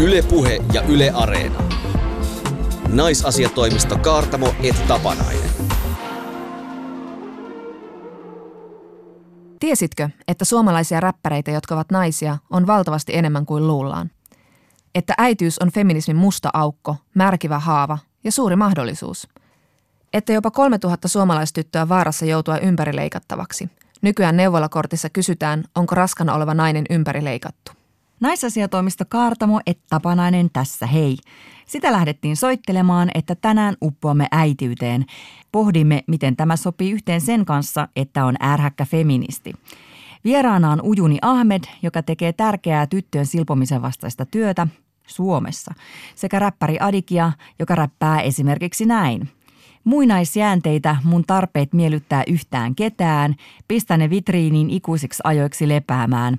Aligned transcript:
Ylepuhe 0.00 0.58
ja 0.72 0.82
Yle 0.82 1.10
Areena. 1.14 1.62
Naisasiatoimisto 2.88 3.98
Kaartamo 3.98 4.54
et 4.62 4.88
Tapanainen. 4.88 5.50
Tiesitkö, 9.60 10.08
että 10.28 10.44
suomalaisia 10.44 11.00
räppäreitä, 11.00 11.50
jotka 11.50 11.74
ovat 11.74 11.90
naisia, 11.90 12.38
on 12.50 12.66
valtavasti 12.66 13.16
enemmän 13.16 13.46
kuin 13.46 13.66
luullaan? 13.66 14.10
Että 14.94 15.14
äityys 15.18 15.58
on 15.58 15.72
feminismin 15.72 16.16
musta 16.16 16.50
aukko, 16.52 16.96
märkivä 17.14 17.58
haava 17.58 17.98
ja 18.24 18.32
suuri 18.32 18.56
mahdollisuus. 18.56 19.28
Että 20.12 20.32
jopa 20.32 20.50
3000 20.50 21.08
suomalaistyttöä 21.08 21.88
vaarassa 21.88 22.24
joutua 22.24 22.58
ympärileikattavaksi. 22.58 23.68
Nykyään 24.02 24.36
neuvolakortissa 24.36 25.10
kysytään, 25.10 25.64
onko 25.74 25.94
raskana 25.94 26.34
oleva 26.34 26.54
nainen 26.54 26.84
ympärileikattu. 26.90 27.77
Naisasiatoimisto 28.20 29.04
Kaartamo 29.08 29.60
et 29.66 29.78
Tapanainen 29.90 30.50
tässä 30.52 30.86
hei. 30.86 31.16
Sitä 31.66 31.92
lähdettiin 31.92 32.36
soittelemaan, 32.36 33.10
että 33.14 33.34
tänään 33.34 33.76
uppoamme 33.82 34.26
äitiyteen. 34.32 35.06
Pohdimme, 35.52 36.04
miten 36.06 36.36
tämä 36.36 36.56
sopii 36.56 36.90
yhteen 36.90 37.20
sen 37.20 37.44
kanssa, 37.44 37.88
että 37.96 38.24
on 38.24 38.34
ärhäkkä 38.42 38.84
feministi. 38.84 39.52
Vieraana 40.24 40.70
on 40.70 40.80
Ujuni 40.82 41.18
Ahmed, 41.22 41.64
joka 41.82 42.02
tekee 42.02 42.32
tärkeää 42.32 42.86
tyttöjen 42.86 43.26
silpomisen 43.26 43.82
vastaista 43.82 44.26
työtä 44.26 44.66
Suomessa, 45.06 45.74
sekä 46.14 46.38
räppäri 46.38 46.76
Adikia, 46.80 47.32
joka 47.58 47.74
räppää 47.74 48.20
esimerkiksi 48.20 48.86
näin– 48.86 49.28
Muinaisjäänteitä 49.88 50.96
mun 51.04 51.24
tarpeet 51.26 51.72
miellyttää 51.72 52.22
yhtään 52.26 52.74
ketään, 52.74 53.34
pistä 53.68 53.96
ne 53.96 54.10
vitriiniin 54.10 54.70
ikuisiksi 54.70 55.20
ajoiksi 55.24 55.68
lepäämään. 55.68 56.36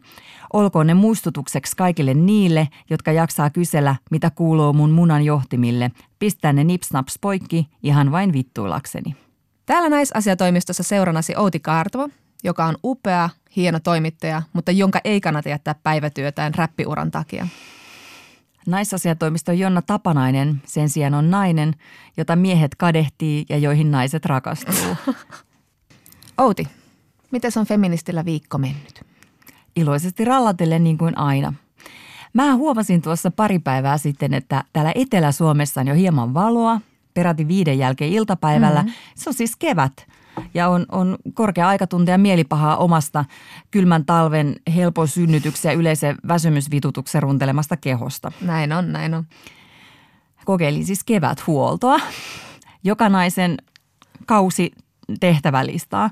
Olkoon 0.54 0.88
ne 0.88 0.94
muistutukseksi 0.94 1.76
kaikille 1.78 2.14
niille, 2.14 2.68
jotka 2.90 3.12
jaksaa 3.12 3.50
kysellä, 3.50 3.96
mitä 4.12 4.30
kuuluu 4.30 4.74
mun 4.74 4.92
munan 4.92 5.26
johtimille. 5.26 5.92
Pistää 6.20 6.54
ne 6.54 6.64
nipsnaps 6.64 7.20
poikki 7.22 7.68
ihan 7.84 8.12
vain 8.12 8.34
vittuilakseni. 8.34 9.16
Täällä 9.66 9.90
naisasiatoimistossa 9.90 10.84
seuranasi 10.84 11.34
Outi 11.38 11.60
Kaartavo, 11.60 12.10
joka 12.44 12.66
on 12.66 12.78
upea, 12.84 13.30
hieno 13.56 13.80
toimittaja, 13.80 14.42
mutta 14.54 14.72
jonka 14.72 15.00
ei 15.04 15.22
kannata 15.22 15.50
jättää 15.50 15.76
päivätyötään 15.84 16.54
räppiuran 16.56 17.12
takia. 17.12 17.48
Naisasiatoimisto 18.68 19.52
Jonna 19.52 19.82
Tapanainen 19.82 20.62
sen 20.66 20.90
sijaan 20.90 21.14
on 21.14 21.32
nainen, 21.32 21.76
jota 22.18 22.36
miehet 22.36 22.76
kadehtii 22.76 23.46
ja 23.50 23.58
joihin 23.58 23.92
naiset 23.92 24.26
rakastuu. 24.26 24.96
Outi, 26.38 26.68
miten 27.32 27.52
on 27.56 27.66
feministillä 27.66 28.26
viikko 28.26 28.58
mennyt? 28.58 29.06
Iloisesti 29.76 30.26
rallatellen 30.26 30.84
niin 30.84 30.98
kuin 30.98 31.18
aina. 31.18 31.54
Mä 32.34 32.56
huomasin 32.56 33.02
tuossa 33.02 33.32
pari 33.32 33.60
päivää 33.60 33.98
sitten, 33.98 34.34
että 34.34 34.64
täällä 34.74 34.92
Etelä-Suomessa 34.96 35.82
on 35.82 35.88
jo 35.88 35.96
hieman 35.96 36.34
valoa, 36.34 36.82
peräti 37.14 37.48
viiden 37.48 37.78
jälkeen 37.78 38.12
iltapäivällä. 38.12 38.82
Mm-hmm. 38.82 38.96
Se 39.16 39.30
on 39.30 39.34
siis 39.34 39.56
kevät– 39.56 39.94
ja 40.54 40.70
on, 40.70 40.86
on 40.92 41.18
korkea 41.34 41.68
aika 41.68 41.88
tuntea 41.88 42.18
mielipahaa 42.18 42.78
omasta 42.78 43.26
kylmän 43.72 44.06
talven 44.06 44.56
helpon 44.76 45.08
synnytyksen 45.08 45.70
ja 45.70 45.78
yleisen 45.78 46.18
väsymysvitutuksen 46.28 47.24
runtelemasta 47.24 47.78
kehosta. 47.78 48.32
Näin 48.42 48.74
on, 48.74 48.92
näin 48.92 49.14
on. 49.14 49.24
Kokeilin 50.46 50.86
siis 50.86 51.04
keväthuoltoa. 51.04 52.00
Jokanaisen 52.84 53.58
kausi 54.26 54.72
tehtävälistaa. 55.20 56.10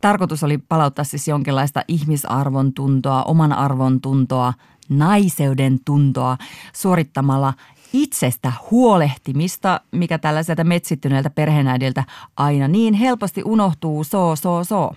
Tarkoitus 0.00 0.42
oli 0.42 0.58
palauttaa 0.58 1.04
siis 1.04 1.28
jonkinlaista 1.28 1.82
ihmisarvon 1.88 2.72
tuntoa, 2.72 3.22
oman 3.22 3.52
arvon 3.52 4.00
tuntoa, 4.00 4.52
naiseuden 4.88 5.78
tuntoa 5.84 6.36
suorittamalla 6.72 7.54
itsestä 7.92 8.52
huolehtimista, 8.70 9.80
mikä 9.92 10.18
tällaiselta 10.18 10.64
metsittyneeltä 10.64 11.30
perheenäidiltä 11.30 12.04
aina 12.36 12.68
niin 12.68 12.94
helposti 12.94 13.42
unohtuu, 13.44 14.04
so, 14.04 14.36
so, 14.36 14.64
so. 14.64 14.90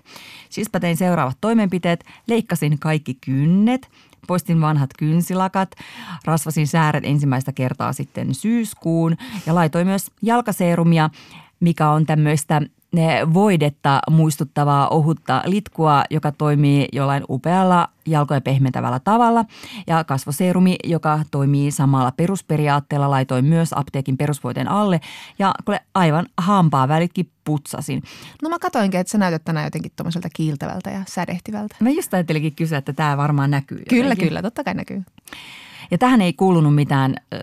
Siispä 0.49 0.79
tein 0.79 0.97
seuraavat 0.97 1.37
toimenpiteet. 1.41 2.05
Leikkasin 2.27 2.79
kaikki 2.79 3.17
kynnet, 3.25 3.89
poistin 4.27 4.61
vanhat 4.61 4.89
kynsilakat, 4.97 5.71
rasvasin 6.25 6.67
sääret 6.67 7.05
ensimmäistä 7.05 7.51
kertaa 7.51 7.93
sitten 7.93 8.35
syyskuun 8.35 9.17
ja 9.45 9.55
laitoin 9.55 9.87
myös 9.87 10.11
jalkaseerumia, 10.21 11.09
mikä 11.59 11.89
on 11.89 12.05
tämmöistä 12.05 12.61
voidetta 13.33 13.99
muistuttavaa 14.09 14.87
ohutta 14.87 15.41
litkua, 15.45 16.03
joka 16.09 16.31
toimii 16.31 16.87
jollain 16.93 17.23
upealla 17.29 17.87
jalkoja 18.05 18.41
pehmentävällä 18.41 18.99
tavalla. 18.99 19.45
Ja 19.87 20.03
kasvoseerumi, 20.03 20.75
joka 20.83 21.19
toimii 21.31 21.71
samalla 21.71 22.11
perusperiaatteella, 22.11 23.09
laitoin 23.09 23.45
myös 23.45 23.73
apteekin 23.75 24.17
perusvoiteen 24.17 24.67
alle. 24.67 24.99
Ja 25.39 25.53
aivan 25.93 26.25
hampaa 26.37 26.87
välitkin 26.87 27.31
putsasin. 27.43 28.03
No 28.41 28.49
mä 28.49 28.59
katoinkin, 28.59 28.99
että 28.99 29.11
sä 29.11 29.17
näytät 29.17 29.43
tänään 29.45 29.65
jotenkin 29.65 29.91
tuommoiselta 29.95 30.29
kiiltävältä 30.33 30.89
ja 30.89 31.01
sädehtivältä. 31.07 31.75
Mä 31.79 31.89
just 31.89 32.13
ajattelinkin 32.13 32.55
kysyä, 32.55 32.77
että 32.77 32.93
tämä 32.93 33.17
varmaan 33.17 33.51
näkyy. 33.51 33.83
Kyllä, 33.89 34.03
jotenkin. 34.03 34.27
kyllä, 34.27 34.41
totta 34.41 34.63
kai 34.63 34.73
näkyy. 34.73 35.03
Ja 35.91 35.97
tähän 35.97 36.21
ei 36.21 36.33
kuulunut 36.33 36.75
mitään 36.75 37.15
ö, 37.33 37.37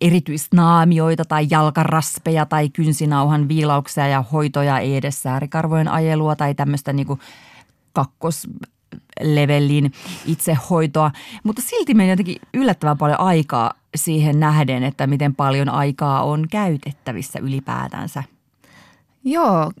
erityisnaamioita 0.00 1.24
tai 1.24 1.46
jalkaraspeja 1.50 2.46
tai 2.46 2.68
kynsinauhan 2.68 3.48
viilauksia 3.48 4.08
ja 4.08 4.24
hoitoja, 4.32 4.78
ei 4.78 4.96
edes 4.96 5.22
säärikarvojen 5.22 5.88
ajelua 5.88 6.36
tai 6.36 6.54
tämmöistä 6.54 6.92
niinku 6.92 7.18
kakkoslevelin 7.92 9.92
itsehoitoa. 10.26 11.10
Mutta 11.44 11.62
silti 11.62 11.94
meni 11.94 12.10
jotenkin 12.10 12.36
yllättävän 12.54 12.98
paljon 12.98 13.20
aikaa 13.20 13.72
siihen 13.94 14.40
nähden, 14.40 14.82
että 14.82 15.06
miten 15.06 15.34
paljon 15.34 15.68
aikaa 15.68 16.22
on 16.22 16.46
käytettävissä 16.50 17.38
ylipäätänsä. 17.38 18.22
Joo, 19.24 19.72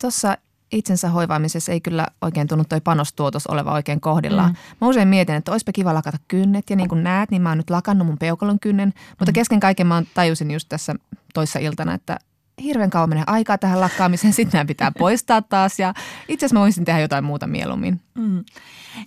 tuossa 0.00 0.36
itsensä 0.72 1.08
hoivaamisessa 1.08 1.72
ei 1.72 1.80
kyllä 1.80 2.06
oikein 2.20 2.48
tunnu 2.48 2.64
toi 2.68 2.80
panostuotos 2.80 3.46
oleva 3.46 3.72
oikein 3.72 4.00
kohdillaan. 4.00 4.50
Mm. 4.50 4.56
Mä 4.80 4.88
usein 4.88 5.08
mietin, 5.08 5.34
että 5.34 5.52
olisipa 5.52 5.72
kiva 5.72 5.94
lakata 5.94 6.18
kynnet 6.28 6.70
ja 6.70 6.76
niin 6.76 6.88
kuin 6.88 7.02
näet, 7.02 7.30
niin 7.30 7.42
mä 7.42 7.48
oon 7.48 7.58
nyt 7.58 7.70
lakannut 7.70 8.06
mun 8.06 8.18
peukalon 8.18 8.60
kynnen. 8.60 8.92
Mutta 9.18 9.32
mm. 9.32 9.34
kesken 9.34 9.60
kaiken 9.60 9.86
mä 9.86 10.02
tajusin 10.14 10.50
just 10.50 10.68
tässä 10.68 10.94
toissa 11.34 11.58
iltana, 11.58 11.94
että 11.94 12.18
hirveän 12.62 12.90
kauan 12.90 13.08
menee 13.08 13.24
aikaa 13.26 13.58
tähän 13.58 13.80
lakkaamiseen, 13.80 14.32
sitten 14.42 14.58
nämä 14.58 14.64
pitää 14.64 14.92
poistaa 14.98 15.42
taas 15.42 15.78
ja 15.78 15.94
itse 16.28 16.46
asiassa 16.46 16.54
mä 16.54 16.60
voisin 16.60 16.84
tehdä 16.84 17.00
jotain 17.00 17.24
muuta 17.24 17.46
mieluummin. 17.46 18.00
Mm. 18.14 18.44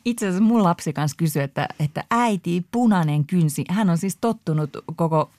Itse 0.06 0.28
asiassa 0.28 0.44
mun 0.44 0.64
lapsi 0.64 0.94
kanssa 0.94 1.18
kysyi, 1.18 1.44
että, 1.44 1.68
että 1.80 2.04
äiti 2.12 2.66
punainen 2.72 3.26
kynsi, 3.26 3.66
hän 3.70 3.90
on 3.90 3.98
siis 3.98 4.18
tottunut 4.22 4.70
koko 4.96 5.32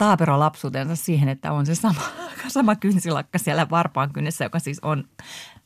äh, 0.00 0.38
lapsuutensa 0.38 0.96
siihen, 0.96 1.28
että 1.28 1.52
on 1.52 1.66
se 1.66 1.74
sama, 1.74 2.00
sama 2.48 2.76
kynsilakka 2.76 3.38
siellä 3.38 3.70
varpaan 3.70 4.12
kynnessä, 4.12 4.44
joka 4.44 4.58
siis 4.58 4.80
on 4.80 5.04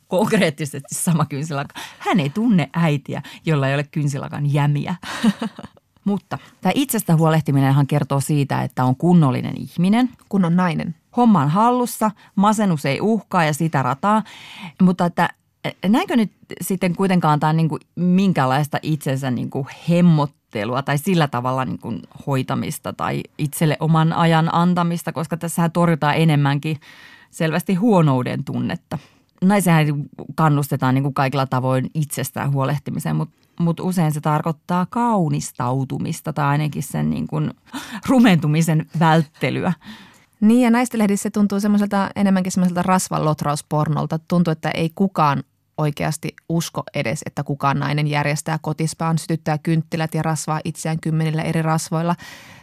konkreettisesti 0.09 0.89
sama 0.93 1.25
kynsilakka. 1.25 1.81
Hän 1.99 2.21
ei 2.21 2.31
tunne 2.31 2.71
äitiä, 2.73 3.23
jolla 3.47 3.69
ei 3.69 3.75
ole 3.75 3.85
kynsilakan 3.85 4.53
jämiä. 4.53 4.95
Mutta 6.05 6.39
tämä 6.61 6.73
itsestä 6.75 7.17
huolehtiminenhan 7.17 7.87
kertoo 7.87 8.21
siitä, 8.21 8.63
että 8.63 8.85
on 8.85 8.97
kunnollinen 8.97 9.55
ihminen. 9.57 10.11
Kunnon 10.29 10.57
nainen 10.57 10.95
homman 11.17 11.49
hallussa, 11.49 12.11
masennus 12.35 12.87
ei 12.87 13.01
uhkaa 13.01 13.45
ja 13.45 13.53
sitä 13.53 13.83
rataa. 13.83 14.23
Mutta 14.83 15.07
että 15.07 15.29
näinkö 15.89 16.17
nyt 16.17 16.33
sitten 16.61 16.97
kuitenkaan 16.97 17.41
tämä 17.41 17.53
niin 17.53 17.69
minkälaista 17.97 18.79
itsensä 18.83 19.31
niin 19.31 19.51
kuin 19.51 19.67
hemmottelua 19.89 20.83
tai 20.83 20.99
sillä 20.99 21.29
tavalla 21.29 21.65
niin 21.65 21.79
kuin 21.79 22.03
hoitamista 22.27 22.93
tai 22.93 23.23
itselle 23.39 23.77
oman 23.81 24.13
ajan 24.13 24.55
antamista, 24.55 25.13
koska 25.13 25.37
tässä 25.37 25.69
torjutaan 25.69 26.17
enemmänkin 26.17 26.81
selvästi 27.31 27.75
huonouden 27.75 28.45
tunnetta. 28.45 28.99
Naisenhän 29.43 29.87
kannustetaan 30.35 30.95
niin 30.95 31.03
kuin 31.03 31.15
kaikilla 31.15 31.47
tavoin 31.47 31.91
itsestään 31.95 32.53
huolehtimiseen, 32.53 33.17
mutta 33.17 33.35
mut 33.61 33.81
usein 33.81 34.13
se 34.13 34.21
tarkoittaa 34.21 34.87
kaunistautumista 34.87 36.33
tai 36.33 36.47
ainakin 36.47 36.83
sen 36.83 37.11
niin 37.11 37.27
kuin 37.27 37.51
rumentumisen 38.09 38.87
välttelyä. 39.01 39.73
Niin 40.41 40.63
ja 40.63 40.71
näistä 40.71 40.99
lehdissä 40.99 41.23
se 41.23 41.31
tuntuu 41.31 41.61
semmoiselta 41.61 42.11
enemmänkin 42.17 42.53
semmoiselta 42.53 42.83
rasvan 42.83 43.25
lotrauspornolta. 43.25 44.19
Tuntuu, 44.19 44.53
että 44.53 44.71
ei 44.71 44.91
kukaan 44.95 45.43
oikeasti 45.79 46.35
usko 46.49 46.83
edes, 46.95 47.23
että 47.27 47.45
kukaan 47.45 47.79
nainen 47.79 48.07
järjestää 48.07 48.59
kotispaan, 48.63 49.19
sytyttää 49.19 49.59
kynttilät 49.59 50.15
ja 50.15 50.23
rasvaa 50.23 50.61
itseään 50.65 51.01
kymmenillä 51.01 51.43
eri 51.43 51.63
rasvoilla. 51.63 52.17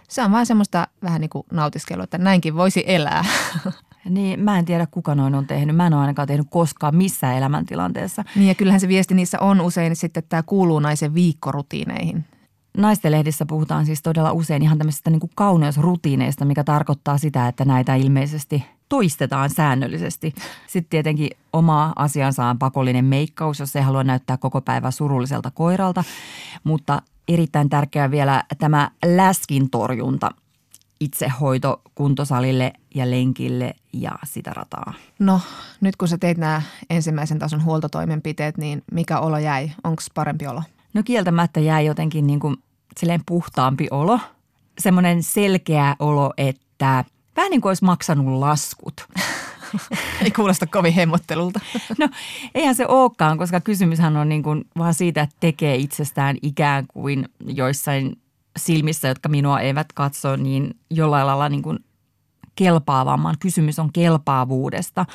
Se 0.08 0.24
on 0.24 0.32
vaan 0.32 0.46
semmoista 0.46 0.88
vähän 1.04 1.22
niin 1.22 1.30
kuin 1.30 1.46
nautiskelua, 1.52 2.04
että 2.04 2.18
näinkin 2.18 2.56
voisi 2.56 2.84
elää. 2.88 3.26
Niin, 4.10 4.40
mä 4.40 4.60
en 4.60 4.66
tiedä 4.66 4.88
kuka 4.92 5.16
noin 5.16 5.36
on 5.36 5.48
tehnyt. 5.48 5.76
Mä 5.76 5.88
en 5.88 5.94
ole 5.94 6.02
ainakaan 6.02 6.28
tehnyt 6.28 6.48
koskaan 6.50 6.96
missään 6.96 7.38
elämäntilanteessa. 7.38 8.24
Niin 8.36 8.48
ja 8.48 8.56
kyllähän 8.56 8.80
se 8.80 8.88
viesti 8.88 9.14
niissä 9.14 9.40
on 9.40 9.62
usein 9.62 9.96
sitten, 9.96 10.22
että 10.22 10.30
tämä 10.30 10.44
kuuluu 10.44 10.80
naisen 10.80 11.14
viikkorutiineihin. 11.14 12.26
Naistenlehdissä 12.78 13.46
puhutaan 13.46 13.86
siis 13.86 14.02
todella 14.02 14.32
usein 14.32 14.62
ihan 14.62 14.78
tämmöisistä 14.78 15.10
niin 15.10 15.20
kuin 15.20 15.32
kauneusrutiineista, 15.36 16.46
mikä 16.46 16.64
tarkoittaa 16.64 17.18
sitä, 17.18 17.48
että 17.48 17.66
näitä 17.66 17.96
ilmeisesti 17.96 18.66
toistetaan 18.90 19.50
säännöllisesti. 19.50 20.34
Sitten 20.68 20.90
tietenkin 20.90 21.30
oma 21.54 21.94
asiansa 21.96 22.46
on 22.46 22.60
pakollinen 22.60 23.06
meikkaus, 23.06 23.60
jos 23.60 23.76
ei 23.76 23.82
halua 23.82 24.04
näyttää 24.04 24.38
koko 24.38 24.62
päivä 24.62 24.92
surulliselta 24.92 25.52
koiralta, 25.52 26.04
mutta 26.64 27.02
erittäin 27.28 27.70
tärkeää 27.70 28.12
vielä 28.12 28.44
tämä 28.58 28.92
läskin 29.06 29.70
torjunta 29.70 30.30
itsehoito 31.00 31.82
kuntosalille 31.96 32.74
ja 32.96 33.10
lenkille 33.10 33.76
ja 33.94 34.12
sitä 34.24 34.52
rataa. 34.54 34.94
No 35.20 35.42
nyt 35.82 35.96
kun 35.96 36.08
sä 36.08 36.18
teit 36.18 36.38
nämä 36.38 36.62
ensimmäisen 36.90 37.40
tason 37.40 37.64
huoltotoimenpiteet, 37.64 38.58
niin 38.58 38.84
mikä 38.92 39.20
olo 39.20 39.38
jäi? 39.38 39.72
Onko 39.84 40.02
parempi 40.16 40.48
olo? 40.48 40.64
No 40.94 41.04
kieltämättä 41.04 41.60
jäi 41.60 41.86
jotenkin 41.86 42.28
niin 42.28 42.40
kuin 42.40 42.58
silleen 42.98 43.22
puhtaampi 43.26 43.88
olo. 43.92 44.20
Semmoinen 44.80 45.24
selkeä 45.24 45.96
olo, 46.00 46.34
että 46.38 47.06
vähän 47.40 47.50
niin 47.50 47.62
kuin 47.62 47.70
olisi 47.70 47.86
maksanut 47.86 48.40
laskut. 48.40 48.94
Ei 50.24 50.32
kuulosta 50.32 50.68
kovin 50.68 50.94
hemmottelulta. 50.94 51.60
No 52.00 52.10
eihän 52.56 52.76
se 52.76 52.88
olekaan, 52.88 53.38
koska 53.38 53.62
kysymyshän 53.62 54.18
on 54.18 54.30
niin 54.30 54.44
kuin 54.44 54.66
vaan 54.78 54.94
siitä, 54.94 55.22
että 55.22 55.36
tekee 55.40 55.76
itsestään 55.76 56.38
ikään 56.42 56.86
kuin 56.88 57.30
joissain 57.46 58.22
silmissä, 58.58 59.08
jotka 59.08 59.30
minua 59.30 59.60
eivät 59.60 59.94
katso, 59.94 60.36
niin 60.36 60.76
jollain 60.90 61.28
lailla 61.28 61.50
niin 61.50 61.62
kuin 61.62 61.80
kelpaavamman. 62.56 63.36
Kysymys 63.40 63.80
on 63.80 63.94
kelpaavuudesta 63.94 65.06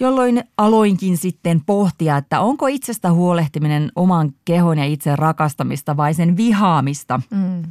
jolloin 0.00 0.44
aloinkin 0.58 1.16
sitten 1.16 1.60
pohtia, 1.66 2.16
että 2.16 2.40
onko 2.40 2.66
itsestä 2.66 3.12
huolehtiminen 3.12 3.92
oman 3.96 4.34
kehon 4.44 4.78
ja 4.78 4.84
itse 4.84 5.16
rakastamista 5.16 5.96
vai 5.96 6.14
sen 6.14 6.36
vihaamista. 6.36 7.20
Mm. 7.30 7.62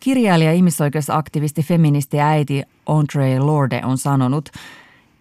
Kirjailija, 0.00 0.52
ihmisoikeusaktivisti, 0.52 1.62
feministi 1.62 2.16
ja 2.16 2.26
äiti 2.26 2.62
Andre 2.86 3.38
Lorde 3.38 3.80
on 3.84 3.98
sanonut, 3.98 4.48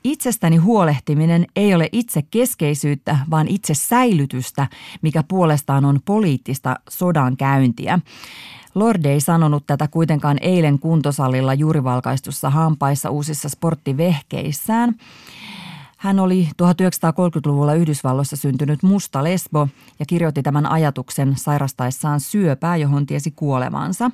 Itsestäni 0.03 0.57
huolehtiminen 0.57 1.45
ei 1.55 1.75
ole 1.75 1.89
itse 1.91 2.21
keskeisyyttä, 2.31 3.19
vaan 3.29 3.47
itse 3.47 3.73
säilytystä, 3.73 4.67
mikä 5.01 5.23
puolestaan 5.23 5.85
on 5.85 5.99
poliittista 6.05 6.75
sodan 6.89 7.37
käyntiä. 7.37 7.99
Lorde 8.75 9.11
ei 9.11 9.21
sanonut 9.21 9.63
tätä 9.67 9.87
kuitenkaan 9.87 10.37
eilen 10.41 10.79
kuntosalilla 10.79 11.53
juuri 11.53 11.83
valkaistussa 11.83 12.49
hampaissa 12.49 13.09
uusissa 13.09 13.49
sporttivehkeissään. 13.49 14.95
Hän 15.97 16.19
oli 16.19 16.49
1930-luvulla 16.51 17.73
Yhdysvalloissa 17.73 18.35
syntynyt 18.35 18.83
musta 18.83 19.23
lesbo 19.23 19.67
ja 19.99 20.05
kirjoitti 20.05 20.43
tämän 20.43 20.65
ajatuksen 20.65 21.33
sairastaessaan 21.37 22.19
syöpää, 22.19 22.77
johon 22.77 23.05
tiesi 23.05 23.31
kuolevansa. 23.31 24.11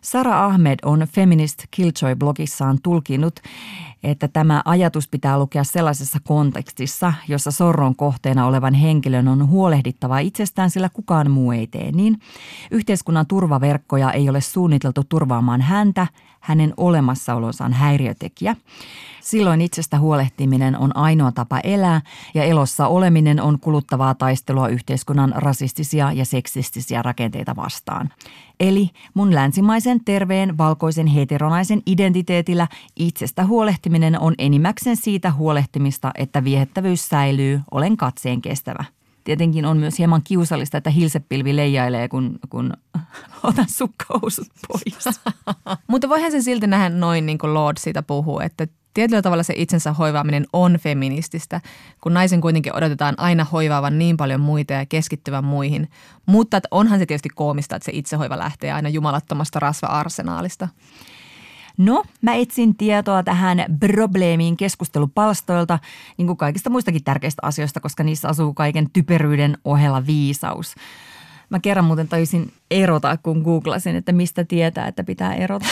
Sara 0.00 0.44
Ahmed 0.44 0.78
on 0.84 1.00
Feminist 1.00 1.64
Killjoy-blogissaan 1.70 2.78
tulkinut, 2.82 3.40
että 4.02 4.28
tämä 4.28 4.62
ajatus 4.64 5.08
pitää 5.08 5.38
lukea 5.38 5.64
sellaisessa 5.64 6.18
kontekstissa, 6.24 7.12
jossa 7.28 7.50
sorron 7.50 7.96
kohteena 7.96 8.46
olevan 8.46 8.74
henkilön 8.74 9.28
on 9.28 9.48
huolehdittava 9.48 10.18
itsestään, 10.18 10.70
sillä 10.70 10.88
kukaan 10.88 11.30
muu 11.30 11.52
ei 11.52 11.66
tee 11.66 11.92
niin. 11.92 12.20
Yhteiskunnan 12.70 13.26
turvaverkkoja 13.26 14.12
ei 14.12 14.28
ole 14.28 14.40
suunniteltu 14.40 15.04
turvaamaan 15.04 15.60
häntä, 15.60 16.06
hänen 16.40 16.74
olemassaolonsa 16.76 17.64
on 17.64 17.72
häiriötekijä. 17.72 18.56
Silloin 19.20 19.60
itsestä 19.60 19.98
huolehtiminen 19.98 20.78
on 20.78 20.96
ainoa 20.96 21.32
tapa 21.32 21.60
elää 21.60 22.00
ja 22.34 22.44
elossa 22.44 22.86
oleminen 22.86 23.40
on 23.40 23.60
kuluttavaa 23.60 24.14
taistelua 24.14 24.68
yhteiskunnan 24.68 25.32
rasistisia 25.36 26.12
ja 26.12 26.24
seksistisiä 26.24 27.02
rakenteita 27.02 27.56
vastaan. 27.56 28.10
Eli 28.60 28.90
mun 29.14 29.34
länsimaisen, 29.34 30.04
terveen, 30.04 30.58
valkoisen, 30.58 31.06
heteronaisen 31.06 31.82
identiteetillä 31.86 32.68
itsestä 32.96 33.46
huolehtiminen 33.46 34.20
on 34.20 34.34
enimmäkseen 34.38 34.96
siitä 34.96 35.32
huolehtimista, 35.32 36.10
että 36.14 36.44
viehettävyys 36.44 37.08
säilyy, 37.08 37.60
olen 37.70 37.96
katseen 37.96 38.42
kestävä. 38.42 38.84
Tietenkin 39.30 39.64
on 39.64 39.76
myös 39.76 39.98
hieman 39.98 40.22
kiusallista, 40.24 40.78
että 40.78 40.90
hilsepilvi 40.90 41.56
leijailee, 41.56 42.08
kun, 42.08 42.38
kun 42.48 42.72
otan 43.42 43.68
sukkahousut 43.68 44.46
pois. 44.68 45.20
Mutta 45.90 46.08
voihan 46.08 46.30
se 46.30 46.42
silti 46.42 46.66
nähdä 46.66 46.88
noin, 46.88 47.26
niin 47.26 47.38
kuin 47.38 47.54
Lord 47.54 47.76
siitä 47.80 48.02
puhuu, 48.02 48.40
että 48.40 48.66
tietyllä 48.94 49.22
tavalla 49.22 49.42
se 49.42 49.54
itsensä 49.56 49.92
hoivaaminen 49.92 50.46
on 50.52 50.78
feminististä, 50.78 51.60
kun 52.00 52.14
naisen 52.14 52.40
kuitenkin 52.40 52.76
odotetaan 52.76 53.14
aina 53.18 53.44
hoivaavan 53.44 53.98
niin 53.98 54.16
paljon 54.16 54.40
muita 54.40 54.72
ja 54.72 54.86
keskittyvän 54.86 55.44
muihin. 55.44 55.88
Mutta 56.26 56.60
onhan 56.70 56.98
se 56.98 57.06
tietysti 57.06 57.28
koomista, 57.28 57.76
että 57.76 57.84
se 57.84 57.92
itsehoiva 57.94 58.38
lähtee 58.38 58.72
aina 58.72 58.88
jumalattomasta 58.88 59.60
rasva-arsenaalista. 59.60 60.68
No, 61.80 62.04
mä 62.22 62.34
etsin 62.34 62.76
tietoa 62.76 63.22
tähän 63.22 63.64
probleemiin 63.80 64.56
keskustelupalstoilta, 64.56 65.78
niin 66.16 66.26
kuin 66.26 66.36
kaikista 66.36 66.70
muistakin 66.70 67.04
tärkeistä 67.04 67.40
asioista, 67.42 67.80
koska 67.80 68.02
niissä 68.02 68.28
asuu 68.28 68.54
kaiken 68.54 68.90
typeryyden 68.92 69.58
ohella 69.64 70.06
viisaus. 70.06 70.74
Mä 71.50 71.60
kerran 71.60 71.84
muuten 71.84 72.08
taisin 72.08 72.52
erota, 72.70 73.16
kun 73.16 73.42
googlasin, 73.42 73.96
että 73.96 74.12
mistä 74.12 74.44
tietää, 74.44 74.86
että 74.86 75.04
pitää 75.04 75.34
erota. 75.34 75.66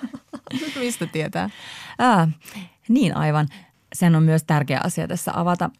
mistä 0.80 1.06
tietää? 1.06 1.50
Ah, 1.98 2.28
niin 2.88 3.16
aivan. 3.16 3.48
Sen 3.92 4.16
on 4.16 4.22
myös 4.22 4.44
tärkeä 4.44 4.80
asia 4.84 5.08
tässä 5.08 5.32
avata. 5.34 5.70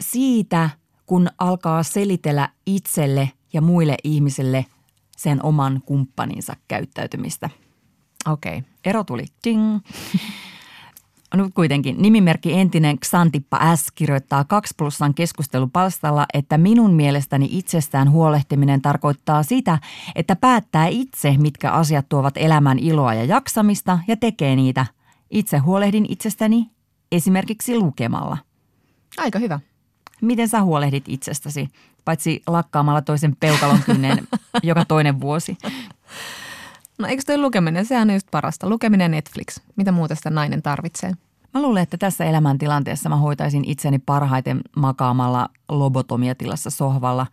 Siitä, 0.00 0.70
kun 1.06 1.28
alkaa 1.38 1.82
selitellä 1.82 2.48
itselle 2.66 3.30
ja 3.52 3.60
muille 3.60 3.96
ihmisille 4.04 4.66
sen 5.16 5.44
oman 5.44 5.82
kumppaninsa 5.86 6.56
käyttäytymistä. 6.68 7.50
Okei. 8.32 8.58
Okay. 8.58 8.70
Ero 8.84 9.04
tuli. 9.04 9.24
Ding. 9.44 9.78
Nyt 11.34 11.54
kuitenkin 11.54 12.02
nimimerkki 12.02 12.52
entinen 12.52 12.98
Xantippa 12.98 13.76
S 13.76 13.90
kirjoittaa 13.94 14.44
2 14.44 14.74
plussan 14.76 15.14
keskustelupalstalla, 15.14 16.26
että 16.34 16.58
minun 16.58 16.94
mielestäni 16.94 17.48
itsestään 17.50 18.10
huolehtiminen 18.10 18.82
tarkoittaa 18.82 19.42
sitä, 19.42 19.78
että 20.14 20.36
päättää 20.36 20.86
itse, 20.86 21.36
mitkä 21.38 21.70
asiat 21.70 22.08
tuovat 22.08 22.36
elämän 22.36 22.78
iloa 22.78 23.14
ja 23.14 23.24
jaksamista 23.24 23.98
ja 24.08 24.16
tekee 24.16 24.56
niitä. 24.56 24.86
Itse 25.30 25.58
huolehdin 25.58 26.06
itsestäni 26.08 26.70
esimerkiksi 27.12 27.78
lukemalla. 27.78 28.38
Aika 29.16 29.38
hyvä. 29.38 29.60
Miten 30.20 30.48
sä 30.48 30.62
huolehdit 30.62 31.04
itsestäsi, 31.08 31.68
paitsi 32.04 32.42
lakkaamalla 32.46 33.02
toisen 33.02 33.36
peukalon 33.36 33.82
kynnen 33.82 34.28
joka 34.62 34.84
toinen 34.84 35.20
vuosi? 35.20 35.56
No 36.98 37.08
eikö 37.08 37.22
toi 37.26 37.38
lukeminen, 37.38 37.84
sehän 37.84 38.10
on 38.10 38.14
just 38.14 38.28
parasta. 38.30 38.68
Lukeminen 38.68 39.10
Netflix. 39.10 39.60
Mitä 39.76 39.92
muuta 39.92 40.14
sitä 40.14 40.30
nainen 40.30 40.62
tarvitsee? 40.62 41.12
Mä 41.54 41.62
luulen, 41.62 41.82
että 41.82 41.96
tässä 41.96 42.24
elämäntilanteessa 42.24 43.08
mä 43.08 43.16
hoitaisin 43.16 43.64
itseni 43.64 43.98
parhaiten 43.98 44.60
makaamalla 44.76 45.48
lobotomiatilassa 45.68 46.70
sohvalla 46.70 47.26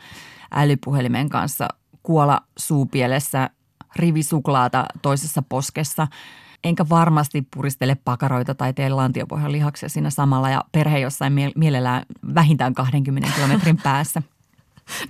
älypuhelimen 0.51 1.29
kanssa, 1.29 1.67
kuola 2.03 2.41
suupielessä, 2.57 3.49
rivi 3.95 4.23
suklaata 4.23 4.85
toisessa 5.01 5.41
poskessa– 5.41 6.07
enkä 6.63 6.85
varmasti 6.89 7.47
puristele 7.53 7.97
pakaroita 8.05 8.55
tai 8.55 8.73
tee 8.73 8.89
lantiopohjan 8.89 9.51
lihaksia 9.51 9.89
siinä 9.89 10.09
samalla 10.09 10.49
ja 10.49 10.65
perhe 10.71 10.99
jossain 10.99 11.33
mielellään 11.55 12.03
vähintään 12.35 12.73
20 12.73 13.29
kilometrin 13.35 13.77
päässä. 13.83 14.21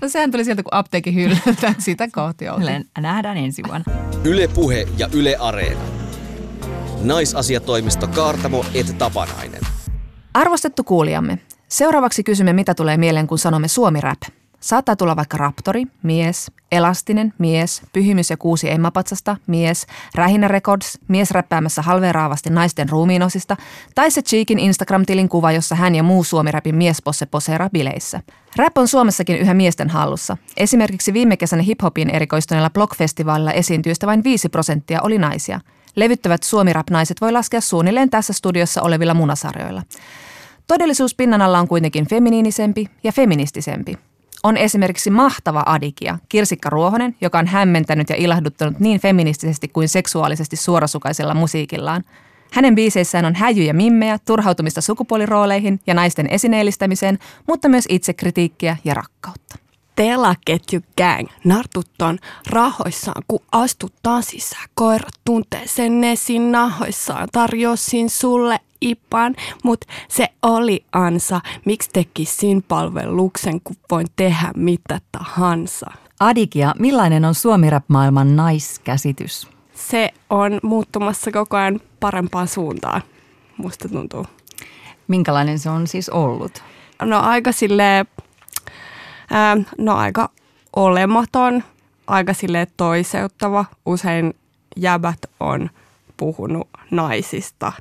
No 0.02 0.10
sehän 0.10 0.32
tuli 0.32 0.46
sieltä, 0.46 0.64
kun 0.64 0.74
apteekin 0.74 1.16
hyllyltä 1.16 1.74
sitä 1.80 2.08
kohti 2.12 2.50
oltiin. 2.50 2.90
Nähdään 2.98 3.38
ensi 3.38 3.62
vuonna. 3.68 3.86
Yle 4.24 4.48
Puhe 4.48 4.88
ja 4.98 5.10
Yle 5.14 5.36
Areena. 5.40 5.82
Naisasiatoimisto 7.02 8.08
Kaartamo 8.08 8.66
et 8.74 8.98
Tapanainen. 8.98 9.62
Arvostettu 10.34 10.84
kuulijamme, 10.84 11.40
seuraavaksi 11.68 12.24
kysymme, 12.24 12.54
mitä 12.54 12.76
tulee 12.76 12.98
mieleen, 12.98 13.28
kun 13.28 13.40
sanomme 13.40 13.68
Suomi 13.68 14.02
Rap. 14.02 14.22
Saattaa 14.62 14.96
tulla 14.96 15.16
vaikka 15.16 15.38
Raptori, 15.38 15.86
mies, 16.04 16.52
Elastinen, 16.72 17.34
mies, 17.38 17.82
Pyhimys 17.94 18.30
ja 18.30 18.38
kuusi 18.38 18.72
emmapatsasta, 18.72 19.38
mies, 19.48 19.88
Rähinä 20.16 20.48
Records, 20.48 21.00
mies 21.08 21.32
räppäämässä 21.32 21.82
halveeraavasti 21.82 22.50
naisten 22.50 22.90
ruumiinosista, 22.90 23.58
tai 23.96 24.12
se 24.12 24.22
Cheekin 24.22 24.60
Instagram-tilin 24.60 25.30
kuva, 25.30 25.52
jossa 25.52 25.76
hän 25.76 25.96
ja 25.96 26.04
muu 26.04 26.24
suomirapin 26.24 26.76
miesposse 26.76 27.26
poseeraa 27.26 27.70
bileissä. 27.70 28.22
Rap 28.56 28.78
on 28.78 28.88
Suomessakin 28.88 29.38
yhä 29.38 29.54
miesten 29.54 29.90
hallussa. 29.90 30.38
Esimerkiksi 30.58 31.14
viime 31.14 31.38
kesänä 31.38 31.64
hiphopin 31.64 32.10
erikoistuneella 32.10 32.70
blogfestivaalilla 32.70 33.52
esiintyistä 33.52 34.08
vain 34.08 34.24
5 34.24 34.50
prosenttia 34.50 35.02
oli 35.02 35.18
naisia. 35.18 35.60
Levyttävät 35.96 36.44
suomirap-naiset 36.44 37.22
voi 37.22 37.32
laskea 37.32 37.62
suunnilleen 37.62 38.10
tässä 38.10 38.34
studiossa 38.34 38.82
olevilla 38.82 39.14
munasarjoilla. 39.14 39.84
Todellisuus 40.68 41.16
pinnan 41.16 41.42
alla 41.42 41.60
on 41.60 41.68
kuitenkin 41.68 42.08
feminiinisempi 42.08 42.88
ja 43.04 43.12
feministisempi 43.12 43.98
on 44.44 44.58
esimerkiksi 44.58 45.10
mahtava 45.10 45.64
adikia, 45.66 46.20
Kirsikka 46.30 46.70
Ruohonen, 46.70 47.16
joka 47.22 47.40
on 47.40 47.48
hämmentänyt 47.48 48.10
ja 48.10 48.16
ilahduttanut 48.16 48.80
niin 48.80 49.00
feministisesti 49.00 49.68
kuin 49.68 49.90
seksuaalisesti 49.90 50.56
suorasukaisella 50.56 51.34
musiikillaan. 51.34 52.04
Hänen 52.54 52.76
biiseissään 52.76 53.26
on 53.26 53.36
häjyjä 53.36 53.74
mimmejä, 53.74 54.20
turhautumista 54.26 54.82
sukupuolirooleihin 54.82 55.80
ja 55.88 55.94
naisten 55.94 56.28
esineellistämiseen, 56.30 57.20
mutta 57.48 57.70
myös 57.70 57.86
itsekritiikkiä 57.90 58.78
ja 58.84 58.94
rakkautta. 58.94 59.56
Telaketju 59.96 60.80
gang 60.98 61.28
nartuttaan 61.44 62.20
rahoissaan, 62.50 63.24
kun 63.28 63.40
astuttaan 63.52 64.24
sisään. 64.24 64.68
Koirat 64.74 65.14
tuntee 65.26 65.64
sen 65.66 66.02
nesin 66.02 66.52
nahoissaan. 66.52 67.28
Tarjosin 67.32 68.10
sulle 68.10 68.60
ipan, 68.82 69.36
mut 69.64 69.86
se 70.08 70.28
oli 70.42 70.86
ansa. 70.92 71.42
Miksi 71.66 71.90
tekisin 71.94 72.64
palveluksen, 72.64 73.62
kun 73.62 73.76
voin 73.92 74.08
tehdä 74.16 74.52
mitä 74.56 75.02
tahansa? 75.12 75.92
Adikia, 76.20 76.74
millainen 76.80 77.26
on 77.26 77.36
suomirap-maailman 77.36 78.36
naiskäsitys? 78.36 79.48
Se 79.74 80.14
on 80.30 80.60
muuttumassa 80.64 81.32
koko 81.32 81.58
ajan 81.58 81.80
parempaan 82.00 82.48
suuntaan, 82.48 83.02
musta 83.58 83.90
tuntuu. 83.90 84.26
Minkälainen 85.08 85.60
se 85.60 85.70
on 85.70 85.88
siis 85.88 86.10
ollut? 86.10 86.64
No 87.02 87.20
aika 87.20 87.52
sille 87.52 88.06
no 89.78 89.96
aika 89.96 90.30
olematon, 90.76 91.64
aika 92.08 92.34
sille 92.34 92.68
toiseuttava. 92.78 93.66
Usein 93.86 94.34
jäbät 94.78 95.20
on 95.40 95.70
puhunut 96.18 96.68
naisista, 96.92 97.72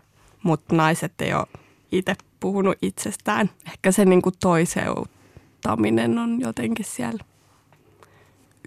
mutta 0.42 0.76
naiset 0.76 1.20
ei 1.20 1.35
ole 1.35 1.47
itse 1.92 2.14
puhunut 2.40 2.76
itsestään. 2.82 3.50
Ehkä 3.66 3.92
se 3.92 4.04
niinku 4.04 4.30
toiseuttaminen 4.40 6.18
on 6.18 6.40
jotenkin 6.40 6.85
siellä 6.85 7.25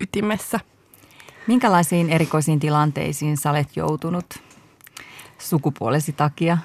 ytimessä. 0.01 0.59
Minkälaisiin 1.47 2.09
erikoisiin 2.09 2.59
tilanteisiin 2.59 3.37
sä 3.37 3.49
olet 3.49 3.75
joutunut 3.77 4.25
sukupuolesi 5.37 6.13
takia? 6.13 6.57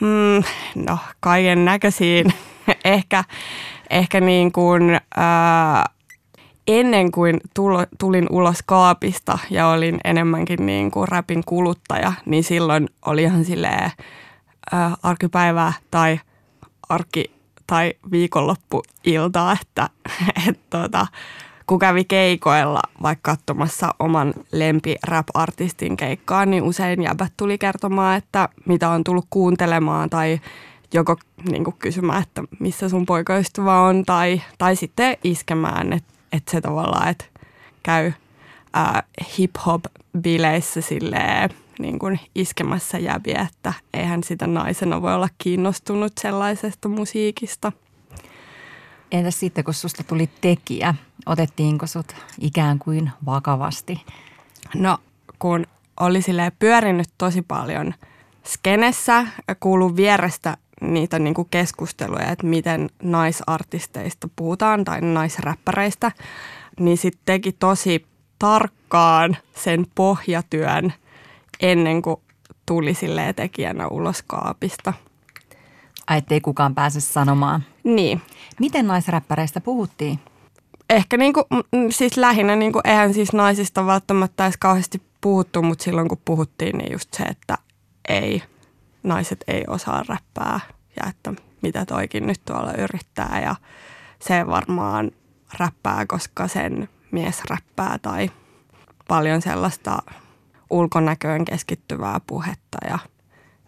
Mm, 0.00 0.42
no, 0.86 0.98
kaiken 1.20 1.64
näköisiin. 1.64 2.32
ehkä, 2.84 3.24
ehkä 3.90 4.20
niin 4.20 4.52
kuin, 4.52 5.00
ää, 5.16 5.86
ennen 6.66 7.12
kuin 7.12 7.40
tulin 7.98 8.26
ulos 8.30 8.58
kaapista 8.66 9.38
ja 9.50 9.68
olin 9.68 9.98
enemmänkin 10.04 10.66
niin 10.66 10.90
kuin 10.90 11.08
rapin 11.08 11.42
kuluttaja, 11.46 12.12
niin 12.26 12.44
silloin 12.44 12.88
oli 13.06 13.22
ihan 13.22 13.44
silleen 13.44 13.90
ää, 14.72 14.96
arkipäivää 15.02 15.72
tai 15.90 16.20
arki 16.88 17.30
tai 17.66 17.94
viikonloppuiltaa, 18.10 19.56
että 19.62 19.90
et, 20.48 20.60
tota, 20.70 21.06
kun 21.66 21.78
kävi 21.78 22.04
keikoilla 22.04 22.80
vaikka 23.02 23.36
katsomassa 23.36 23.94
oman 23.98 24.34
lempi 24.52 24.96
rap-artistin 25.06 25.96
keikkaa, 25.96 26.46
niin 26.46 26.62
usein 26.62 27.02
jäbät 27.02 27.32
tuli 27.36 27.58
kertomaan, 27.58 28.16
että 28.16 28.48
mitä 28.66 28.90
on 28.90 29.04
tullut 29.04 29.26
kuuntelemaan 29.30 30.10
tai 30.10 30.40
joko 30.94 31.16
niin 31.50 31.64
kuin 31.64 31.76
kysymään, 31.78 32.22
että 32.22 32.42
missä 32.58 32.88
sun 32.88 33.06
poikaystävä 33.06 33.80
on 33.80 34.04
tai, 34.04 34.42
tai 34.58 34.76
sitten 34.76 35.16
iskemään, 35.24 35.92
että, 35.92 36.15
että 36.32 36.50
se 36.50 36.60
tavallaan, 36.60 37.08
että 37.08 37.24
käy 37.82 38.12
ää, 38.72 39.02
hip-hop-bileissä 39.38 40.80
silleen, 40.80 41.50
niin 41.78 41.98
kuin 41.98 42.20
iskemässä 42.34 42.98
jäviä, 42.98 43.46
että 43.50 43.72
eihän 43.94 44.22
sitä 44.22 44.46
naisena 44.46 45.02
voi 45.02 45.14
olla 45.14 45.28
kiinnostunut 45.38 46.12
sellaisesta 46.20 46.88
musiikista. 46.88 47.72
Entäs 49.12 49.40
sitten, 49.40 49.64
kun 49.64 49.74
susta 49.74 50.04
tuli 50.04 50.30
tekijä, 50.40 50.94
otettiinko 51.26 51.86
sut 51.86 52.14
ikään 52.40 52.78
kuin 52.78 53.10
vakavasti? 53.26 54.02
No, 54.74 54.98
kun 55.38 55.66
oli 56.00 56.22
silleen 56.22 56.52
pyörinyt 56.58 57.08
tosi 57.18 57.42
paljon 57.42 57.94
skenessä, 58.46 59.26
kuuluu 59.60 59.96
vierestä 59.96 60.56
niitä 60.80 61.18
niin 61.18 61.34
kuin 61.34 61.48
keskusteluja, 61.50 62.30
että 62.30 62.46
miten 62.46 62.90
naisartisteista 63.02 64.28
puhutaan 64.36 64.84
tai 64.84 65.00
naisräppäreistä, 65.00 66.12
niin 66.80 66.98
sitten 66.98 67.22
teki 67.24 67.52
tosi 67.52 68.06
tarkkaan 68.38 69.36
sen 69.54 69.86
pohjatyön 69.94 70.92
ennen 71.60 72.02
kuin 72.02 72.20
tuli 72.66 72.94
silleen 72.94 73.34
tekijänä 73.34 73.88
ulos 73.88 74.22
kaapista. 74.22 74.92
Ai, 76.06 76.18
ettei 76.18 76.40
kukaan 76.40 76.74
pääse 76.74 77.00
sanomaan. 77.00 77.64
Niin. 77.84 78.22
Miten 78.60 78.86
naisräppäreistä 78.86 79.60
puhuttiin? 79.60 80.18
Ehkä 80.90 81.16
niin 81.16 81.32
kuin, 81.32 81.44
siis 81.90 82.16
lähinnä, 82.16 82.56
niin 82.56 82.72
kuin, 82.72 82.88
eihän 82.88 83.14
siis 83.14 83.32
naisista 83.32 83.86
välttämättä 83.86 84.44
edes 84.44 84.56
kauheasti 84.56 85.02
puhuttu, 85.20 85.62
mutta 85.62 85.84
silloin 85.84 86.08
kun 86.08 86.20
puhuttiin, 86.24 86.78
niin 86.78 86.92
just 86.92 87.14
se, 87.14 87.22
että 87.22 87.58
ei– 88.08 88.42
naiset 89.06 89.44
ei 89.48 89.64
osaa 89.68 90.02
räppää 90.08 90.60
ja 91.00 91.10
että 91.10 91.32
mitä 91.62 91.86
toikin 91.86 92.26
nyt 92.26 92.40
tuolla 92.44 92.72
yrittää 92.72 93.40
ja 93.44 93.54
se 94.18 94.46
varmaan 94.46 95.10
räppää, 95.60 96.06
koska 96.06 96.48
sen 96.48 96.88
mies 97.10 97.42
räppää 97.50 97.98
tai 97.98 98.30
paljon 99.08 99.42
sellaista 99.42 99.98
ulkonäköön 100.70 101.44
keskittyvää 101.44 102.20
puhetta 102.26 102.78
ja 102.88 102.98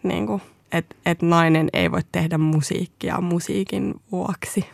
niin 0.03 0.27
kuin, 0.27 0.41
että 0.71 0.95
et 1.05 1.21
nainen 1.21 1.69
ei 1.73 1.91
voi 1.91 2.01
tehdä 2.11 2.37
musiikkia 2.37 3.21
musiikin 3.21 3.93
vuoksi. 4.11 4.65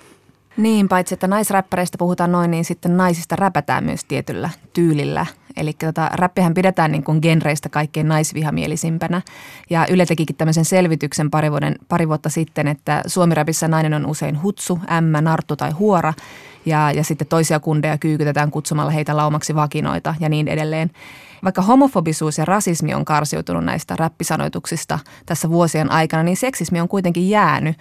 Niin, 0.57 0.89
paitsi 0.89 1.13
että 1.13 1.27
naisräppäreistä 1.27 1.97
puhutaan 1.97 2.31
noin, 2.31 2.51
niin 2.51 2.65
sitten 2.65 2.97
naisista 2.97 3.35
räpätään 3.35 3.83
myös 3.83 4.05
tietyllä 4.05 4.49
tyylillä. 4.73 5.25
Eli 5.57 5.73
tota, 5.73 6.09
räppihän 6.13 6.53
pidetään 6.53 6.91
niin 6.91 7.03
kuin 7.03 7.19
genreistä 7.21 7.69
kaikkein 7.69 8.07
naisvihamielisempänä. 8.07 9.21
Ja 9.69 9.87
Yle 9.89 10.05
tekikin 10.05 10.35
tämmöisen 10.35 10.65
selvityksen 10.65 11.31
pari, 11.31 11.51
vuoden, 11.51 11.75
pari 11.89 12.07
vuotta 12.07 12.29
sitten, 12.29 12.67
että 12.67 13.01
suomiräpissä 13.07 13.67
nainen 13.67 13.93
on 13.93 14.05
usein 14.05 14.41
hutsu, 14.41 14.79
ämmä, 14.91 15.21
narttu 15.21 15.55
tai 15.55 15.71
huora. 15.71 16.13
Ja, 16.65 16.91
ja 16.91 17.03
sitten 17.03 17.27
toisia 17.27 17.59
kundeja 17.59 17.97
kyykytetään 17.97 18.51
kutsumalla 18.51 18.91
heitä 18.91 19.17
laumaksi 19.17 19.55
vakinoita 19.55 20.15
ja 20.19 20.29
niin 20.29 20.47
edelleen. 20.47 20.91
Vaikka 21.43 21.61
homofobisuus 21.61 22.37
ja 22.37 22.45
rasismi 22.45 22.93
on 22.93 23.05
karsiutunut 23.05 23.65
näistä 23.65 23.95
räppisanoituksista 23.95 24.99
tässä 25.25 25.49
vuosien 25.49 25.91
aikana, 25.91 26.23
niin 26.23 26.37
seksismi 26.37 26.81
on 26.81 26.87
kuitenkin 26.87 27.29
jäänyt. 27.29 27.77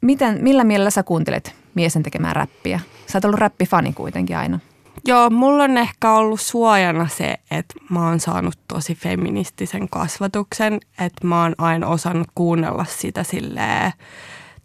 Miten, 0.00 0.38
millä 0.40 0.64
mielellä 0.64 0.90
sä 0.90 1.02
kuuntelet 1.02 1.54
miesten 1.78 2.02
tekemään 2.02 2.36
räppiä? 2.36 2.80
Sä 3.06 3.18
oot 3.18 3.24
ollut 3.24 3.40
räppifani 3.40 3.92
kuitenkin 3.92 4.36
aina. 4.36 4.58
Joo, 5.04 5.30
mulla 5.30 5.64
on 5.64 5.78
ehkä 5.78 6.12
ollut 6.12 6.40
suojana 6.40 7.08
se, 7.08 7.38
että 7.50 7.74
mä 7.90 8.08
oon 8.08 8.20
saanut 8.20 8.58
tosi 8.68 8.94
feministisen 8.94 9.88
kasvatuksen, 9.88 10.80
että 10.98 11.26
mä 11.26 11.42
oon 11.42 11.54
aina 11.58 11.86
osannut 11.86 12.28
kuunnella 12.34 12.84
sitä 12.84 13.22
silleen 13.22 13.92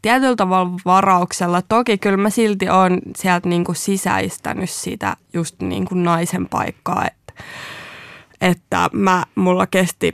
tietyllä 0.01 0.35
tavalla 0.35 0.71
varauksella. 0.85 1.61
Toki 1.61 1.97
kyllä 1.97 2.17
mä 2.17 2.29
silti 2.29 2.69
oon 2.69 2.99
sieltä 3.15 3.49
niinku 3.49 3.73
sisäistänyt 3.73 4.69
sitä 4.69 5.17
just 5.33 5.55
niinku 5.61 5.95
naisen 5.95 6.47
paikkaa, 6.49 7.05
että, 7.05 7.43
että 8.41 8.89
mä, 8.93 9.23
mulla 9.35 9.67
kesti, 9.67 10.11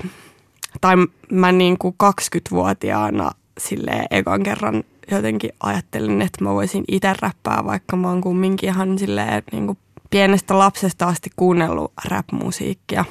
tai 0.81 0.95
mä 1.31 1.51
niinku 1.51 1.95
20-vuotiaana 2.03 3.31
silleen 3.57 4.05
ekan 4.11 4.43
kerran 4.43 4.83
jotenkin 5.11 5.51
ajattelin, 5.59 6.21
että 6.21 6.43
mä 6.43 6.53
voisin 6.53 6.83
itse 6.87 7.13
räppää, 7.21 7.65
vaikka 7.65 7.97
mä 7.97 8.09
oon 8.09 8.21
kumminkin 8.21 8.69
ihan 8.69 8.99
silleen 8.99 9.43
niin 9.51 9.65
kuin 9.65 9.77
pienestä 10.09 10.59
lapsesta 10.59 11.07
asti 11.07 11.29
kuunnellut 11.35 11.93
rap-musiikkia. 12.05 13.05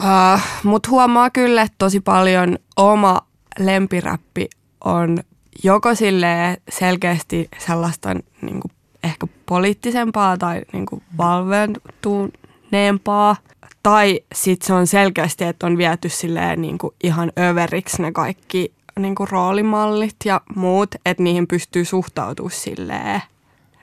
Uh, 0.00 0.40
Mutta 0.62 0.90
huomaa 0.90 1.30
kyllä, 1.30 1.62
että 1.62 1.74
tosi 1.78 2.00
paljon 2.00 2.58
oma 2.76 3.20
lempiräppi 3.58 4.48
on 4.84 5.18
joko 5.64 5.94
sille 5.94 6.56
selkeästi 6.68 7.48
sellaista 7.58 8.14
niin 8.42 8.60
kuin 8.60 8.72
ehkä 9.04 9.26
poliittisempaa 9.46 10.38
tai 10.38 10.62
niin 10.72 10.86
kuin 10.86 11.02
valventuneempaa. 11.18 13.36
Tai 13.82 14.20
sitten 14.34 14.66
se 14.66 14.72
on 14.72 14.86
selkeästi, 14.86 15.44
että 15.44 15.66
on 15.66 15.78
viety 15.78 16.08
silleen 16.08 16.62
niin 16.62 16.78
kuin 16.78 16.94
ihan 17.04 17.32
överiksi 17.38 18.02
ne 18.02 18.12
kaikki 18.12 18.72
niin 19.00 19.14
kuin 19.14 19.28
roolimallit 19.28 20.16
ja 20.24 20.40
muut, 20.54 20.94
että 21.06 21.22
niihin 21.22 21.46
pystyy 21.46 21.84
suhtautumaan 21.84 22.52
silleen 22.52 23.22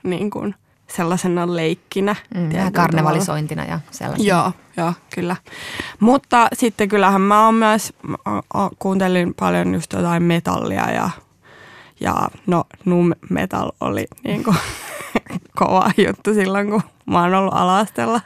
niin 0.02 0.30
kuin 0.30 0.54
sellaisena 0.86 1.54
leikkinä. 1.56 2.16
Mm, 2.34 2.52
vähän 2.52 2.72
karnevalisointina 2.72 3.64
ja 3.64 3.80
sellaisena. 3.90 4.28
Joo, 4.28 4.52
joo, 4.76 4.92
kyllä. 5.14 5.36
Mutta 6.00 6.48
sitten 6.52 6.88
kyllähän 6.88 7.20
mä 7.20 7.44
oon 7.44 7.54
myös, 7.54 7.92
mä 8.02 8.16
kuuntelin 8.78 9.34
paljon 9.34 9.74
just 9.74 9.92
jotain 9.92 10.22
metallia 10.22 10.90
ja, 10.90 11.10
ja 12.00 12.28
no 12.46 12.64
nu 12.84 13.12
metal 13.30 13.72
oli 13.80 14.06
niin 14.24 14.44
kuin 14.44 14.56
kova 15.58 15.90
juttu 15.96 16.34
silloin, 16.34 16.70
kun 16.70 16.82
mä 17.06 17.22
oon 17.22 17.34
ollut 17.34 17.54
alastella. 17.54 18.20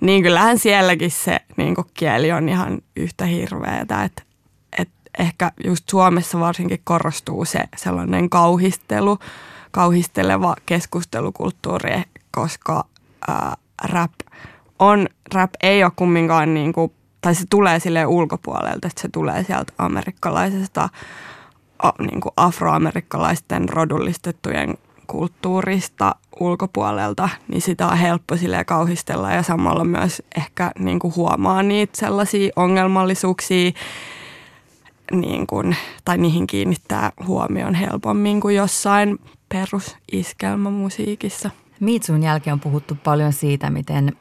Niin 0.00 0.22
kyllähän 0.22 0.58
sielläkin 0.58 1.10
se 1.10 1.40
niin 1.56 1.74
kieli 1.94 2.32
on 2.32 2.48
ihan 2.48 2.78
yhtä 2.96 3.24
hirveetä, 3.24 4.04
että 4.04 4.22
ehkä 5.18 5.52
just 5.64 5.88
Suomessa 5.88 6.40
varsinkin 6.40 6.80
korostuu 6.84 7.44
se 7.44 7.64
sellainen 7.76 8.30
kauhistelu, 8.30 9.18
kauhisteleva 9.70 10.56
keskustelukulttuuri, 10.66 12.02
koska 12.30 12.84
ää, 13.28 13.56
rap 13.84 14.12
on, 14.78 15.06
rap 15.34 15.50
ei 15.62 15.84
ole 15.84 15.92
kumminkaan 15.96 16.54
niin 16.54 16.72
kuin, 16.72 16.92
tai 17.20 17.34
se 17.34 17.44
tulee 17.50 17.80
sille 17.80 18.06
ulkopuolelta, 18.06 18.88
että 18.88 19.02
se 19.02 19.08
tulee 19.08 19.44
sieltä 19.44 19.72
amerikkalaisesta, 19.78 20.88
a, 21.82 21.92
niin 21.98 22.20
kuin 22.20 22.32
afroamerikkalaisten 22.36 23.68
rodullistettujen 23.68 24.78
kulttuurista 25.06 26.14
ulkopuolelta, 26.40 27.28
niin 27.48 27.62
sitä 27.62 27.88
on 27.88 27.96
helppo 27.96 28.36
sille 28.36 28.64
kauhistella 28.64 29.32
ja 29.32 29.42
samalla 29.42 29.84
myös 29.84 30.22
ehkä 30.36 30.70
niin 30.78 30.98
kuin 30.98 31.16
huomaa 31.16 31.62
niitä 31.62 31.98
sellaisia 31.98 32.52
ongelmallisuuksia, 32.56 33.70
niin 35.10 35.46
kuin, 35.46 35.76
tai 36.04 36.18
niihin 36.18 36.46
kiinnittää 36.46 37.12
huomioon 37.26 37.74
helpommin 37.74 38.40
kuin 38.40 38.56
jossain 38.56 39.18
perusiskelmämusiikissa. 39.48 41.50
Miitsun 41.80 42.22
jälkeen 42.22 42.52
on 42.52 42.60
puhuttu 42.60 42.96
paljon 43.04 43.32
siitä, 43.32 43.70
miten 43.70 44.12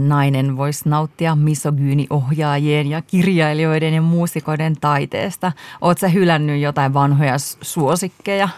nainen 0.00 0.56
voisi 0.56 0.88
nauttia 0.88 1.36
misogyyniohjaajien 1.36 2.86
ja 2.86 3.02
kirjailijoiden 3.02 3.94
ja 3.94 4.02
muusikoiden 4.02 4.76
taiteesta. 4.80 5.52
Oletko 5.80 6.08
hylännyt 6.08 6.60
jotain 6.60 6.94
vanhoja 6.94 7.34
suosikkeja? 7.62 8.48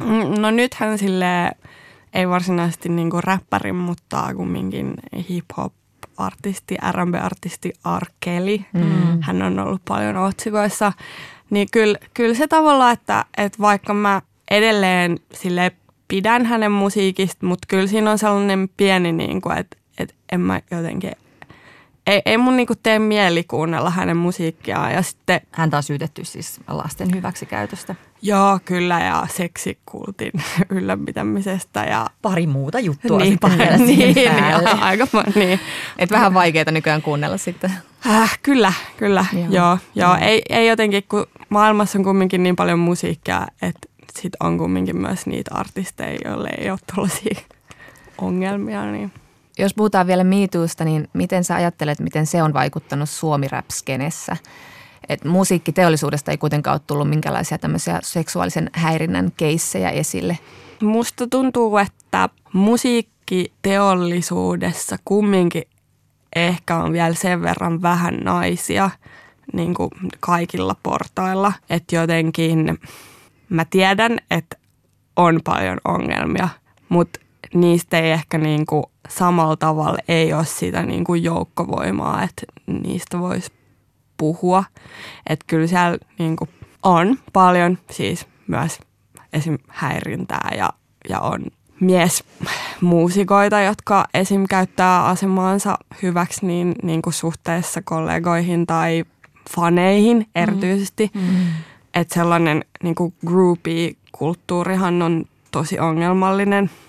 Mm, 0.00 0.40
no 0.40 0.50
nythän 0.50 0.98
sille 0.98 1.52
ei 2.12 2.28
varsinaisesti 2.28 2.88
niinku 2.88 3.20
räppärin, 3.20 3.74
mutta 3.74 4.34
kumminkin 4.36 4.94
hip-hop 5.16 5.72
artisti, 6.16 6.76
R&B-artisti 6.90 7.72
Arkeli. 7.84 8.66
Mm. 8.72 9.20
Hän 9.20 9.42
on 9.42 9.58
ollut 9.58 9.82
paljon 9.88 10.16
otsikoissa. 10.16 10.92
Niin 11.50 11.68
kyllä, 11.70 11.98
kyllä 12.14 12.34
se 12.34 12.46
tavalla, 12.46 12.90
että, 12.90 13.24
että 13.36 13.58
vaikka 13.58 13.94
mä 13.94 14.22
edelleen 14.50 15.18
sille 15.34 15.72
pidän 16.08 16.46
hänen 16.46 16.72
musiikista, 16.72 17.46
mutta 17.46 17.66
kyllä 17.68 17.86
siinä 17.86 18.10
on 18.10 18.18
sellainen 18.18 18.68
pieni, 18.76 19.12
niin 19.12 19.40
kuin, 19.40 19.58
että, 19.58 19.76
että 19.98 20.14
en 20.32 20.40
mä 20.40 20.60
jotenkin 20.70 21.12
ei, 22.06 22.22
ei 22.24 22.36
mun 22.36 22.56
niinku 22.56 22.74
tee 22.82 22.98
mieli 22.98 23.44
kuunnella 23.44 23.90
hänen 23.90 24.16
musiikkiaan. 24.16 24.92
Ja 24.92 25.02
sitten, 25.02 25.40
Häntä 25.52 25.76
on 25.76 25.82
syytetty 25.82 26.24
siis 26.24 26.60
lasten 26.68 27.14
hyväksikäytöstä. 27.14 27.94
Joo, 28.24 28.58
kyllä 28.64 29.00
ja 29.00 29.26
seksikultin 29.30 30.32
ylläpitämisestä 30.70 31.84
ja 31.84 32.06
pari 32.22 32.46
muuta 32.46 32.80
juttua 32.80 33.18
niin, 33.18 33.32
sitten 33.32 33.58
vielä 33.58 33.76
niin, 33.86 34.14
niin, 34.14 34.80
aika 34.80 35.06
niin. 35.34 35.60
Et 35.98 36.10
vähän 36.10 36.34
vaikeaa 36.34 36.70
nykyään 36.70 37.02
kuunnella 37.02 37.36
sitten. 37.36 37.72
Äh, 38.06 38.38
kyllä, 38.42 38.72
kyllä, 38.96 39.24
joo. 39.32 39.46
joo, 39.50 39.78
joo. 39.94 40.16
Ei, 40.20 40.42
ei 40.48 40.68
jotenkin, 40.68 41.04
kun 41.08 41.26
maailmassa 41.48 41.98
on 41.98 42.04
kumminkin 42.04 42.42
niin 42.42 42.56
paljon 42.56 42.78
musiikkia, 42.78 43.46
että 43.62 43.88
sit 44.20 44.32
on 44.40 44.58
kumminkin 44.58 44.96
myös 44.96 45.26
niitä 45.26 45.50
artisteja, 45.54 46.18
joille 46.24 46.50
ei 46.58 46.70
ole 46.70 46.78
tällaisia 46.86 47.40
ongelmia, 48.18 48.92
niin 48.92 49.12
jos 49.58 49.74
puhutaan 49.74 50.06
vielä 50.06 50.24
miituusta, 50.24 50.84
niin 50.84 51.08
miten 51.12 51.44
sä 51.44 51.54
ajattelet, 51.54 52.00
miten 52.00 52.26
se 52.26 52.42
on 52.42 52.52
vaikuttanut 52.52 53.10
suomi 53.10 53.48
skenessä 53.72 54.36
Et 55.08 55.24
musiikkiteollisuudesta 55.24 56.30
ei 56.30 56.38
kuitenkaan 56.38 56.74
ole 56.74 56.80
tullut 56.86 57.08
minkälaisia 57.08 57.58
tämmöisiä 57.58 58.00
seksuaalisen 58.02 58.70
häirinnän 58.72 59.32
keissejä 59.36 59.90
esille. 59.90 60.38
Musta 60.82 61.26
tuntuu, 61.26 61.78
että 61.78 62.28
musiikkiteollisuudessa 62.52 64.96
kumminkin 65.04 65.62
ehkä 66.36 66.76
on 66.76 66.92
vielä 66.92 67.14
sen 67.14 67.42
verran 67.42 67.82
vähän 67.82 68.16
naisia 68.16 68.90
niin 69.52 69.74
kuin 69.74 69.90
kaikilla 70.20 70.76
portailla. 70.82 71.52
Että 71.70 71.96
jotenkin 71.96 72.78
mä 73.48 73.64
tiedän, 73.64 74.18
että 74.30 74.56
on 75.16 75.40
paljon 75.44 75.78
ongelmia, 75.84 76.48
mutta 76.88 77.20
niistä 77.54 77.98
ei 77.98 78.10
ehkä 78.10 78.38
niin 78.38 78.66
kuin 78.66 78.84
samalla 79.08 79.56
tavalla 79.56 79.98
ei 80.08 80.32
ole 80.32 80.44
sitä 80.44 80.82
niin 80.82 81.04
kuin 81.04 81.22
joukkovoimaa, 81.22 82.22
että 82.22 82.42
niistä 82.66 83.18
voisi 83.18 83.52
puhua. 84.22 84.64
Että 85.26 85.44
kyllä 85.46 85.66
siellä 85.66 85.98
niin 86.18 86.36
kuin 86.36 86.50
on 86.82 87.18
paljon 87.32 87.78
siis 87.90 88.26
myös 88.46 88.78
esim. 89.32 89.58
häirintää 89.68 90.50
ja, 90.56 90.70
ja 91.08 91.20
on 91.20 91.44
miesmuusikoita, 91.80 93.60
jotka 93.60 94.04
esim. 94.14 94.44
käyttää 94.48 95.06
asemaansa 95.06 95.78
hyväksi 96.02 96.46
niin, 96.46 96.74
niin 96.82 97.02
kuin 97.02 97.14
suhteessa 97.14 97.82
kollegoihin 97.82 98.66
tai 98.66 99.04
faneihin 99.56 100.26
erityisesti. 100.34 101.10
Mm. 101.14 101.20
Mm. 101.20 101.46
Että 101.94 102.14
sellainen 102.14 102.64
niin 102.82 102.94
kuin 102.94 103.14
groupie-kulttuurihan 103.26 105.02
on 105.02 105.24
tosi 105.50 105.78
ongelmallinen– 105.78 106.70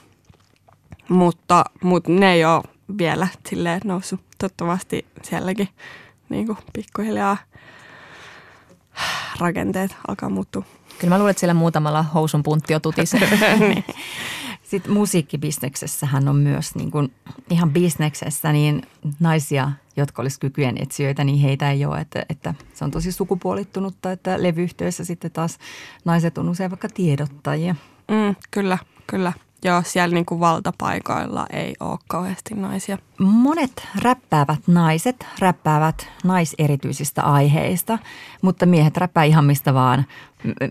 mutta, 1.10 1.66
mutta 1.84 2.12
ne 2.12 2.34
ei 2.34 2.46
ole 2.46 2.64
vielä 2.98 3.28
silleen 3.50 3.82
noussut. 3.86 4.20
Toivottavasti 4.38 5.06
sielläkin 5.22 5.70
niin 6.34 6.46
kuin 6.46 6.58
pikkuhiljaa 6.74 7.38
rakenteet 9.40 9.96
alkaa 10.08 10.30
muuttua. 10.30 10.64
Kyllä 11.00 11.14
mä 11.14 11.18
luulen, 11.18 11.32
että 11.32 11.40
siellä 11.40 11.54
muutamalla 11.54 12.04
housun 12.04 12.44
puntti 12.44 12.74
jo 12.74 12.80
tutisee. 12.80 13.30
niin. 13.60 13.84
Sitten 14.64 14.94
musiikkibisneksessähän 14.94 16.28
on 16.28 16.36
myös 16.36 16.76
niin 16.76 16.92
kuin, 16.92 17.14
ihan 17.50 17.72
bisneksessä 17.72 18.52
niin 18.52 18.82
naisia, 19.20 19.72
jotka 19.98 20.22
olisi 20.22 20.40
kykyjen 20.40 20.78
etsijöitä, 20.82 21.24
niin 21.24 21.40
heitä 21.40 21.72
ei 21.72 21.86
ole. 21.86 22.00
Että, 22.00 22.26
että 22.30 22.54
se 22.74 22.86
on 22.86 22.92
tosi 22.92 23.12
sukupuolittunutta, 23.12 24.12
että 24.12 24.44
levyyhtiöissä 24.44 25.06
sitten 25.06 25.32
taas 25.32 25.58
naiset 26.06 26.38
on 26.38 26.50
usein 26.50 26.72
vaikka 26.72 26.90
tiedottajia. 26.90 27.76
Mm, 28.08 28.36
kyllä, 28.52 28.78
kyllä. 29.08 29.34
Joo, 29.64 29.82
siellä 29.86 30.14
niin 30.14 30.26
kuin 30.26 30.40
valtapaikoilla 30.40 31.46
ei 31.54 31.76
ole 31.80 32.00
kauheasti 32.08 32.54
naisia. 32.56 32.98
Monet 33.20 33.88
räppäävät 34.02 34.60
naiset 34.68 35.28
räppäävät 35.40 36.08
naiserityisistä 36.24 37.22
aiheista, 37.22 38.00
mutta 38.42 38.66
miehet 38.66 38.98
räppää 38.98 39.24
ihan 39.24 39.46
mistä 39.46 39.74
vaan. 39.74 40.06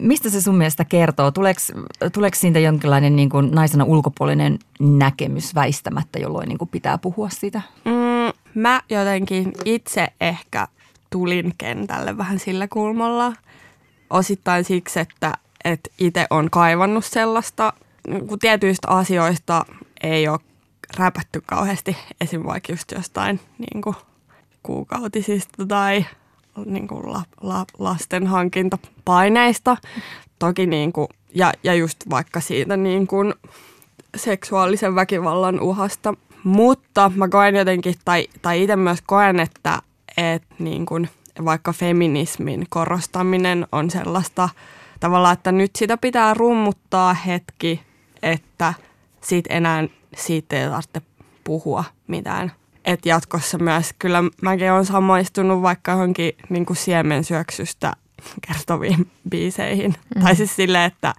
Mistä 0.01 0.31
se 0.31 0.41
sun 0.41 0.57
mielestä 0.57 0.85
kertoo? 0.85 1.31
Tuleeko, 1.31 1.61
tuleeko 2.13 2.37
siitä 2.39 2.59
jonkinlainen 2.59 3.17
niin 3.17 3.31
kuin 3.31 3.51
naisena 3.51 3.85
ulkopuolinen 3.85 4.59
näkemys 4.81 5.55
väistämättä, 5.55 6.19
jolloin 6.19 6.49
niin 6.49 6.59
kuin 6.59 6.69
pitää 6.69 6.99
puhua 6.99 7.29
siitä? 7.29 7.63
Mm, 7.85 8.61
mä 8.61 8.81
jotenkin 8.89 9.53
itse 9.65 10.09
ehkä 10.21 10.69
tulin 11.11 11.55
kentälle 11.59 12.19
vähän 12.19 12.39
sillä 12.39 12.69
kulmalla. 12.69 13.33
Osittain 14.11 14.65
siksi, 14.65 15.01
että, 15.01 15.33
että 15.65 15.91
itse 15.99 16.27
on 16.31 16.51
kaivannut 16.51 17.05
sellaista– 17.05 17.73
kun 18.29 18.39
tietyistä 18.39 18.89
asioista 18.89 19.65
ei 20.03 20.29
ole 20.29 20.39
räpätty 20.99 21.43
kauheasti, 21.47 21.97
esim. 22.21 22.45
vaikka 22.45 22.73
just 22.73 22.93
jostain 22.93 23.41
niin 23.59 23.83
kuin 23.83 23.97
kuukautisista 24.63 25.67
tai 25.67 26.07
niin 26.67 26.89
kuin 26.89 27.13
la, 27.13 27.23
la, 27.41 27.65
lasten 27.79 28.27
hankintapaineista. 28.27 29.77
Toki 30.39 30.67
niin 30.67 30.93
kuin, 30.93 31.09
ja, 31.35 31.53
ja 31.65 31.75
just 31.75 31.99
vaikka 32.11 32.41
siitä 32.41 32.77
niin 32.77 33.07
kuin 33.07 33.35
seksuaalisen 34.17 34.95
väkivallan 34.95 35.61
uhasta. 35.61 36.15
Mutta 36.45 37.13
mä 37.15 37.29
koen 37.29 37.57
jotenkin, 37.57 37.95
tai, 38.05 38.27
tai 38.43 38.63
itse 38.63 38.77
myös 38.77 39.03
koen, 39.07 39.41
että, 39.41 39.79
että 40.17 40.55
niin 40.59 40.87
kuin 40.87 41.09
vaikka 41.45 41.73
feminismin 41.73 42.67
korostaminen 42.69 43.67
on 43.73 43.91
sellaista 43.91 44.49
tavalla, 45.01 45.33
että 45.33 45.53
nyt 45.53 45.71
sitä 45.77 45.97
pitää 45.97 46.35
rummuttaa 46.35 47.15
hetki– 47.15 47.81
että 48.23 48.75
siitä 49.21 49.55
enää 49.55 49.89
siitä 50.17 50.57
ei 50.57 50.69
tarvitse 50.69 51.03
puhua 51.45 51.85
mitään. 52.07 52.53
Et 52.85 53.07
jatkossa 53.07 53.59
myös 53.59 53.91
kyllä 53.99 54.19
mäkin 54.43 54.73
olen 54.73 54.87
samaistunut 54.87 55.63
vaikka 55.63 55.93
johonkin 55.93 56.33
niin 56.49 56.67
kuin 56.67 56.77
siemensyöksystä 56.77 57.93
kertoviin 58.47 59.11
biiseihin. 59.29 59.95
Mm. 60.15 60.23
Tai 60.23 60.37
siis 60.37 60.57
silleen, 60.57 60.85
että 60.85 61.15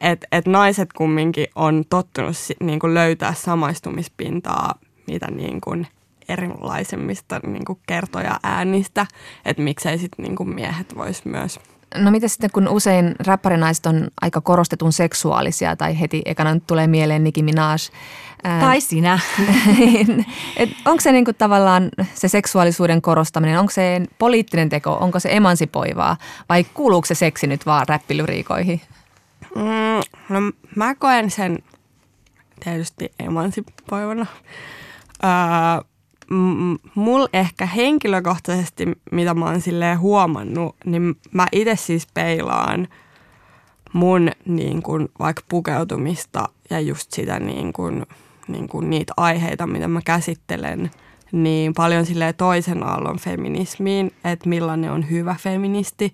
et, 0.00 0.24
et 0.32 0.46
naiset 0.46 0.92
kumminkin 0.92 1.46
on 1.54 1.84
tottunut 1.90 2.36
niin 2.60 2.78
kuin 2.78 2.94
löytää 2.94 3.34
samaistumispintaa 3.34 4.74
mitä 5.06 5.30
niin 5.30 5.60
kuin 5.60 5.86
erilaisemmista 6.28 7.40
niin 7.46 7.64
kuin 7.64 7.78
kertoja 7.86 8.40
äänistä. 8.42 9.06
Että 9.44 9.62
miksei 9.62 9.98
sitten 9.98 10.22
niin 10.22 10.36
kuin 10.36 10.48
miehet 10.48 10.96
vois 10.96 11.24
myös– 11.24 11.58
No 11.96 12.10
mitä 12.10 12.28
sitten, 12.28 12.50
kun 12.50 12.68
usein 12.68 13.14
räppärinaiset 13.26 13.86
on 13.86 14.08
aika 14.20 14.40
korostetun 14.40 14.92
seksuaalisia 14.92 15.76
tai 15.76 16.00
heti 16.00 16.22
ekana 16.24 16.54
nyt 16.54 16.66
tulee 16.66 16.86
mieleen 16.86 17.24
Nicki 17.24 17.42
Minaj. 17.42 17.78
Ää, 18.44 18.60
tai 18.60 18.80
sinä. 18.80 19.18
onko 20.86 21.00
se 21.00 21.12
niinku 21.12 21.32
tavallaan 21.32 21.88
se 22.14 22.28
seksuaalisuuden 22.28 23.02
korostaminen, 23.02 23.58
onko 23.58 23.72
se 23.72 24.02
poliittinen 24.18 24.68
teko, 24.68 24.96
onko 25.00 25.20
se 25.20 25.28
emansipoivaa 25.32 26.16
vai 26.48 26.64
kuuluuko 26.64 27.06
se 27.06 27.14
seksi 27.14 27.46
nyt 27.46 27.66
vaan 27.66 27.88
räppilyriikoihin? 27.88 28.80
Mm, 29.56 30.02
no 30.28 30.40
mä 30.76 30.94
koen 30.94 31.30
sen 31.30 31.58
tietysti 32.64 33.12
emansipoivana. 33.18 34.26
Öö, 35.24 35.91
mulla 36.94 37.28
ehkä 37.32 37.66
henkilökohtaisesti, 37.66 38.86
mitä 39.10 39.34
mä 39.34 39.44
oon 39.44 39.60
silleen 39.60 40.00
huomannut, 40.00 40.76
niin 40.84 41.16
mä 41.32 41.46
itse 41.52 41.76
siis 41.76 42.06
peilaan 42.14 42.88
mun 43.92 44.30
niin 44.46 44.82
kun, 44.82 45.08
vaikka 45.18 45.42
pukeutumista 45.48 46.48
ja 46.70 46.80
just 46.80 47.12
sitä 47.12 47.40
niin 47.40 47.72
kun, 47.72 48.06
niin 48.48 48.68
kun 48.68 48.90
niitä 48.90 49.12
aiheita, 49.16 49.66
mitä 49.66 49.88
mä 49.88 50.00
käsittelen, 50.04 50.90
niin 51.32 51.74
paljon 51.74 52.06
sille 52.06 52.32
toisen 52.32 52.82
aallon 52.82 53.18
feminismiin, 53.18 54.12
että 54.24 54.48
millainen 54.48 54.92
on 54.92 55.10
hyvä 55.10 55.36
feministi. 55.40 56.12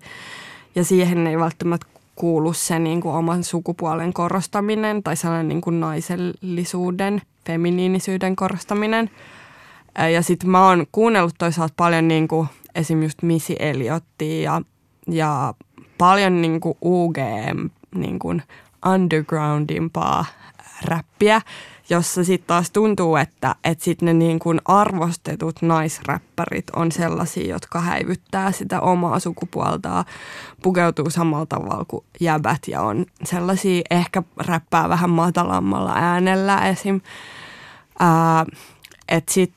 Ja 0.75 0.83
siihen 0.83 1.27
ei 1.27 1.39
välttämättä 1.39 1.87
kuulu 2.15 2.53
se 2.53 2.79
niin 2.79 3.01
kuin 3.01 3.15
oman 3.15 3.43
sukupuolen 3.43 4.13
korostaminen 4.13 5.03
tai 5.03 5.15
sellainen 5.15 5.47
niin 5.47 5.61
kuin 5.61 5.79
naisellisuuden, 5.79 7.21
feminiinisyyden 7.45 8.35
korostaminen– 8.35 9.09
ja 10.07 10.21
sitten 10.21 10.49
mä 10.49 10.67
oon 10.67 10.85
kuunnellut 10.91 11.35
toisaalta 11.37 11.73
paljon 11.77 12.07
niin 12.07 12.27
kuin 12.27 12.47
esim. 12.75 13.03
just 13.03 13.21
Missy 13.21 13.55
Elliotia 13.59 14.41
ja, 14.41 14.61
ja 15.07 15.53
paljon 15.97 16.41
niin 16.41 16.59
kuin 16.59 16.77
UGM 16.85 17.69
niin 17.95 18.19
kuin 18.19 18.43
undergroundimpaa 18.85 20.25
räppiä, 20.85 21.41
jossa 21.89 22.23
sitten 22.23 22.47
taas 22.47 22.71
tuntuu, 22.71 23.15
että, 23.15 23.55
että 23.63 23.83
sitten 23.83 24.05
ne 24.05 24.13
niin 24.13 24.39
kuin 24.39 24.61
arvostetut 24.65 25.61
naisräppärit 25.61 26.69
on 26.75 26.91
sellaisia, 26.91 27.47
jotka 27.47 27.81
häivyttää 27.81 28.51
sitä 28.51 28.81
omaa 28.81 29.19
sukupuoltaan, 29.19 30.05
pukeutuu 30.63 31.09
samalla 31.09 31.45
tavalla 31.45 31.85
kuin 31.87 32.05
jäbät 32.19 32.67
ja 32.67 32.81
on 32.81 33.05
sellaisia, 33.23 33.81
ehkä 33.91 34.23
räppää 34.37 34.89
vähän 34.89 35.09
matalammalla 35.09 35.93
äänellä 35.95 36.67
esim. 36.67 37.01
Ää, 37.99 38.45
et 39.09 39.29
sit, 39.29 39.51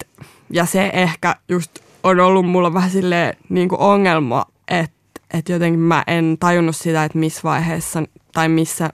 ja 0.53 0.67
se 0.67 0.91
ehkä 0.93 1.37
just 1.49 1.79
on 2.03 2.21
ollut 2.21 2.47
mulla 2.47 2.75
vähän 2.75 2.91
silleen 2.91 3.37
niin 3.49 3.69
kuin 3.69 3.81
ongelma, 3.81 4.45
että 4.69 5.21
et 5.35 5.49
jotenkin 5.49 5.81
mä 5.81 6.05
en 6.07 6.37
tajunnut 6.41 6.77
sitä, 6.77 7.05
että 7.05 7.19
missä 7.19 7.41
vaiheessa 7.45 8.03
tai 8.33 8.49
missä 8.49 8.91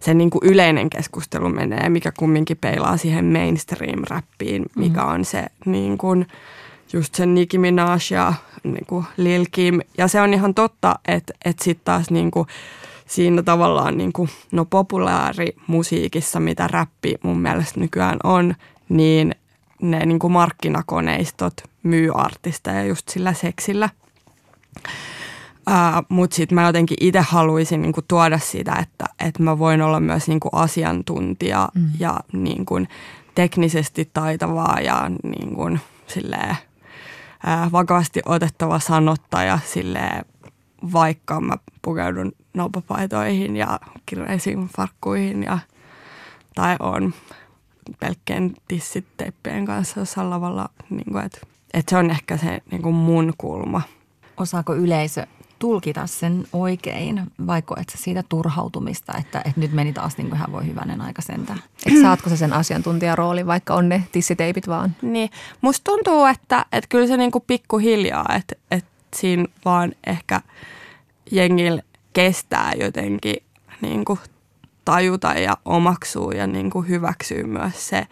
se 0.00 0.14
niin 0.14 0.30
kuin 0.30 0.44
yleinen 0.44 0.90
keskustelu 0.90 1.48
menee, 1.48 1.88
mikä 1.88 2.12
kumminkin 2.18 2.56
peilaa 2.56 2.96
siihen 2.96 3.24
mainstream-räppiin, 3.24 4.66
mikä 4.76 5.04
on 5.04 5.24
se 5.24 5.46
niin 5.66 5.98
kuin, 5.98 6.26
just 6.92 7.14
sen 7.14 7.34
Nicki 7.34 7.58
Minaj 7.58 7.98
ja 8.10 8.34
niin 8.64 8.86
kuin 8.86 9.04
Lil 9.16 9.46
Kim. 9.52 9.80
Ja 9.98 10.08
se 10.08 10.20
on 10.20 10.34
ihan 10.34 10.54
totta, 10.54 10.98
että, 11.08 11.32
että 11.44 11.64
sitten 11.64 11.84
taas 11.84 12.10
niin 12.10 12.30
kuin, 12.30 12.46
siinä 13.06 13.42
tavallaan 13.42 13.98
niin 13.98 14.12
kuin, 14.12 14.28
no 14.52 14.64
populaarimusiikissa, 14.64 16.40
mitä 16.40 16.68
räppi 16.68 17.14
mun 17.22 17.38
mielestä 17.38 17.80
nykyään 17.80 18.18
on, 18.24 18.54
niin 18.88 19.34
ne 19.82 20.06
niin 20.06 20.18
kuin 20.18 20.32
markkinakoneistot 20.32 21.54
myy 21.82 22.10
artisteja 22.14 22.84
just 22.84 23.08
sillä 23.08 23.32
seksillä. 23.32 23.88
Mutta 26.08 26.36
sitten 26.36 26.54
mä 26.54 26.66
jotenkin 26.66 26.96
itse 27.00 27.20
haluaisin 27.20 27.82
niinku 27.82 28.02
tuoda 28.08 28.38
sitä, 28.38 28.74
että, 28.82 29.04
että 29.26 29.42
mä 29.42 29.58
voin 29.58 29.82
olla 29.82 30.00
myös 30.00 30.28
niinku 30.28 30.48
asiantuntija 30.52 31.68
mm. 31.74 31.90
ja 31.98 32.20
niinku 32.32 32.74
teknisesti 33.34 34.10
taitavaa 34.12 34.80
ja 34.80 35.10
niinku 35.22 35.78
silleen, 36.06 36.50
uh, 36.50 37.72
vakavasti 37.72 38.20
otettava 38.26 38.78
sanottaja 38.78 39.58
silleen, 39.66 40.24
vaikka 40.92 41.40
mä 41.40 41.54
pukeudun 41.82 42.32
naupapaitoihin 42.54 43.56
ja 43.56 43.80
kirjaisiin 44.06 44.68
farkkuihin 44.76 45.42
ja, 45.42 45.58
tai 46.54 46.76
on 46.80 47.14
pelkkien 48.00 48.54
tissiteippien 48.68 49.64
kanssa 49.64 50.00
jossain 50.00 50.30
lavalla. 50.30 50.68
Niin 50.90 51.12
kuin, 51.12 51.24
että, 51.24 51.40
että 51.74 51.90
se 51.90 51.96
on 51.96 52.10
ehkä 52.10 52.36
se 52.36 52.62
niin 52.70 52.82
kuin 52.82 52.94
mun 52.94 53.32
kulma. 53.38 53.82
Osaako 54.36 54.74
yleisö 54.74 55.26
tulkita 55.58 56.06
sen 56.06 56.46
oikein, 56.52 57.22
vaikka 57.46 57.74
et 57.80 57.92
siitä 57.96 58.22
turhautumista, 58.28 59.12
että, 59.18 59.38
että 59.38 59.60
nyt 59.60 59.72
meni 59.72 59.92
taas 59.92 60.16
niin 60.16 60.28
kuin 60.28 60.38
hän 60.38 60.52
voi 60.52 60.66
hyvänen 60.66 61.00
aika 61.00 61.22
sentään. 61.22 61.58
Et 61.86 62.02
saatko 62.02 62.30
sä 62.30 62.36
sen 62.36 62.52
asiantuntijaroolin, 62.52 63.46
vaikka 63.46 63.74
on 63.74 63.88
ne 63.88 64.02
tissiteipit 64.12 64.68
vaan? 64.68 64.96
Niin, 65.02 65.30
musta 65.60 65.84
tuntuu, 65.84 66.24
että, 66.24 66.66
että 66.72 66.88
kyllä 66.88 67.06
se 67.06 67.16
niin 67.16 67.30
kuin 67.30 67.44
pikkuhiljaa, 67.46 68.26
että, 68.36 68.54
että 68.70 68.90
siinä 69.16 69.44
vaan 69.64 69.92
ehkä 70.06 70.40
jengillä 71.30 71.82
kestää 72.12 72.72
jotenkin 72.80 73.36
niin 73.80 74.04
kuin 74.04 74.18
tajuta 74.84 75.32
ja 75.32 75.56
omaksuu 75.64 76.30
ja 76.30 76.46
niin 76.46 76.70
kuin 76.70 76.88
hyväksyy 76.88 77.44
myös 77.44 77.88
se. 77.88 78.06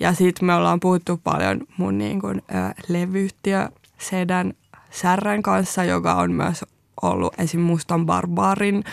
Ja 0.00 0.12
sitten 0.14 0.46
me 0.46 0.54
ollaan 0.54 0.80
puhuttu 0.80 1.20
paljon 1.24 1.60
mun 1.76 1.98
niin 1.98 2.20
kuin, 2.20 2.42
ö, 2.50 2.82
levyyhtiö 2.88 3.68
Sedän 3.98 4.54
Särrän 4.90 5.42
kanssa, 5.42 5.84
joka 5.84 6.14
on 6.14 6.32
myös 6.32 6.64
ollut 7.02 7.34
esim. 7.38 7.60
Mustan 7.60 8.06
Barbaarin 8.06 8.84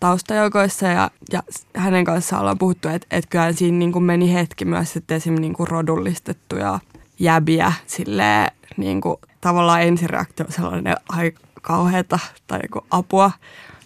taustajoukoissa 0.00 0.86
ja, 0.86 1.10
ja 1.32 1.42
hänen 1.76 2.04
kanssaan 2.04 2.40
ollaan 2.40 2.58
puhuttu, 2.58 2.88
että 2.88 3.06
et 3.10 3.26
kyllä 3.26 3.52
siinä 3.52 3.78
niin 3.78 3.92
kuin 3.92 4.04
meni 4.04 4.34
hetki 4.34 4.64
myös, 4.64 4.96
että 4.96 5.14
esim. 5.14 5.34
Niin 5.34 5.54
kuin 5.54 5.68
rodullistettuja 5.68 6.78
jäbiä 7.18 7.72
silleen 7.86 8.52
niin 8.76 9.00
kuin, 9.00 9.16
tavallaan 9.40 9.82
ensireaktio 9.82 10.46
sellainen 10.48 10.96
ai 11.08 11.32
kauheata 11.62 12.18
tai 12.46 12.60
joku 12.62 12.86
apua, 12.90 13.30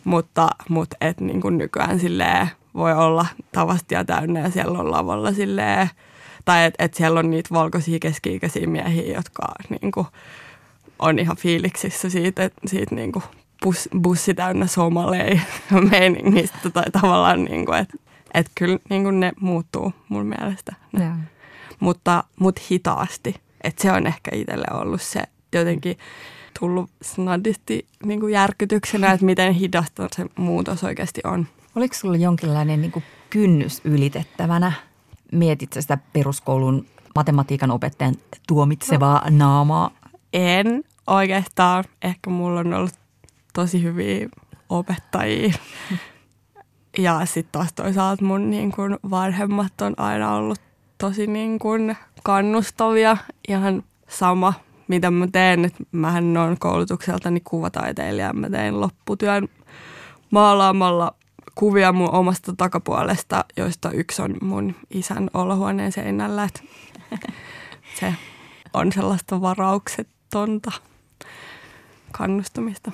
mutta, 0.04 0.48
mutta 0.68 0.96
et 1.00 1.20
niin 1.20 1.40
kuin 1.40 1.59
nykyään 1.59 2.00
silleen 2.00 2.50
voi 2.74 2.92
olla 2.92 3.26
tavastia 3.52 4.04
täynnä 4.04 4.40
ja 4.40 4.50
siellä 4.50 4.78
on 4.78 4.90
lavalla 4.90 5.33
silleen, 5.33 5.90
tai 6.44 6.64
että 6.64 6.85
et 6.85 6.94
siellä 6.94 7.20
on 7.20 7.30
niitä 7.30 7.48
valkoisia 7.52 7.98
keski-ikäisiä 7.98 8.66
miehiä, 8.66 9.14
jotka 9.14 9.42
niin 9.80 9.92
kuin, 9.92 10.06
on 10.98 11.18
ihan 11.18 11.37
fiiliksissä 11.37 12.11
siitä, 12.11 12.50
siitä 12.66 12.94
niin 12.94 13.12
kuin 13.12 13.22
bus, 13.62 13.88
bussi 14.02 14.35
täynnä 14.35 14.66
somalei 14.66 15.40
meiningistä 15.90 16.70
tai 16.70 16.85
tavallaan, 16.92 17.44
niin 17.44 17.66
kuin, 17.66 17.78
että 17.78 17.96
et 18.35 18.50
kyllä 18.54 18.78
niin 18.90 19.02
kuin 19.02 19.20
ne 19.20 19.33
muuttuu 19.40 19.92
mun 20.09 20.26
mielestä. 20.26 20.74
Ne. 20.92 21.12
Mutta, 21.80 22.24
mutta 22.40 22.62
hitaasti. 22.70 23.35
että 23.64 23.83
se 23.83 23.92
on 23.92 24.06
ehkä 24.06 24.30
itselle 24.35 24.66
ollut 24.70 25.02
se 25.02 25.22
jotenkin 25.52 25.98
tullut 26.61 26.90
snadisti 27.02 27.87
niin 28.04 28.20
kuin 28.20 28.33
järkytyksenä, 28.33 29.12
että 29.12 29.26
miten 29.26 29.52
hidasta 29.52 30.09
se 30.16 30.26
muutos 30.38 30.85
oikeasti 30.85 31.20
on. 31.24 31.46
Oliko 31.81 31.95
sulla 31.95 32.16
jonkinlainen 32.16 32.81
niin 32.81 32.93
kuin 32.93 33.05
kynnys 33.31 33.81
ylitettävänä? 33.85 34.73
Mietit 35.33 35.73
sitä 35.73 35.99
peruskoulun 36.12 36.87
matematiikan 37.14 37.71
opettajan 37.71 38.14
tuomitsevaa 38.47 39.31
no. 39.31 39.37
naamaa? 39.38 39.90
En 40.33 40.85
oikeastaan. 41.07 41.85
Ehkä 42.03 42.31
mulla 42.31 42.61
on 42.61 42.75
ollut 42.75 42.95
tosi 43.55 43.83
hyviä 43.83 44.29
opettajia. 44.69 45.55
Ja 46.99 47.27
sitten 47.27 47.53
taas 47.53 47.73
toisaalta 47.73 48.25
mun 48.25 48.51
niin 48.51 48.73
kun 48.73 48.99
vanhemmat 49.11 49.81
on 49.81 49.95
aina 49.97 50.35
ollut 50.35 50.61
tosi 50.99 51.27
niin 51.27 51.59
kun 51.59 51.95
kannustavia. 52.23 53.16
Ihan 53.49 53.83
sama, 54.09 54.55
mitä 54.88 55.11
mä 55.11 55.27
teen. 55.27 55.64
Et 55.64 55.75
mähän 55.93 56.37
on 56.37 56.57
koulutukseltani 56.59 57.40
kuvataiteilija. 57.40 58.33
Mä 58.33 58.51
tein 58.51 58.81
lopputyön 58.81 59.49
maalaamalla 60.31 61.14
kuvia 61.55 61.93
mun 61.93 62.15
omasta 62.15 62.53
takapuolesta, 62.57 63.45
joista 63.57 63.91
yksi 63.91 64.23
on 64.23 64.37
mun 64.43 64.75
isän 64.91 65.31
olohuoneen 65.35 65.93
seinällä. 65.93 66.45
Et 66.45 66.65
se 68.01 68.15
on 68.73 68.93
sellaista 68.93 69.41
varauksettonta 69.41 70.73
kannustamista 72.13 72.93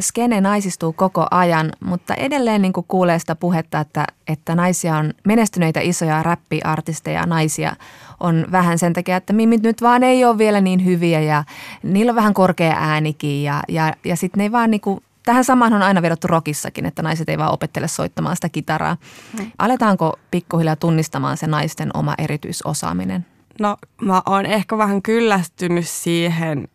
skene 0.00 0.40
naisistuu 0.40 0.92
koko 0.92 1.26
ajan, 1.30 1.72
mutta 1.80 2.14
edelleen 2.14 2.62
niin 2.62 2.72
kuin 2.72 2.86
kuulee 2.88 3.18
sitä 3.18 3.34
puhetta, 3.34 3.80
että, 3.80 4.04
että 4.28 4.54
naisia 4.54 4.96
on 4.96 5.14
menestyneitä 5.24 5.80
isoja 5.80 6.22
räppiartisteja, 6.22 7.26
naisia 7.26 7.76
on 8.20 8.46
vähän 8.52 8.78
sen 8.78 8.92
takia, 8.92 9.16
että 9.16 9.32
mimmit 9.32 9.62
nyt 9.62 9.82
vaan 9.82 10.02
ei 10.02 10.24
ole 10.24 10.38
vielä 10.38 10.60
niin 10.60 10.84
hyviä 10.84 11.20
ja 11.20 11.44
niillä 11.82 12.10
on 12.10 12.16
vähän 12.16 12.34
korkea 12.34 12.76
äänikin 12.78 13.42
ja, 13.42 13.62
ja, 13.68 13.94
ja 14.04 14.16
sitten 14.16 14.38
ne 14.38 14.44
ei 14.44 14.52
vaan 14.52 14.70
niin 14.70 14.80
kuin, 14.80 15.02
tähän 15.22 15.44
samaan 15.44 15.72
on 15.72 15.82
aina 15.82 16.02
vedottu 16.02 16.26
rockissakin, 16.26 16.86
että 16.86 17.02
naiset 17.02 17.28
ei 17.28 17.38
vaan 17.38 17.52
opettele 17.52 17.88
soittamaan 17.88 18.36
sitä 18.36 18.48
kitaraa. 18.48 18.96
Hmm. 19.38 19.50
Aletaanko 19.58 20.18
pikkuhiljaa 20.30 20.76
tunnistamaan 20.76 21.36
se 21.36 21.46
naisten 21.46 21.90
oma 21.94 22.14
erityisosaaminen? 22.18 23.26
No 23.60 23.76
mä 24.00 24.22
oon 24.26 24.46
ehkä 24.46 24.78
vähän 24.78 25.02
kyllästynyt 25.02 25.88
siihen 25.88 26.68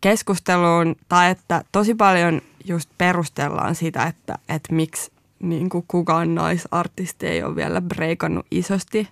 keskusteluun 0.00 0.96
tai 1.08 1.30
että 1.30 1.64
tosi 1.72 1.94
paljon– 1.94 2.40
just 2.64 2.90
perustellaan 2.98 3.74
sitä, 3.74 4.02
että, 4.02 4.38
että 4.48 4.74
miksi 4.74 5.12
niin 5.40 5.68
kuin 5.68 5.84
kukaan 5.88 6.34
naisartisti 6.34 7.26
ei 7.26 7.42
ole 7.42 7.56
vielä 7.56 7.80
breikannut 7.80 8.46
isosti, 8.50 9.08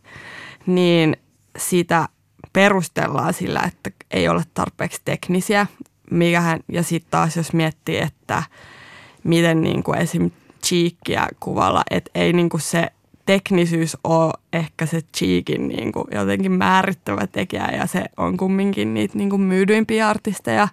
niin 0.66 1.16
sitä 1.58 2.08
perustellaan 2.52 3.34
sillä, 3.34 3.60
että 3.66 3.90
ei 4.10 4.28
ole 4.28 4.42
tarpeeksi 4.54 5.00
teknisiä. 5.04 5.66
Mikähän, 6.10 6.60
ja 6.68 6.82
sitten 6.82 7.10
taas 7.10 7.36
jos 7.36 7.52
miettii, 7.52 7.98
että 7.98 8.42
miten 9.24 9.60
niin 9.60 9.82
kuin 9.82 9.98
esim. 9.98 10.30
cheekkiä 10.64 11.26
kuvalla, 11.40 11.82
että 11.90 12.10
ei 12.14 12.32
niin 12.32 12.48
kuin 12.48 12.60
se 12.60 12.88
teknisyys 13.26 13.96
ole 14.04 14.32
ehkä 14.52 14.86
se 14.86 15.00
cheekin 15.16 15.68
niin 15.68 15.92
kuin 15.92 16.04
jotenkin 16.10 16.52
määrittävä 16.52 17.26
tekijä 17.26 17.68
ja 17.76 17.86
se 17.86 18.04
on 18.16 18.36
kumminkin 18.36 18.94
niitä 18.94 19.18
niin 19.18 19.30
kuin 19.30 19.42
myydyimpiä 19.42 20.08
artisteja, 20.08 20.68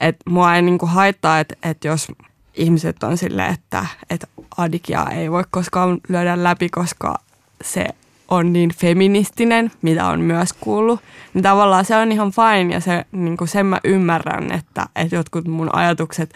että 0.00 0.30
mua 0.30 0.54
ei 0.54 0.62
niinku 0.62 0.86
haittaa, 0.86 1.40
että, 1.40 1.56
että 1.62 1.88
jos 1.88 2.12
ihmiset 2.54 3.02
on 3.02 3.18
silleen, 3.18 3.54
että, 3.54 3.86
että 4.10 4.26
Adikia 4.56 5.06
ei 5.14 5.30
voi 5.30 5.44
koskaan 5.50 5.98
lyödä 6.08 6.44
läpi, 6.44 6.68
koska 6.68 7.18
se 7.62 7.86
on 8.28 8.52
niin 8.52 8.70
feministinen, 8.74 9.72
mitä 9.82 10.06
on 10.06 10.20
myös 10.20 10.52
kuullut, 10.52 11.00
niin 11.34 11.42
tavallaan 11.42 11.84
se 11.84 11.96
on 11.96 12.12
ihan 12.12 12.32
fine 12.32 12.74
ja 12.74 12.80
se, 12.80 13.04
niin 13.12 13.36
kuin 13.36 13.48
sen 13.48 13.66
mä 13.66 13.80
ymmärrän, 13.84 14.52
että, 14.52 14.86
että 14.96 15.16
jotkut 15.16 15.48
mun 15.48 15.74
ajatukset 15.74 16.34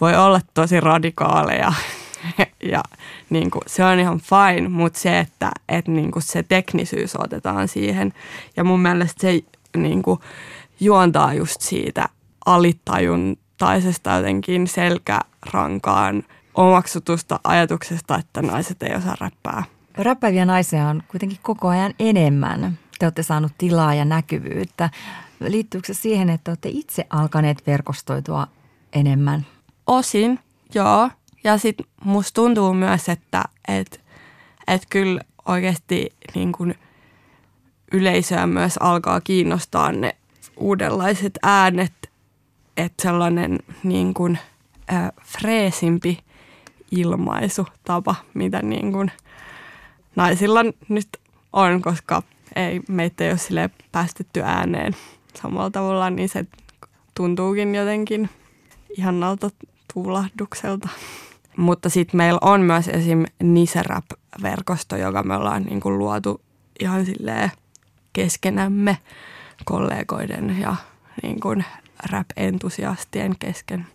voi 0.00 0.16
olla 0.16 0.40
tosi 0.54 0.80
radikaaleja 0.80 1.72
ja 2.72 2.82
niin 3.30 3.50
kuin, 3.50 3.62
se 3.66 3.84
on 3.84 3.98
ihan 3.98 4.20
fine, 4.20 4.68
mutta 4.68 4.98
se, 4.98 5.18
että, 5.18 5.50
että 5.68 5.90
niin 5.90 6.10
kuin 6.10 6.22
se 6.22 6.42
teknisyys 6.42 7.16
otetaan 7.16 7.68
siihen 7.68 8.12
ja 8.56 8.64
mun 8.64 8.80
mielestä 8.80 9.20
se 9.20 9.40
niin 9.76 10.02
kuin, 10.02 10.20
juontaa 10.80 11.34
just 11.34 11.60
siitä 11.60 12.08
alitajuntaisesta 12.46 14.10
jotenkin 14.10 14.66
selkärankaan 14.66 16.24
omaksutusta 16.54 17.40
ajatuksesta, 17.44 18.16
että 18.16 18.42
naiset 18.42 18.82
ei 18.82 18.96
osaa 18.96 19.16
räppää. 19.20 19.64
Räppäviä 19.98 20.44
naisia 20.44 20.88
on 20.88 21.02
kuitenkin 21.08 21.38
koko 21.42 21.68
ajan 21.68 21.94
enemmän. 21.98 22.78
Te 22.98 23.06
olette 23.06 23.22
saanut 23.22 23.52
tilaa 23.58 23.94
ja 23.94 24.04
näkyvyyttä. 24.04 24.90
Liittyykö 25.40 25.86
se 25.86 25.94
siihen, 25.94 26.30
että 26.30 26.50
olette 26.50 26.68
itse 26.68 27.06
alkaneet 27.10 27.66
verkostoitua 27.66 28.46
enemmän? 28.92 29.46
Osin, 29.90 30.38
joo. 30.74 31.10
Ja 31.44 31.58
sitten 31.58 31.86
musta 32.04 32.34
tuntuu 32.34 32.74
myös, 32.74 33.08
että 33.08 33.44
et, 33.68 34.00
et 34.68 34.82
kyllä 34.90 35.20
oikeasti 35.46 36.10
niin 36.34 36.52
kun 36.52 36.74
yleisöä 37.92 38.46
myös 38.46 38.76
alkaa 38.76 39.20
kiinnostaa 39.20 39.92
ne 39.92 40.16
uudenlaiset 40.56 41.38
äänet, 41.42 41.92
että 42.76 43.02
sellainen 43.02 43.58
niin 43.82 44.14
kun, 44.14 44.38
äh, 44.92 45.10
freesimpi 45.24 46.18
ilmaisutapa, 46.90 48.14
mitä 48.34 48.62
niin 48.62 48.92
kun 48.92 49.10
naisilla 50.16 50.60
nyt 50.88 51.08
on, 51.52 51.82
koska 51.82 52.22
ei, 52.56 52.80
meitä 52.88 53.24
ei 53.24 53.30
ole 53.30 53.38
sille 53.38 53.70
päästetty 53.92 54.40
ääneen 54.40 54.96
samalla 55.42 55.70
tavalla, 55.70 56.10
niin 56.10 56.28
se 56.28 56.46
tuntuukin 57.14 57.74
jotenkin 57.74 58.30
ihannalta 58.96 59.50
tuulahdukselta. 59.94 60.88
Mutta 61.56 61.88
sitten 61.88 62.16
meillä 62.16 62.38
on 62.42 62.60
myös 62.60 62.88
esim. 62.88 63.24
Niserap-verkosto, 63.42 64.96
joka 64.96 65.22
me 65.22 65.36
ollaan 65.36 65.62
niin 65.62 65.80
kuin 65.80 65.98
luotu 65.98 66.40
ihan 66.80 67.06
silleen 67.06 67.50
keskenämme 68.12 68.98
kollegoiden 69.64 70.60
ja 70.60 70.76
niin 71.22 71.40
kuin 71.40 71.64
rap-entusiastien 72.10 73.36
kesken. 73.38 73.86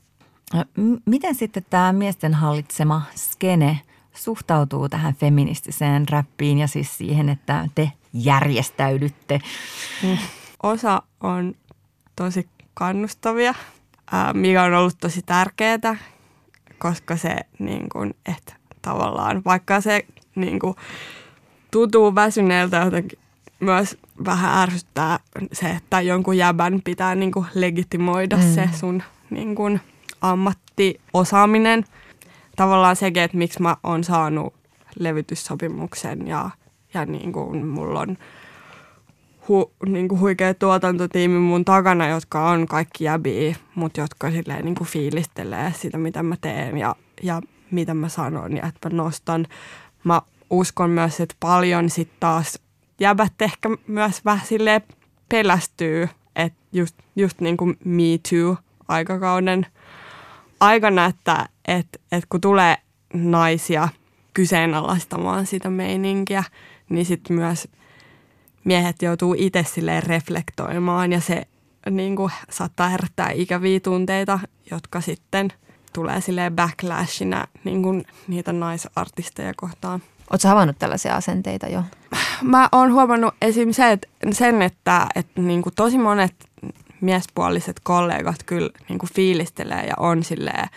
Miten 1.06 1.36
sitten 1.36 1.66
tämä 1.70 1.94
miesten 1.94 2.34
hallitsema 2.34 3.02
skene 3.16 3.82
suhtautuu 4.14 4.90
tähän 4.90 5.16
feministiseen 5.16 6.10
räppiin 6.10 6.58
ja 6.58 6.68
siis 6.68 6.98
siihen, 6.98 7.30
että 7.30 7.68
te 7.76 7.92
järjestäydytte? 8.14 9.40
Mm. 10.04 10.18
Osa 10.64 11.02
on 11.22 11.56
tosi 12.16 12.48
kannustavia, 12.74 13.54
mikä 14.34 14.64
on 14.64 14.74
ollut 14.74 14.98
tosi 15.02 15.22
tärkeää, 15.22 15.96
koska 16.78 17.18
se 17.18 17.36
niin 17.60 17.90
kuin, 17.90 18.16
että 18.26 18.54
tavallaan 18.82 19.42
vaikka 19.46 19.82
se 19.82 20.06
niin 20.36 20.60
kuin, 20.60 20.76
tuntuu 21.72 22.16
väsyneeltä 22.16 22.78
jotenkin 22.78 23.20
myös 23.60 23.98
vähän 24.26 24.62
ärsyttää 24.62 25.20
se, 25.54 25.70
että 25.70 26.02
jonkun 26.02 26.38
jäbän 26.38 26.82
pitää 26.84 27.16
niin 27.16 27.32
kuin 27.32 27.46
legitimoida 27.54 28.38
mm. 28.38 28.54
se 28.54 28.70
sun 28.74 29.04
niin 29.30 29.56
kuin, 29.56 29.82
ammattiosaaminen. 30.22 31.86
Tavallaan 32.56 32.96
sekin, 32.96 33.24
että 33.24 33.38
miksi 33.38 33.62
mä 33.62 33.78
oon 33.84 34.04
saanut 34.04 34.54
levytyssopimuksen 35.00 36.28
ja, 36.28 36.50
ja 36.94 37.06
niin 37.06 37.34
kuin 37.34 37.66
mulla 37.66 38.00
on 38.00 38.18
hu, 39.48 39.74
niin 39.86 40.08
kuin 40.08 40.22
huikea 40.22 40.54
tuotantotiimi 40.54 41.40
mun 41.40 41.66
takana, 41.66 42.08
jotka 42.08 42.50
on 42.50 42.68
kaikki 42.68 43.04
jäbiä, 43.04 43.56
mutta 43.76 44.02
jotka 44.02 44.32
silleen 44.32 44.66
niin 44.66 44.76
kuin 44.76 44.88
fiilistelee 44.88 45.74
sitä, 45.76 45.98
mitä 45.98 46.24
mä 46.24 46.36
teen 46.42 46.78
ja, 46.78 46.96
ja 47.24 47.42
mitä 47.72 47.94
mä 47.94 48.10
sanon 48.10 48.58
ja 48.58 48.68
että 48.68 48.90
mä 48.90 48.96
nostan. 48.96 49.48
Mä 50.04 50.22
uskon 50.50 50.90
myös, 50.90 51.20
että 51.20 51.36
paljon 51.40 51.90
sitten 51.90 52.18
taas 52.20 52.60
jäbät 53.00 53.42
ehkä 53.42 53.70
myös 53.88 54.26
vähän 54.26 54.48
silleen 54.48 54.82
pelästyy, 55.30 56.10
että 56.36 56.60
just, 56.74 56.96
just 57.16 57.42
niin 57.42 57.58
kuin 57.58 57.78
Me 57.86 58.04
Too-aikakauden 58.30 59.66
aikana, 60.60 61.06
että 61.06 61.50
et, 61.68 62.02
et 62.12 62.26
kun 62.30 62.42
tulee 62.42 62.78
naisia 63.14 63.90
kyseenalaistamaan 64.34 65.46
sitä 65.46 65.70
meininkiä, 65.70 66.44
niin 66.90 67.06
sitten 67.06 67.36
myös 67.36 67.68
miehet 68.66 69.02
joutuu 69.02 69.36
itse 69.38 69.64
silleen 69.64 70.04
reflektoimaan 70.04 71.12
ja 71.12 71.22
se 71.22 71.48
niin 71.90 72.16
kuin, 72.16 72.32
saattaa 72.50 72.90
herättää 72.90 73.32
ikäviä 73.32 73.80
tunteita, 73.80 74.40
jotka 74.72 75.02
sitten 75.02 75.54
tulee 75.94 76.22
silleen 76.22 76.56
backlashina 76.56 77.48
niin 77.64 77.84
kuin, 77.84 78.06
niitä 78.28 78.54
naisartisteja 78.54 79.54
kohtaan. 79.56 80.02
Oletko 80.32 80.48
havainnut 80.48 80.80
tällaisia 80.80 81.16
asenteita 81.16 81.68
jo? 81.68 81.84
Mä 82.42 82.70
oon 82.72 82.94
huomannut 82.94 83.34
esim. 83.42 83.72
Se, 83.72 83.92
että, 83.92 84.08
sen, 84.32 84.62
että, 84.62 85.08
että 85.16 85.42
niin 85.42 85.62
kuin 85.62 85.76
tosi 85.76 85.98
monet 85.98 86.36
miespuoliset 87.02 87.80
kollegat 87.84 88.44
kyllä 88.46 88.70
niin 88.90 89.00
kuin 89.00 89.10
fiilistelee 89.14 89.86
ja 89.86 89.94
on 89.98 90.24
silleen, 90.24 90.70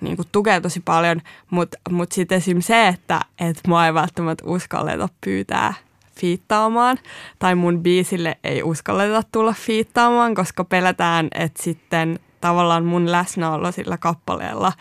niin 0.00 0.16
kuin 0.16 0.28
tukee 0.32 0.60
tosi 0.60 0.80
paljon, 0.80 1.22
mutta 1.50 1.78
mut 1.90 2.12
sitten 2.12 2.38
esim. 2.38 2.60
se, 2.60 2.88
että 2.88 3.20
et 3.38 3.60
mua 3.66 3.86
ei 3.86 3.94
välttämättä 3.94 4.44
uskalleta 4.46 5.08
pyytää 5.24 5.74
fiittaamaan 6.20 6.98
tai 7.38 7.54
mun 7.54 7.82
biisille 7.82 8.38
ei 8.44 8.62
uskalleta 8.62 9.22
tulla 9.32 9.52
fiittaamaan, 9.52 10.34
koska 10.34 10.64
pelätään, 10.64 11.28
että 11.34 11.62
sitten 11.62 12.18
tavallaan 12.40 12.84
mun 12.84 13.12
läsnäolo 13.12 13.72
sillä 13.72 13.98
kappaleella 13.98 14.72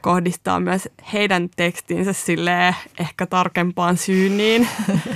kohdistaa 0.00 0.60
myös 0.60 0.88
heidän 1.12 1.48
tekstinsä 1.56 2.12
sille 2.12 2.74
ehkä 3.00 3.26
tarkempaan 3.26 3.96
syyniin. 3.96 4.68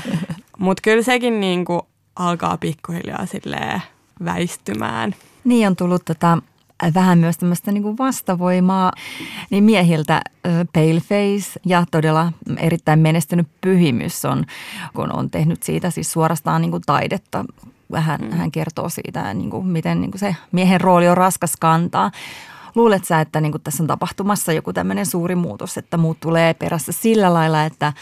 Mutta 0.59 0.81
kyllä 0.81 1.03
sekin 1.03 1.41
niin 1.41 1.65
kuin 1.65 1.83
alkaa 2.17 2.57
pikkuhiljaa 2.57 3.27
silleen 3.27 3.83
väistymään. 4.25 5.15
Niin 5.45 5.67
on 5.67 5.77
tullut 5.77 6.05
tota, 6.05 6.39
vähän 6.95 7.19
myös 7.19 7.39
tämmöistä 7.39 7.73
niin 7.73 7.99
vastavoimaa 7.99 8.93
niin 9.51 9.65
miehiltä 9.65 10.23
Paleface 10.73 11.61
ja 11.67 11.85
todella 11.91 12.33
erittäin 12.57 12.99
menestynyt 12.99 13.49
pyhimys 13.61 14.25
on, 14.25 14.45
kun 14.95 15.13
on 15.13 15.31
tehnyt 15.31 15.63
siitä 15.63 15.91
siis 15.91 16.13
suorastaan 16.13 16.63
niin 16.63 16.71
kuin 16.71 16.83
taidetta. 16.87 17.45
Vähän 17.93 18.21
mm. 18.21 18.31
hän 18.31 18.51
kertoo 18.51 18.89
siitä, 18.89 19.35
niin 19.35 19.51
kuin, 19.51 19.67
miten 19.67 20.01
niin 20.01 20.11
kuin 20.11 20.21
se 20.21 20.37
miehen 20.53 20.81
rooli 20.81 21.09
on 21.09 21.17
raskas 21.17 21.57
kantaa. 21.57 22.11
Luulet 22.75 23.05
sä, 23.05 23.21
että 23.21 23.41
niin 23.41 23.53
kuin 23.53 23.63
tässä 23.63 23.83
on 23.83 23.87
tapahtumassa 23.87 24.53
joku 24.53 24.73
tämmöinen 24.73 25.07
suuri 25.07 25.35
muutos, 25.35 25.79
että 25.79 25.97
muut 25.97 26.21
tulee 26.21 26.55
perässä 26.55 26.93
sillä 26.93 27.35
lailla, 27.35 27.65
että, 27.65 27.93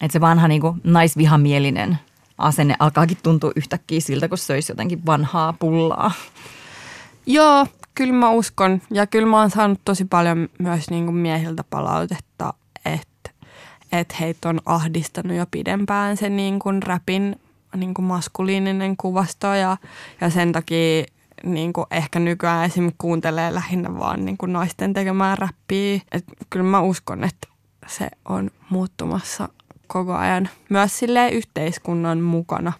että 0.00 0.12
se 0.12 0.20
vanha 0.20 0.48
niin 0.48 0.60
kuin 0.60 0.80
naisvihamielinen 0.84 1.98
asenne 2.38 2.74
alkaakin 2.78 3.18
tuntua 3.22 3.52
yhtäkkiä 3.56 4.00
siltä, 4.00 4.28
kun 4.28 4.38
söisi 4.38 4.72
jotenkin 4.72 5.06
vanhaa 5.06 5.52
pullaa? 5.52 6.12
Joo, 7.26 7.66
kyllä 7.94 8.14
mä 8.14 8.30
uskon. 8.30 8.82
Ja 8.90 9.06
kyllä 9.06 9.28
mä 9.28 9.40
oon 9.40 9.50
saanut 9.50 9.80
tosi 9.84 10.04
paljon 10.04 10.48
myös 10.58 10.90
niin 10.90 11.04
kuin 11.04 11.16
miehiltä 11.16 11.64
palautetta, 11.70 12.54
että, 12.84 13.30
että 13.92 14.14
heitä 14.20 14.48
on 14.48 14.60
ahdistanut 14.66 15.36
jo 15.36 15.46
pidempään 15.50 16.16
se 16.16 16.28
niin 16.28 16.58
kuin 16.58 16.82
räpin 16.82 17.36
niin 17.76 17.94
kuin 17.94 18.06
maskuliininen 18.06 18.96
kuvasto 18.96 19.46
ja, 19.46 19.76
ja 20.20 20.30
sen 20.30 20.52
takia 20.52 21.04
niin 21.44 21.72
kuin 21.72 21.86
ehkä 21.90 22.18
nykyään 22.18 22.64
esim. 22.64 22.92
kuuntelee 22.98 23.54
lähinnä 23.54 23.98
vaan 23.98 24.24
niin 24.24 24.38
kuin 24.38 24.52
naisten 24.52 24.92
tekemään 24.92 25.38
räppiä. 25.38 26.00
Et 26.12 26.24
kyllä 26.50 26.66
mä 26.66 26.80
uskon, 26.80 27.24
että 27.24 27.48
se 27.86 28.08
on 28.24 28.50
muuttumassa 28.70 29.48
koko 29.86 30.14
ajan 30.14 30.48
myös 30.68 30.98
sille 30.98 31.28
yhteiskunnan 31.28 32.20
mukana. 32.20 32.72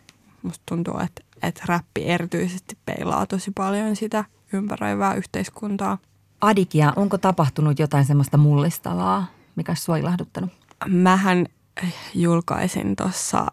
Musta 0.42 0.62
tuntuu, 0.68 0.98
että, 0.98 1.22
että 1.42 1.62
räppi 1.66 2.04
erityisesti 2.04 2.78
peilaa 2.86 3.26
tosi 3.26 3.50
paljon 3.54 3.96
sitä 3.96 4.24
ympäröivää 4.52 5.14
yhteiskuntaa. 5.14 5.98
Adikia, 6.40 6.92
onko 6.96 7.18
tapahtunut 7.18 7.78
jotain 7.78 8.04
semmoista 8.04 8.36
mullistavaa, 8.36 9.26
mikä 9.56 9.74
sua 9.74 9.96
ilahduttanut? 9.96 10.50
Mähän 10.88 11.46
julkaisin 12.14 12.96
tuossa 12.96 13.46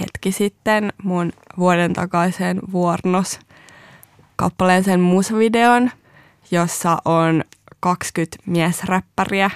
hetki 0.00 0.32
sitten 0.32 0.92
mun 1.02 1.32
vuoden 1.58 1.92
takaisen 1.92 2.60
Vuornos 2.72 3.40
kappaleen 4.36 4.84
sen 4.84 5.00
musavideon, 5.00 5.90
jossa 6.50 6.98
on 7.04 7.44
20 7.80 8.36
miesräppäriä 8.46 9.50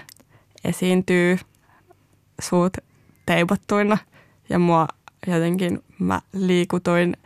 esiintyy 0.64 1.38
suut 2.40 2.76
teipattuina 3.26 3.98
ja 4.48 4.59
mua 4.59 4.88
jotenkin 5.26 5.85
mä 5.98 6.20
liikutuin 6.32 7.16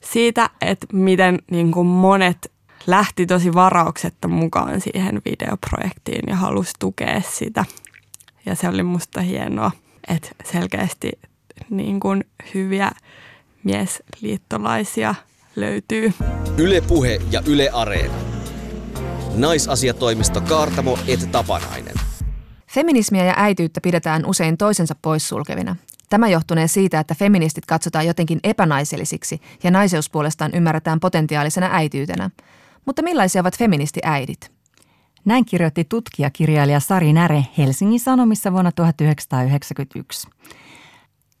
siitä, 0.00 0.50
että 0.60 0.86
miten 0.92 1.38
niin 1.50 1.72
kuin 1.72 1.86
monet 1.86 2.52
lähti 2.86 3.26
tosi 3.26 3.54
varauksetta 3.54 4.28
mukaan 4.28 4.80
siihen 4.80 5.22
videoprojektiin 5.24 6.22
ja 6.26 6.36
halusi 6.36 6.72
tukea 6.78 7.20
sitä. 7.20 7.64
Ja 8.46 8.54
se 8.54 8.68
oli 8.68 8.82
musta 8.82 9.20
hienoa, 9.20 9.70
että 10.08 10.28
selkeästi 10.52 11.12
niin 11.70 12.00
kuin 12.00 12.24
hyviä 12.54 12.90
miesliittolaisia 13.64 15.14
löytyy. 15.56 16.12
Yle 16.58 16.80
Puhe 16.80 17.20
ja 17.30 17.42
Yle 17.46 17.70
Areena. 17.72 18.14
Naisasiatoimisto 19.34 20.40
Kaartamo 20.40 20.98
et 21.08 21.28
Tapanainen. 21.32 21.94
Feminismiä 22.66 23.24
ja 23.24 23.34
äityyttä 23.36 23.80
pidetään 23.80 24.26
usein 24.26 24.58
toisensa 24.58 24.94
poissulkevina. 25.02 25.76
Tämä 26.08 26.28
johtunee 26.28 26.68
siitä, 26.68 27.00
että 27.00 27.14
feministit 27.14 27.66
katsotaan 27.66 28.06
jotenkin 28.06 28.40
epänaisellisiksi 28.44 29.40
ja 29.62 29.70
naiseus 29.70 30.10
puolestaan 30.10 30.50
ymmärretään 30.54 31.00
potentiaalisena 31.00 31.68
äityytenä. 31.72 32.30
Mutta 32.86 33.02
millaisia 33.02 33.40
ovat 33.40 33.58
feministiäidit? 33.58 34.52
Näin 35.24 35.44
kirjoitti 35.44 35.84
tutkijakirjailija 35.84 36.80
Sari 36.80 37.12
Näre 37.12 37.46
Helsingin 37.58 38.00
Sanomissa 38.00 38.52
vuonna 38.52 38.72
1991. 38.72 40.28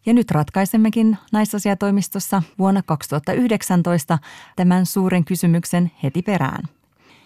Ja 0.06 0.12
nyt 0.14 0.30
ratkaisemmekin 0.30 1.18
naisasiatoimistossa 1.32 2.42
vuonna 2.58 2.82
2019 2.82 4.18
tämän 4.56 4.86
suuren 4.86 5.24
kysymyksen 5.24 5.90
heti 6.02 6.22
perään. 6.22 6.68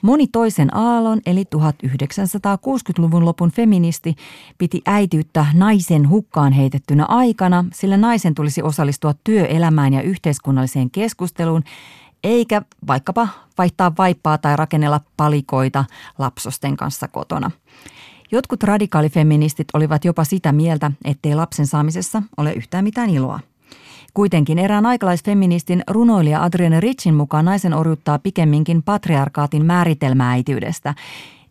Moni 0.03 0.27
toisen 0.27 0.77
aallon 0.77 1.21
eli 1.27 1.45
1960-luvun 1.57 3.25
lopun 3.25 3.51
feministi 3.51 4.15
piti 4.59 4.83
äitiyttä 4.87 5.47
naisen 5.55 6.09
hukkaan 6.09 6.53
heitettynä 6.53 7.05
aikana, 7.09 7.65
sillä 7.73 7.97
naisen 7.97 8.35
tulisi 8.35 8.63
osallistua 8.63 9.15
työelämään 9.25 9.93
ja 9.93 10.03
yhteiskunnalliseen 10.03 10.91
keskusteluun, 10.91 11.63
eikä 12.25 12.63
vaikkapa 12.87 13.29
vaihtaa 13.59 13.93
vaippaa 13.99 14.39
tai 14.39 14.57
rakennella 14.57 15.01
palikoita 15.17 15.85
lapsosten 16.19 16.77
kanssa 16.77 17.09
kotona. 17.09 17.51
Jotkut 18.33 18.63
radikaalifeministit 18.63 19.69
olivat 19.75 20.05
jopa 20.05 20.25
sitä 20.25 20.53
mieltä, 20.53 20.93
ettei 21.05 21.35
lapsen 21.35 21.67
saamisessa 21.67 22.23
ole 22.37 22.53
yhtään 22.53 22.85
mitään 22.85 23.11
iloa. 23.11 23.41
Kuitenkin 24.15 24.59
erään 24.59 24.87
aikalaisfeministin 24.87 25.83
runoilija 25.91 26.43
Adrienne 26.43 26.81
Richin 26.81 27.15
mukaan 27.15 27.45
naisen 27.45 27.75
orjuttaa 27.75 28.19
pikemminkin 28.19 28.83
patriarkaatin 28.83 29.67
määritelmää 29.67 30.31
äitiydestä 30.31 30.95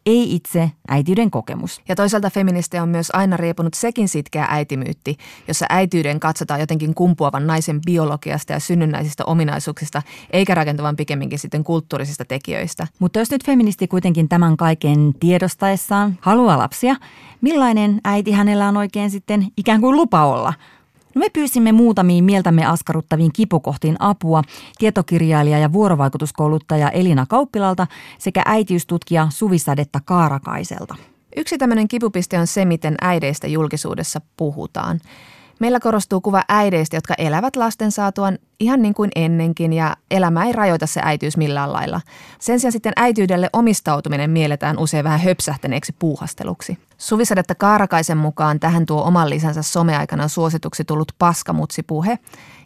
ei 0.05 0.35
itse 0.35 0.71
äitiyden 0.87 1.31
kokemus. 1.31 1.81
Ja 1.89 1.95
toisaalta 1.95 2.29
feministejä 2.29 2.83
on 2.83 2.89
myös 2.89 3.09
aina 3.13 3.37
riepunut 3.37 3.73
sekin 3.73 4.07
sitkeä 4.07 4.45
äitimyytti, 4.49 5.17
jossa 5.47 5.65
äityyden 5.69 6.19
katsotaan 6.19 6.59
jotenkin 6.59 6.93
kumpuavan 6.93 7.47
naisen 7.47 7.81
biologiasta 7.85 8.53
ja 8.53 8.59
synnynnäisistä 8.59 9.25
ominaisuuksista, 9.25 10.01
eikä 10.29 10.55
rakentavan 10.55 10.95
pikemminkin 10.95 11.39
sitten 11.39 11.63
kulttuurisista 11.63 12.25
tekijöistä. 12.25 12.87
Mutta 12.99 13.19
jos 13.19 13.31
nyt 13.31 13.45
feministi 13.45 13.87
kuitenkin 13.87 14.29
tämän 14.29 14.57
kaiken 14.57 15.13
tiedostaessaan 15.19 16.17
haluaa 16.21 16.57
lapsia, 16.57 16.95
millainen 17.41 18.01
äiti 18.03 18.31
hänellä 18.31 18.67
on 18.67 18.77
oikein 18.77 19.11
sitten 19.11 19.47
ikään 19.57 19.81
kuin 19.81 19.95
lupa 19.95 20.25
olla– 20.25 20.53
No 21.15 21.19
me 21.19 21.29
pyysimme 21.29 21.71
muutamiin 21.71 22.23
mieltämme 22.23 22.65
askarruttaviin 22.65 23.33
kipukohtiin 23.33 23.95
apua 23.99 24.41
tietokirjailija 24.77 25.59
ja 25.59 25.73
vuorovaikutuskouluttaja 25.73 26.89
Elina 26.89 27.25
Kauppilalta 27.25 27.87
sekä 28.19 28.41
äitiystutkija 28.45 29.27
Suvisadetta 29.29 29.99
Kaarakaiselta. 30.05 30.95
Yksi 31.35 31.57
tämmöinen 31.57 31.87
kipupiste 31.87 32.39
on 32.39 32.47
se, 32.47 32.65
miten 32.65 32.95
äideistä 33.01 33.47
julkisuudessa 33.47 34.21
puhutaan. 34.37 34.99
Meillä 35.59 35.79
korostuu 35.79 36.21
kuva 36.21 36.43
äideistä, 36.49 36.97
jotka 36.97 37.13
elävät 37.17 37.55
lasten 37.55 37.91
saatuan 37.91 38.37
ihan 38.59 38.81
niin 38.81 38.93
kuin 38.93 39.11
ennenkin 39.15 39.73
ja 39.73 39.95
elämä 40.11 40.45
ei 40.45 40.53
rajoita 40.53 40.87
se 40.87 41.01
äitiys 41.03 41.37
millään 41.37 41.73
lailla. 41.73 42.01
Sen 42.39 42.59
sijaan 42.59 42.71
sitten 42.71 42.93
äityydelle 42.95 43.49
omistautuminen 43.53 44.29
mielletään 44.29 44.79
usein 44.79 45.03
vähän 45.03 45.19
höpsähtäneeksi 45.19 45.95
puuhasteluksi. 45.99 46.77
Suvisadetta 46.97 47.55
Kaarakaisen 47.55 48.17
mukaan 48.17 48.59
tähän 48.59 48.85
tuo 48.85 49.03
oman 49.03 49.29
lisänsä 49.29 49.61
someaikana 49.61 50.27
suosituksi 50.27 50.83
tullut 50.83 51.11
paskamutsipuhe, 51.19 52.19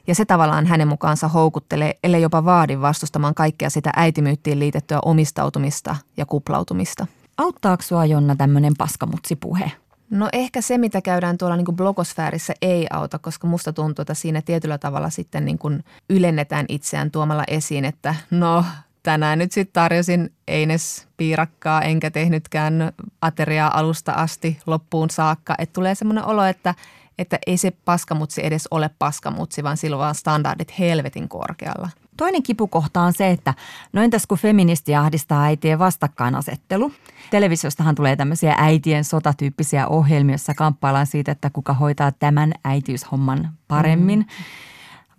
ja 0.08 0.16
se 0.16 0.26
tavallaan 0.26 0.66
hänen 0.66 0.88
mukaansa 0.88 1.28
houkuttelee, 1.28 1.94
ellei 2.04 2.22
jopa 2.22 2.46
vaadi 2.46 2.82
vastustamaan 2.82 3.36
kaikkea 3.36 3.70
sitä 3.70 3.92
äitimyyttiin 3.96 4.60
liitettyä 4.60 5.00
omistautumista 5.06 5.96
ja 6.18 6.26
kuplautumista. 6.26 7.08
Auttaako 7.38 7.84
sua 7.84 8.06
Jonna 8.06 8.36
tämmöinen 8.36 8.74
paskamutsipuhe? 8.78 9.72
No 10.10 10.30
ehkä 10.34 10.62
se, 10.62 10.78
mitä 10.78 11.02
käydään 11.02 11.38
tuolla 11.38 11.56
niin 11.56 11.76
blogosfäärissä 11.76 12.54
ei 12.62 12.88
auta, 12.90 13.20
koska 13.20 13.48
musta 13.48 13.74
tuntuu, 13.74 14.04
että 14.04 14.14
siinä 14.14 14.42
tietyllä 14.42 14.78
tavalla 14.78 15.10
sitten 15.10 15.46
niin 15.46 15.58
kuin 15.58 15.84
ylennetään 16.10 16.66
itseään 16.70 17.12
tuomalla 17.12 17.44
esiin, 17.48 17.86
että 17.86 18.16
no 18.32 18.66
tänään 19.04 19.40
nyt 19.40 19.52
sitten 19.52 19.74
tarjosin 19.74 20.34
Eines 20.48 21.08
piirakkaa 21.18 21.82
enkä 21.82 22.12
tehnytkään 22.12 22.94
ateriaa 23.22 23.80
alusta 23.80 24.12
asti 24.12 24.60
loppuun 24.66 25.10
saakka. 25.10 25.56
Että 25.58 25.74
tulee 25.74 25.96
semmoinen 25.96 26.26
olo, 26.26 26.44
että, 26.44 26.76
että 27.18 27.40
ei 27.48 27.58
se 27.58 27.72
paskamutsi 27.86 28.46
edes 28.46 28.68
ole 28.72 28.90
paskamutsi, 29.00 29.64
vaan 29.64 29.78
silloin 29.78 30.00
vaan 30.00 30.16
standardit 30.16 30.80
helvetin 30.80 31.30
korkealla. 31.30 31.90
Toinen 32.20 32.44
kipukohta 32.44 33.02
on 33.02 33.14
se, 33.14 33.30
että 33.32 33.54
no 33.94 34.02
entäs 34.02 34.28
kun 34.28 34.38
feministi 34.38 34.96
ahdistaa 34.96 35.44
äitien 35.44 35.80
vastakkainasettelu. 35.80 36.92
Televisiostahan 37.32 37.96
tulee 37.96 38.16
tämmöisiä 38.16 38.56
äitien 38.58 39.04
sotatyyppisiä 39.04 39.88
ohjelmia, 39.88 40.34
joissa 40.34 40.54
kamppaillaan 40.54 41.08
siitä, 41.08 41.32
että 41.32 41.50
kuka 41.50 41.74
hoitaa 41.74 42.12
tämän 42.12 42.54
äitiyshomman 42.64 43.50
paremmin. 43.68 44.20
Mm. 44.20 44.26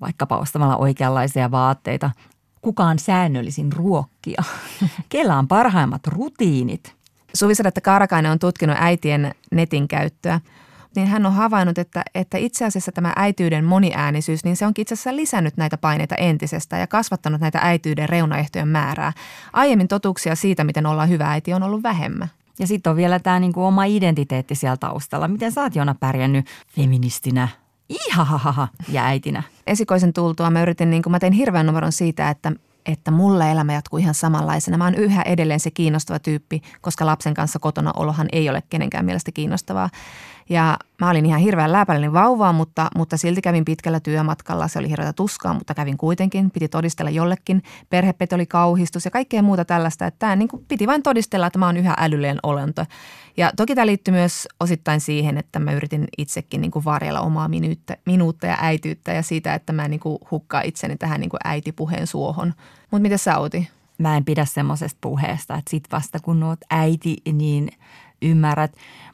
Vaikkapa 0.01 0.39
ostamalla 0.39 0.77
oikeanlaisia 0.77 1.51
vaatteita. 1.51 2.11
Kuka 2.63 2.85
on 2.85 2.99
säännöllisin 2.99 3.73
ruokkia? 3.73 4.43
Kellä 5.09 5.39
on 5.39 5.49
parhaimmat 5.49 6.07
rutiinit? 6.07 6.95
Suvisadetta 7.35 7.81
Kaarakainen 7.81 8.33
on 8.33 8.39
tutkinut 8.39 8.77
äitien 8.79 9.35
netin 9.51 9.89
käyttöä– 9.89 10.41
niin 10.97 11.07
hän 11.07 11.27
on 11.27 11.33
havainnut, 11.33 11.79
että, 11.79 12.03
että 12.15 12.39
itse 12.39 12.65
asiassa 12.65 12.93
tämä 12.93 13.13
äityyden 13.17 13.65
moniäänisyys, 13.65 14.45
niin 14.45 14.57
se 14.57 14.67
onkin 14.67 14.83
itse 14.83 14.95
asiassa 14.95 15.17
lisännyt 15.17 15.57
näitä 15.57 15.79
paineita 15.79 16.15
entisestä 16.15 16.79
ja 16.79 16.87
kasvattanut 16.87 17.41
näitä 17.41 17.59
äityyden 17.63 18.09
reunaehtojen 18.09 18.69
määrää. 18.69 19.13
Aiemmin 19.53 19.89
totuuksia 19.89 20.35
siitä, 20.35 20.65
miten 20.65 20.87
ollaan 20.87 21.09
hyvä 21.09 21.31
äiti, 21.31 21.53
on 21.53 21.63
ollut 21.63 21.83
vähemmän. 21.83 22.29
Ja 22.59 22.67
sitten 22.67 22.91
on 22.91 22.97
vielä 22.97 23.19
tämä 23.19 23.41
niinku 23.41 23.65
oma 23.65 23.85
identiteetti 23.85 24.55
siellä 24.55 24.77
taustalla. 24.77 25.29
Miten 25.29 25.53
sä 25.53 25.63
oot 25.63 25.77
Jona 25.77 25.95
pärjännyt 25.95 26.47
feministinä, 26.75 27.49
ihahaha 27.89 28.69
ja 28.89 29.05
äitinä? 29.05 29.43
Esikoisen 29.67 30.13
tultua 30.13 30.51
mä 30.51 30.63
yritin, 30.63 30.91
niin 30.91 31.03
kuin 31.03 31.11
mä 31.11 31.19
tein 31.19 31.33
hirveän 31.33 31.67
numeron 31.67 31.93
siitä, 31.93 32.31
että 32.31 32.53
että 32.87 33.11
mulle 33.11 33.51
elämä 33.51 33.73
jatkuu 33.73 33.99
ihan 33.99 34.15
samanlaisena. 34.15 34.79
Mä 34.79 34.85
oon 34.85 34.95
yhä 34.95 35.23
edelleen 35.23 35.61
se 35.61 35.71
kiinnostava 35.71 36.19
tyyppi, 36.19 36.63
koska 36.81 37.07
lapsen 37.07 37.35
kanssa 37.35 37.59
kotona 37.59 37.93
olohan 37.97 38.29
ei 38.33 38.51
ole 38.51 38.63
kenenkään 38.71 39.05
mielestä 39.05 39.33
kiinnostavaa. 39.33 39.91
Ja 40.51 40.79
mä 41.01 41.11
olin 41.11 41.27
ihan 41.27 41.41
hirveän 41.41 41.73
läpäinen 41.73 42.13
vauvaa, 42.13 42.53
mutta, 42.53 42.89
mutta 42.97 43.17
silti 43.17 43.43
kävin 43.43 43.65
pitkällä 43.65 44.01
työmatkalla. 44.01 44.69
Se 44.69 44.79
oli 44.79 44.91
hirveätä 44.91 45.13
tuskaa, 45.13 45.55
mutta 45.55 45.75
kävin 45.75 45.97
kuitenkin. 45.97 46.51
Piti 46.51 46.69
todistella 46.69 47.11
jollekin. 47.11 47.63
Perhepet 47.91 48.33
oli 48.33 48.47
kauhistus 48.47 49.05
ja 49.05 49.11
kaikkea 49.11 49.43
muuta 49.43 49.65
tällaista. 49.65 50.07
Että 50.07 50.19
tämä 50.19 50.37
niin 50.37 50.49
kuin 50.49 50.65
piti 50.69 50.87
vain 50.87 51.03
todistella, 51.03 51.47
että 51.47 51.59
mä 51.59 51.67
oon 51.67 51.77
yhä 51.77 51.95
älyllinen 51.99 52.39
olento. 52.43 52.85
Ja 53.37 53.51
toki 53.57 53.75
tämä 53.75 53.87
liittyy 53.87 54.15
myös 54.15 54.49
osittain 54.61 55.01
siihen, 55.01 55.39
että 55.39 55.59
mä 55.59 55.73
yritin 55.73 56.09
itsekin 56.19 56.61
niin 56.61 56.71
kuin 56.71 56.85
varjella 56.85 57.21
omaa 57.21 57.49
minuutta, 57.49 57.95
minuutta 58.07 58.47
ja 58.47 58.57
äityyttä 58.61 59.13
ja 59.13 59.23
siitä, 59.23 59.55
että 59.55 59.73
mä 59.73 59.89
niin 59.89 60.01
kuin 60.01 60.19
hukkaan 60.31 60.65
itseni 60.65 60.97
tähän 60.97 61.21
niin 61.21 61.31
kuin 61.31 61.41
äitipuheen 61.45 62.07
suohon. 62.07 62.55
Mutta 62.91 63.03
miten 63.03 63.19
sä 63.19 63.39
Outi? 63.39 63.69
Mä 63.99 64.17
en 64.17 64.25
pidä 64.25 64.45
semmoisesta 64.45 64.99
puheesta, 65.01 65.55
että 65.55 65.71
sit 65.71 65.85
vasta 65.93 66.21
kun 66.21 66.43
oot 66.43 66.61
äiti, 66.71 67.17
niin 67.33 67.69
ymmärrät. 68.23 68.73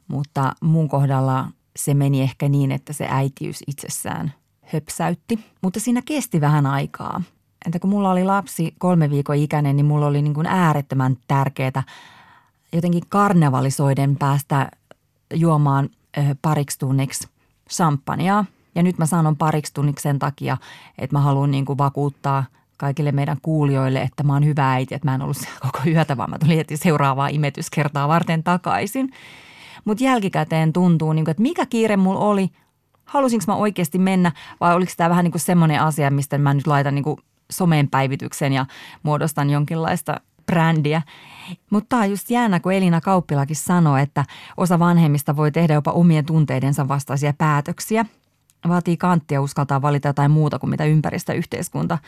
Mutta 0.09 0.53
mun 0.61 0.89
kohdalla 0.89 1.49
se 1.77 1.95
meni 1.95 2.23
ehkä 2.23 2.49
niin, 2.49 2.73
että 2.73 2.93
se 2.93 3.07
äitiys 3.11 3.63
itsessään 3.67 4.33
höpsäytti. 4.73 5.39
Mutta 5.63 5.81
siinä 5.81 6.03
kesti 6.05 6.41
vähän 6.41 6.67
aikaa. 6.67 7.23
Entä 7.67 7.79
kun 7.79 7.91
mulla 7.91 8.11
oli 8.11 8.25
lapsi 8.25 8.75
kolme 8.79 9.11
viikon 9.11 9.37
ikäinen, 9.37 9.77
niin 9.77 9.87
mulla 9.87 10.07
oli 10.07 10.23
niin 10.23 10.35
kuin 10.35 10.47
äärettömän 10.47 11.17
tärkeää 11.29 11.83
jotenkin 12.73 13.03
karnevalisoiden 13.09 14.17
päästä 14.17 14.71
juomaan 15.35 15.89
pariksi 16.43 16.79
tunniksi 16.79 17.29
champagnea. 17.71 18.45
Ja 18.75 18.83
nyt 18.83 18.99
mä 18.99 19.07
sanon 19.07 19.37
pariksi 19.37 19.75
tunniksi 19.75 20.03
sen 20.03 20.19
takia, 20.19 20.57
että 20.99 21.17
mä 21.17 21.21
haluan 21.21 21.51
niin 21.51 21.65
kuin 21.65 21.79
vakuuttaa 21.79 22.45
kaikille 22.77 23.13
meidän 23.13 23.37
kuulijoille, 23.43 24.03
että 24.03 24.23
mä 24.23 24.33
oon 24.33 24.45
hyvä 24.45 24.73
äiti, 24.73 24.95
että 24.95 25.09
mä 25.09 25.15
en 25.15 25.23
ollut 25.23 25.37
koko 25.61 25.79
yötä, 25.87 26.17
vaan 26.17 26.31
mä 26.31 26.39
tulin 26.39 26.57
heti 26.57 26.77
seuraavaa 26.77 27.29
imetyskertaa 27.29 28.09
varten 28.09 28.43
takaisin. 28.43 29.13
Mutta 29.87 30.05
jälkikäteen 30.05 30.73
tuntuu, 30.73 31.13
niin 31.13 31.25
kuin, 31.25 31.31
että 31.31 31.43
mikä 31.43 31.67
kiire 31.67 31.97
mulla 31.97 32.21
oli, 32.21 32.51
halusinko 33.05 33.45
mä 33.47 33.55
oikeasti 33.55 33.99
mennä 33.99 34.33
vai 34.61 34.75
oliko 34.75 34.93
tämä 34.97 35.11
vähän 35.11 35.25
niin 35.25 35.33
kuin 35.33 35.43
semmoinen 35.43 35.81
asia, 35.81 36.11
mistä 36.11 36.39
mä 36.39 36.55
nyt 36.55 36.67
laitan 36.67 36.95
niin 36.95 37.03
kuin 37.05 37.17
someen 37.51 37.89
päivityksen 37.89 38.53
ja 38.53 38.67
muodostan 39.03 39.51
jonkinlaista 39.51 40.21
brändiä. 40.47 41.03
Mutta 41.71 41.89
tämä 41.89 42.03
on 42.03 42.11
just 42.11 42.31
jäänä, 42.31 42.61
kun 42.61 42.73
Elina 42.73 43.01
Kauppilakin 43.01 43.57
sanoi, 43.57 44.03
että 44.03 44.25
osa 44.57 44.79
vanhemmista 44.79 45.37
voi 45.37 45.53
tehdä 45.53 45.75
jopa 45.75 45.91
omien 45.91 46.27
tunteidensa 46.27 46.89
vastaisia 46.89 47.33
päätöksiä. 47.39 48.05
Vaatii 48.69 48.97
kanttia 48.97 49.43
uskaltaa 49.43 49.83
valita 49.83 50.09
jotain 50.09 50.31
muuta 50.31 50.59
kuin 50.59 50.71
mitä 50.71 50.85
ympäristöyhteiskunta 50.85 51.99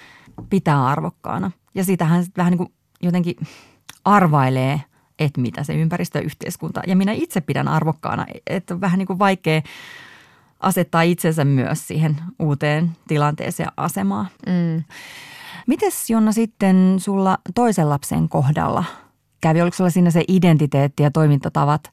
pitää 0.51 0.87
arvokkaana. 0.87 1.51
Ja 1.75 1.85
sitähän 1.85 2.25
vähän 2.37 2.51
niin 2.51 2.59
kuin 2.59 2.73
jotenkin 3.03 3.37
arvailee, 4.05 4.81
että 5.19 5.41
mitä 5.41 5.65
se 5.65 5.75
ympäristöyhteiskunta. 5.75 6.81
Ja 6.87 6.97
minä 6.97 7.13
itse 7.13 7.41
pidän 7.41 7.69
arvokkaana, 7.69 8.27
että 8.47 8.75
on 8.75 8.81
vähän 8.81 8.99
niin 8.99 9.07
kuin 9.07 9.19
vaikea 9.19 9.63
asettaa 10.61 11.03
itsensä 11.03 11.45
myös 11.45 11.89
siihen 11.89 12.17
uuteen 12.39 12.91
tilanteeseen 13.09 13.65
ja 13.65 13.85
asemaan. 13.85 14.29
Mm. 14.47 14.85
Mites 15.67 16.11
Jonna 16.11 16.33
sitten 16.33 16.97
sulla 16.99 17.39
toisen 17.55 17.89
lapsen 17.89 18.29
kohdalla 18.29 18.85
kävi? 19.41 19.63
Oliko 19.63 19.77
sulla 19.77 19.91
siinä 19.91 20.11
se 20.11 20.25
identiteetti 20.29 21.03
ja 21.03 21.11
toimintatavat 21.11 21.93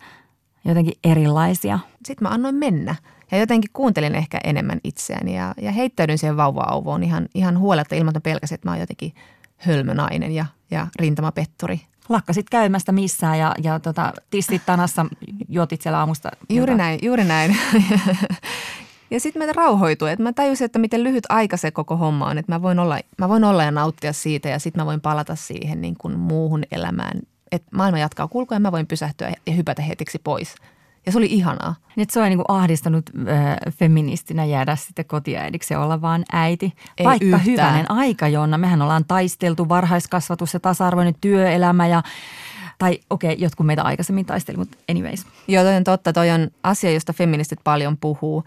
jotenkin 0.65 0.93
erilaisia? 1.03 1.79
Sitten 2.05 2.27
mä 2.27 2.33
annoin 2.33 2.55
mennä 2.55 2.95
ja 3.31 3.37
jotenkin 3.37 3.71
kuuntelin 3.73 4.15
ehkä 4.15 4.39
enemmän 4.43 4.79
itseäni 4.83 5.35
ja, 5.35 5.53
ja 5.61 5.71
heittäydyin 5.71 6.17
siihen 6.17 6.37
vauva-auvoon 6.37 7.03
ihan, 7.03 7.27
ihan 7.33 7.59
huoletta 7.59 7.95
ilman, 7.95 8.11
että 8.11 8.21
pelkäsin, 8.29 8.55
että 8.55 8.67
mä 8.67 8.71
oon 8.71 8.79
jotenkin 8.79 9.13
hölmönainen 9.57 10.31
ja, 10.31 10.45
ja 10.71 10.87
rintamapetturi. 10.99 11.81
Lakkasit 12.09 12.49
käymästä 12.49 12.91
missään 12.91 13.39
ja, 13.39 13.55
ja 13.63 13.79
tota, 13.79 14.13
tissit 14.29 14.61
tanassa 14.65 15.05
juotit 15.49 15.81
siellä 15.81 15.99
aamusta. 15.99 16.31
Juuri 16.49 16.71
jota. 16.71 16.83
näin, 16.83 16.99
juuri 17.03 17.23
näin. 17.23 17.57
Ja 19.11 19.19
sitten 19.19 19.39
meitä 19.39 19.53
rauhoitui, 19.53 20.11
että 20.11 20.23
mä 20.23 20.33
tajusin, 20.33 20.65
että 20.65 20.79
miten 20.79 21.03
lyhyt 21.03 21.23
aika 21.29 21.57
se 21.57 21.71
koko 21.71 21.97
homma 21.97 22.25
on, 22.25 22.37
että 22.37 22.51
mä 22.51 22.61
voin 22.61 22.79
olla, 22.79 22.99
mä 23.17 23.29
voin 23.29 23.43
olla 23.43 23.63
ja 23.63 23.71
nauttia 23.71 24.13
siitä 24.13 24.49
ja 24.49 24.59
sitten 24.59 24.81
mä 24.81 24.85
voin 24.85 25.01
palata 25.01 25.35
siihen 25.35 25.81
niin 25.81 25.95
kuin 25.97 26.19
muuhun 26.19 26.63
elämään. 26.71 27.19
Että 27.51 27.67
maailma 27.75 27.99
jatkaa 27.99 28.27
kulkua 28.27 28.55
ja 28.55 28.59
mä 28.59 28.71
voin 28.71 28.87
pysähtyä 28.87 29.33
ja 29.47 29.53
hypätä 29.53 29.81
hetiksi 29.81 30.19
pois. 30.23 30.55
Ja 31.05 31.11
se 31.11 31.17
oli 31.17 31.25
ihanaa. 31.25 31.75
Nyt 31.95 32.09
se 32.09 32.19
on 32.19 32.29
niin 32.29 32.37
kuin 32.37 32.45
ahdistanut 32.47 33.09
äh, 33.29 33.73
feministinä 33.79 34.45
jäädä 34.45 34.75
sitten 34.75 35.05
kotiäidiksi 35.05 35.73
ja 35.73 35.79
olla 35.79 36.01
vaan 36.01 36.23
äiti. 36.31 36.73
Ei 36.97 37.05
Vaikka 37.05 37.25
yhtään. 37.25 37.45
hyvänen 37.45 37.91
aika, 37.91 38.27
Jonna. 38.27 38.57
Mehän 38.57 38.81
ollaan 38.81 39.05
taisteltu 39.05 39.69
varhaiskasvatus 39.69 40.53
ja 40.53 40.59
tasa-arvoinen 40.59 41.15
työelämä 41.21 41.87
ja 41.87 42.03
tai 42.77 42.99
okei, 43.09 43.33
okay, 43.33 43.43
jotkut 43.43 43.65
meitä 43.65 43.83
aikaisemmin 43.83 44.25
taisteli, 44.25 44.57
mutta 44.57 44.77
anyways. 44.91 45.25
Joo, 45.47 45.63
toi 45.63 45.75
on 45.75 45.83
totta. 45.83 46.13
Toi 46.13 46.29
on 46.29 46.49
asia, 46.63 46.91
josta 46.91 47.13
feministit 47.13 47.59
paljon 47.63 47.97
puhuu. 47.97 48.43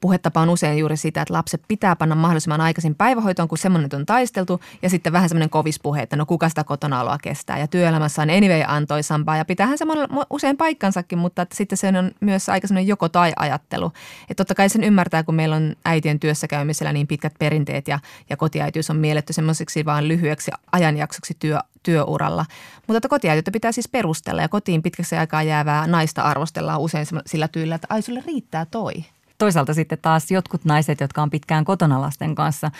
Puhetapa 0.00 0.40
on 0.40 0.48
usein 0.48 0.78
juuri 0.78 0.96
sitä, 0.96 1.22
että 1.22 1.34
lapset 1.34 1.62
pitää 1.68 1.96
panna 1.96 2.14
mahdollisimman 2.14 2.60
aikaisin 2.60 2.94
päivähoitoon, 2.94 3.48
kun 3.48 3.58
semmoinen 3.58 3.90
on 3.94 4.06
taisteltu. 4.06 4.60
Ja 4.82 4.90
sitten 4.90 5.12
vähän 5.12 5.28
semmoinen 5.28 5.50
kovispuhe, 5.50 6.02
että 6.02 6.16
no 6.16 6.26
kuka 6.26 6.48
sitä 6.48 6.64
kotona 6.64 7.00
oloa 7.00 7.18
kestää. 7.18 7.58
Ja 7.58 7.66
työelämässä 7.66 8.22
on 8.22 8.30
anyway 8.30 8.62
antoisampaa 8.66 9.36
ja 9.36 9.44
pitäähän 9.44 9.78
se 9.78 9.84
usein 10.30 10.56
paikkansakin, 10.56 11.18
mutta 11.18 11.42
että 11.42 11.56
sitten 11.56 11.78
se 11.78 11.88
on 11.88 12.10
myös 12.20 12.48
aika 12.48 12.66
semmoinen 12.66 12.88
joko 12.88 13.08
tai 13.08 13.32
ajattelu. 13.36 13.92
Että 14.22 14.34
totta 14.34 14.54
kai 14.54 14.68
sen 14.68 14.84
ymmärtää, 14.84 15.22
kun 15.22 15.34
meillä 15.34 15.56
on 15.56 15.76
äitien 15.84 16.20
työssäkäymisellä 16.20 16.92
niin 16.92 17.06
pitkät 17.06 17.34
perinteet 17.38 17.88
ja, 17.88 17.98
ja 18.30 18.36
kotiäitiys 18.36 18.90
on 18.90 18.96
mielletty 18.96 19.32
semmoiseksi 19.32 19.84
vaan 19.84 20.08
lyhyeksi 20.08 20.50
ajanjaksoksi 20.72 21.36
työ, 21.38 21.58
työuralla. 21.82 22.46
Mutta 22.86 22.96
että 22.96 23.08
kotiäityyttä 23.08 23.50
pitää 23.50 23.72
siis 23.72 23.88
perustella 23.88 24.42
ja 24.42 24.48
kotiin 24.48 24.82
pitkäksi 24.82 25.16
aikaa 25.16 25.42
jäävää 25.42 25.86
naista 25.86 26.22
arvostellaan 26.22 26.80
usein 26.80 27.06
sillä 27.26 27.48
tyylillä, 27.48 27.74
että 27.74 27.86
ai 27.90 28.02
sulle 28.02 28.22
riittää 28.26 28.66
toi. 28.66 28.92
Toisaalta 29.40 29.74
sitten 29.74 29.98
taas 30.02 30.30
jotkut 30.30 30.64
naiset, 30.64 31.00
jotka 31.00 31.22
on 31.22 31.30
pitkään 31.30 31.64
kotona 31.64 32.00
lasten 32.00 32.34
kanssa, 32.34 32.70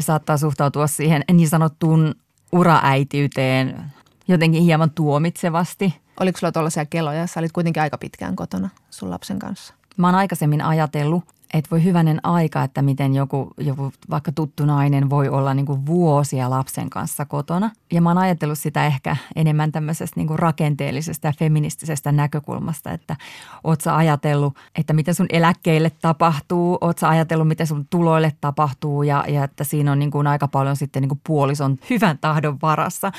saattaa 0.00 0.36
suhtautua 0.36 0.86
siihen 0.86 1.24
niin 1.32 1.48
sanottuun 1.48 2.14
uraäitiyteen 2.52 3.92
jotenkin 4.28 4.62
hieman 4.62 4.90
tuomitsevasti. 4.90 5.94
Oliko 6.20 6.38
sulla 6.38 6.52
tuollaisia 6.52 6.86
keloja? 6.86 7.26
Sä 7.26 7.40
olit 7.40 7.52
kuitenkin 7.52 7.82
aika 7.82 7.98
pitkään 7.98 8.36
kotona 8.36 8.68
sun 8.90 9.10
lapsen 9.10 9.38
kanssa. 9.38 9.74
Mä 9.96 10.06
oon 10.06 10.14
aikaisemmin 10.14 10.62
ajatellut, 10.62 11.24
että 11.54 11.70
voi 11.70 11.84
hyvänen 11.84 12.20
aika, 12.22 12.62
että 12.62 12.82
miten 12.82 13.14
joku, 13.14 13.50
joku 13.58 13.92
vaikka 14.10 14.32
tuttu 14.32 14.64
nainen 14.64 15.10
voi 15.10 15.28
olla 15.28 15.54
niin 15.54 15.66
kuin 15.66 15.86
vuosia 15.86 16.50
lapsen 16.50 16.90
kanssa 16.90 17.24
kotona. 17.24 17.70
Ja 17.92 18.00
mä 18.00 18.10
oon 18.10 18.18
ajatellut 18.18 18.58
sitä 18.58 18.86
ehkä 18.86 19.16
enemmän 19.36 19.72
tämmöisestä 19.72 20.20
niin 20.20 20.26
kuin 20.26 20.38
rakenteellisesta 20.38 21.26
ja 21.26 21.32
feministisestä 21.38 22.12
näkökulmasta, 22.12 22.92
että 22.92 23.16
oot 23.64 23.80
sä 23.80 23.96
ajatellut, 23.96 24.56
että 24.78 24.92
miten 24.92 25.14
sun 25.14 25.26
eläkkeille 25.30 25.90
tapahtuu, 25.90 26.78
oot 26.80 26.98
sä 26.98 27.08
ajatellut, 27.08 27.48
miten 27.48 27.66
sun 27.66 27.86
tuloille 27.90 28.32
tapahtuu 28.40 29.02
ja, 29.02 29.24
ja 29.28 29.44
että 29.44 29.64
siinä 29.64 29.92
on 29.92 29.98
niin 29.98 30.10
kuin 30.10 30.26
aika 30.26 30.48
paljon 30.48 30.76
sitten 30.76 31.02
niin 31.02 31.08
kuin 31.08 31.20
puolison 31.26 31.78
hyvän 31.90 32.18
tahdon 32.18 32.58
varassa. 32.62 33.12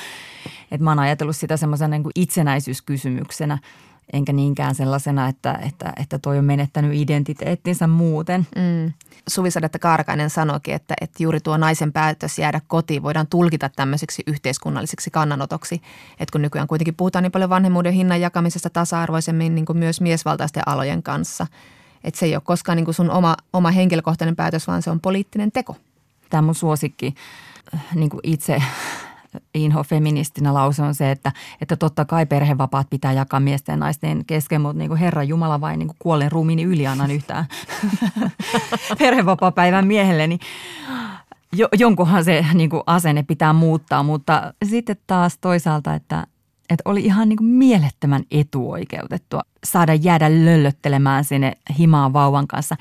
Että 0.70 0.84
mä 0.84 0.90
oon 0.90 0.98
ajatellut 0.98 1.36
sitä 1.36 1.56
semmoisena 1.56 1.98
niin 1.98 2.04
itsenäisyyskysymyksenä 2.14 3.58
enkä 4.12 4.32
niinkään 4.32 4.74
sellaisena, 4.74 5.28
että, 5.28 5.52
että, 5.52 5.92
että 5.96 6.18
toi 6.18 6.38
on 6.38 6.44
menettänyt 6.44 6.94
identiteettinsä 6.94 7.86
muuten. 7.86 8.46
Mm. 8.56 8.92
Suvisadetta 9.28 9.78
Kaarkainen 9.78 10.30
sanoikin, 10.30 10.74
että, 10.74 10.94
että 11.00 11.22
juuri 11.22 11.40
tuo 11.40 11.56
naisen 11.56 11.92
päätös 11.92 12.38
jäädä 12.38 12.60
kotiin 12.66 13.02
voidaan 13.02 13.26
tulkita 13.26 13.70
tämmöiseksi 13.76 14.22
yhteiskunnalliseksi 14.26 15.10
kannanotoksi. 15.10 15.74
Että 16.20 16.32
kun 16.32 16.42
nykyään 16.42 16.68
kuitenkin 16.68 16.94
puhutaan 16.94 17.22
niin 17.22 17.32
paljon 17.32 17.50
vanhemmuuden 17.50 17.92
hinnan 17.92 18.20
jakamisesta 18.20 18.70
tasa-arvoisemmin 18.70 19.54
niin 19.54 19.66
kuin 19.66 19.78
myös 19.78 20.00
miesvaltaisten 20.00 20.62
alojen 20.66 21.02
kanssa. 21.02 21.46
Että 22.04 22.20
se 22.20 22.26
ei 22.26 22.34
ole 22.34 22.42
koskaan 22.44 22.76
niin 22.76 22.84
kuin 22.84 22.94
sun 22.94 23.10
oma, 23.10 23.36
oma 23.52 23.70
henkilökohtainen 23.70 24.36
päätös, 24.36 24.66
vaan 24.66 24.82
se 24.82 24.90
on 24.90 25.00
poliittinen 25.00 25.52
teko. 25.52 25.76
Tämä 26.30 26.42
mun 26.42 26.54
suosikki 26.54 27.14
äh, 27.74 27.80
niin 27.94 28.10
kuin 28.10 28.20
itse 28.22 28.62
inho 29.54 29.82
feministinä 29.82 30.54
lause 30.54 30.82
on 30.82 30.94
se, 30.94 31.10
että, 31.10 31.32
että 31.60 31.76
totta 31.76 32.04
kai 32.04 32.26
perhevapaat 32.26 32.90
pitää 32.90 33.12
jakaa 33.12 33.40
miesten 33.40 33.72
ja 33.72 33.76
naisten 33.76 34.24
kesken, 34.24 34.60
mutta 34.60 34.78
niin 34.78 34.88
kuin 34.88 35.00
Herra 35.00 35.22
Jumala 35.22 35.60
vain 35.60 35.78
niin 35.78 35.86
kuin 35.86 35.96
kuolleen 35.98 36.32
ruumiini 36.32 36.62
yli 36.62 36.86
annan 36.86 37.10
yhtään 37.10 37.44
perhevapaapäivän 38.98 39.86
miehelle, 39.86 40.26
niin 40.26 40.40
jo, 41.52 41.68
jonkunhan 41.78 42.24
se 42.24 42.46
niin 42.54 42.70
kuin 42.70 42.82
asenne 42.86 43.22
pitää 43.22 43.52
muuttaa, 43.52 44.02
mutta 44.02 44.54
sitten 44.64 44.96
taas 45.06 45.38
toisaalta, 45.40 45.94
että, 45.94 46.26
että 46.70 46.82
oli 46.84 47.04
ihan 47.04 47.28
niin 47.28 47.36
kuin 47.36 47.50
mielettömän 47.50 48.22
etuoikeutettua 48.30 49.40
saada 49.64 49.94
jäädä 49.94 50.30
löllöttelemään 50.30 51.24
sinne 51.24 51.52
himaan 51.78 52.12
vauvan 52.12 52.46
kanssa 52.46 52.76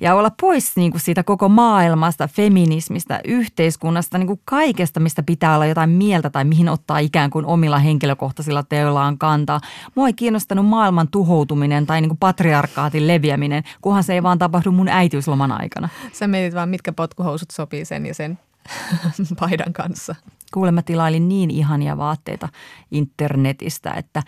ja 0.00 0.14
olla 0.14 0.30
pois 0.40 0.76
niin 0.76 0.90
kuin 0.90 1.00
siitä 1.00 1.22
koko 1.22 1.48
maailmasta, 1.48 2.28
feminismistä, 2.28 3.20
yhteiskunnasta, 3.24 4.18
niin 4.18 4.26
kuin 4.26 4.40
kaikesta, 4.44 5.00
mistä 5.00 5.22
pitää 5.22 5.54
olla 5.54 5.66
jotain 5.66 5.90
mieltä 5.90 6.30
tai 6.30 6.44
mihin 6.44 6.68
ottaa 6.68 6.98
ikään 6.98 7.30
kuin 7.30 7.46
omilla 7.46 7.78
henkilökohtaisilla 7.78 8.62
teoillaan 8.62 9.18
kantaa. 9.18 9.60
Mua 9.94 10.06
ei 10.06 10.12
kiinnostanut 10.12 10.66
maailman 10.66 11.08
tuhoutuminen 11.08 11.86
tai 11.86 12.00
niin 12.00 12.08
kuin 12.08 12.18
patriarkaatin 12.18 13.08
leviäminen, 13.08 13.62
kunhan 13.80 14.04
se 14.04 14.14
ei 14.14 14.22
vaan 14.22 14.38
tapahdu 14.38 14.72
mun 14.72 14.88
äitiysloman 14.88 15.52
aikana. 15.52 15.88
Sä 16.12 16.28
mietit 16.28 16.54
vaan, 16.54 16.68
mitkä 16.68 16.92
potkuhousut 16.92 17.50
sopii 17.50 17.84
sen 17.84 18.06
ja 18.06 18.14
sen 18.14 18.38
paidan 19.40 19.72
kanssa. 19.72 20.14
Kuulemma 20.52 20.82
tilailin 20.82 21.28
niin 21.28 21.50
ihania 21.50 21.96
vaatteita 21.96 22.48
internetistä, 22.90 23.90
että 23.90 24.22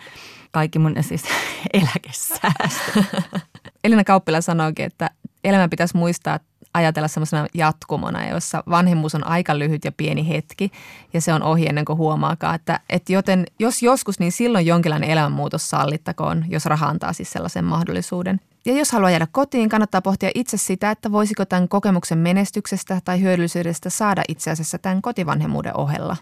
kaikki 0.51 0.79
mun 0.79 0.95
siis 1.01 1.23
eläkesäästö. 1.73 3.03
Elina 3.83 4.03
Kauppila 4.03 4.41
sanoikin, 4.41 4.85
että 4.85 5.09
elämä 5.43 5.67
pitäisi 5.69 5.97
muistaa 5.97 6.39
ajatella 6.73 7.07
semmoisena 7.07 7.47
jatkumona, 7.53 8.29
jossa 8.29 8.63
vanhemmuus 8.69 9.15
on 9.15 9.27
aika 9.27 9.59
lyhyt 9.59 9.85
ja 9.85 9.91
pieni 9.91 10.29
hetki 10.29 10.71
ja 11.13 11.21
se 11.21 11.33
on 11.33 11.43
ohi 11.43 11.67
ennen 11.67 11.85
kuin 11.85 11.97
huomaakaan. 11.97 12.55
Että, 12.55 12.79
että 12.89 13.13
joten 13.13 13.45
jos 13.59 13.83
joskus, 13.83 14.19
niin 14.19 14.31
silloin 14.31 14.65
jonkinlainen 14.65 15.09
elämänmuutos 15.09 15.69
sallittakoon, 15.69 16.45
jos 16.49 16.65
raha 16.65 16.87
antaa 16.87 17.13
siis 17.13 17.31
sellaisen 17.31 17.65
mahdollisuuden. 17.65 18.39
Ja 18.65 18.73
jos 18.73 18.91
haluaa 18.91 19.11
jäädä 19.11 19.27
kotiin, 19.31 19.69
kannattaa 19.69 20.01
pohtia 20.01 20.29
itse 20.35 20.57
sitä, 20.57 20.91
että 20.91 21.11
voisiko 21.11 21.45
tämän 21.45 21.67
kokemuksen 21.67 22.17
menestyksestä 22.17 23.01
tai 23.05 23.21
hyödyllisyydestä 23.21 23.89
saada 23.89 24.23
itse 24.27 24.51
asiassa 24.51 24.77
tämän 24.77 25.01
kotivanhemmuuden 25.01 25.77
ohella. 25.77 26.17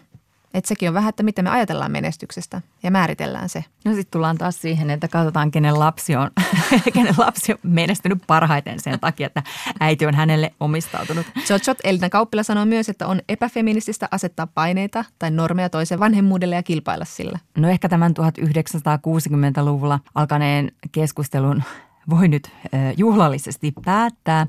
Että 0.54 0.68
sekin 0.68 0.88
on 0.88 0.94
vähän, 0.94 1.08
että 1.08 1.22
miten 1.22 1.44
me 1.44 1.50
ajatellaan 1.50 1.92
menestyksestä 1.92 2.60
ja 2.82 2.90
määritellään 2.90 3.48
se. 3.48 3.64
No 3.84 3.94
sitten 3.94 4.10
tullaan 4.10 4.38
taas 4.38 4.60
siihen, 4.60 4.90
että 4.90 5.08
katsotaan, 5.08 5.50
kenen 5.50 5.78
lapsi 5.78 6.16
on, 6.16 6.30
kenen 6.94 7.14
lapsi 7.18 7.52
on 7.52 7.58
menestynyt 7.62 8.22
parhaiten 8.26 8.80
sen 8.80 9.00
takia, 9.00 9.26
että 9.26 9.42
äiti 9.80 10.06
on 10.06 10.14
hänelle 10.14 10.54
omistautunut. 10.60 11.26
Jotsot 11.50 11.78
Elina 11.84 12.10
Kauppila 12.10 12.42
sanoo 12.42 12.64
myös, 12.64 12.88
että 12.88 13.06
on 13.06 13.20
epäfeminististä 13.28 14.08
asettaa 14.10 14.46
paineita 14.46 15.04
tai 15.18 15.30
normeja 15.30 15.70
toisen 15.70 16.00
vanhemmuudelle 16.00 16.54
ja 16.54 16.62
kilpailla 16.62 17.04
sillä. 17.04 17.38
No 17.58 17.68
ehkä 17.68 17.88
tämän 17.88 18.14
1960-luvulla 18.20 20.00
alkaneen 20.14 20.72
keskustelun 20.92 21.62
voi 22.10 22.28
nyt 22.28 22.50
juhlallisesti 22.96 23.72
päättää 23.84 24.46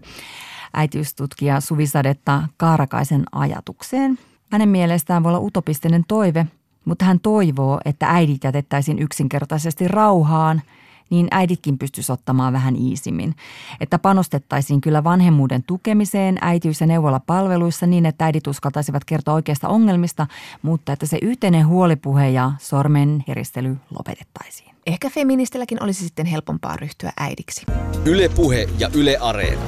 äitiystutkija 0.73 1.59
Suvisadetta 1.59 2.43
Kaarakaisen 2.57 3.23
ajatukseen. 3.31 4.19
Hänen 4.51 4.69
mielestään 4.69 5.23
voi 5.23 5.29
olla 5.29 5.39
utopistinen 5.39 6.03
toive, 6.07 6.45
mutta 6.85 7.05
hän 7.05 7.19
toivoo, 7.19 7.79
että 7.85 8.09
äidit 8.09 8.43
jätettäisiin 8.43 8.99
yksinkertaisesti 8.99 9.87
rauhaan, 9.87 10.61
niin 11.09 11.27
äiditkin 11.31 11.77
pystyisi 11.77 12.11
ottamaan 12.11 12.53
vähän 12.53 12.75
iisimmin. 12.75 13.35
Että 13.79 13.99
panostettaisiin 13.99 14.81
kyllä 14.81 15.03
vanhemmuuden 15.03 15.63
tukemiseen 15.63 16.37
äitiys- 16.41 16.81
ja 16.81 16.87
neuvolapalveluissa 16.87 17.85
niin, 17.87 18.05
että 18.05 18.25
äidit 18.25 18.47
uskaltaisivat 18.47 19.05
kertoa 19.05 19.33
oikeasta 19.33 19.67
ongelmista, 19.67 20.27
mutta 20.61 20.93
että 20.93 21.05
se 21.05 21.19
yhteinen 21.21 21.67
huolipuhe 21.67 22.29
ja 22.29 22.51
sormen 22.59 23.23
heristely 23.27 23.77
lopetettaisiin. 23.97 24.75
Ehkä 24.85 25.09
feministilläkin 25.09 25.83
olisi 25.83 26.03
sitten 26.03 26.25
helpompaa 26.25 26.77
ryhtyä 26.77 27.11
äidiksi. 27.19 27.65
Yle 28.05 28.29
Puhe 28.29 28.69
ja 28.79 28.89
Yle 28.93 29.17
Areena. 29.17 29.61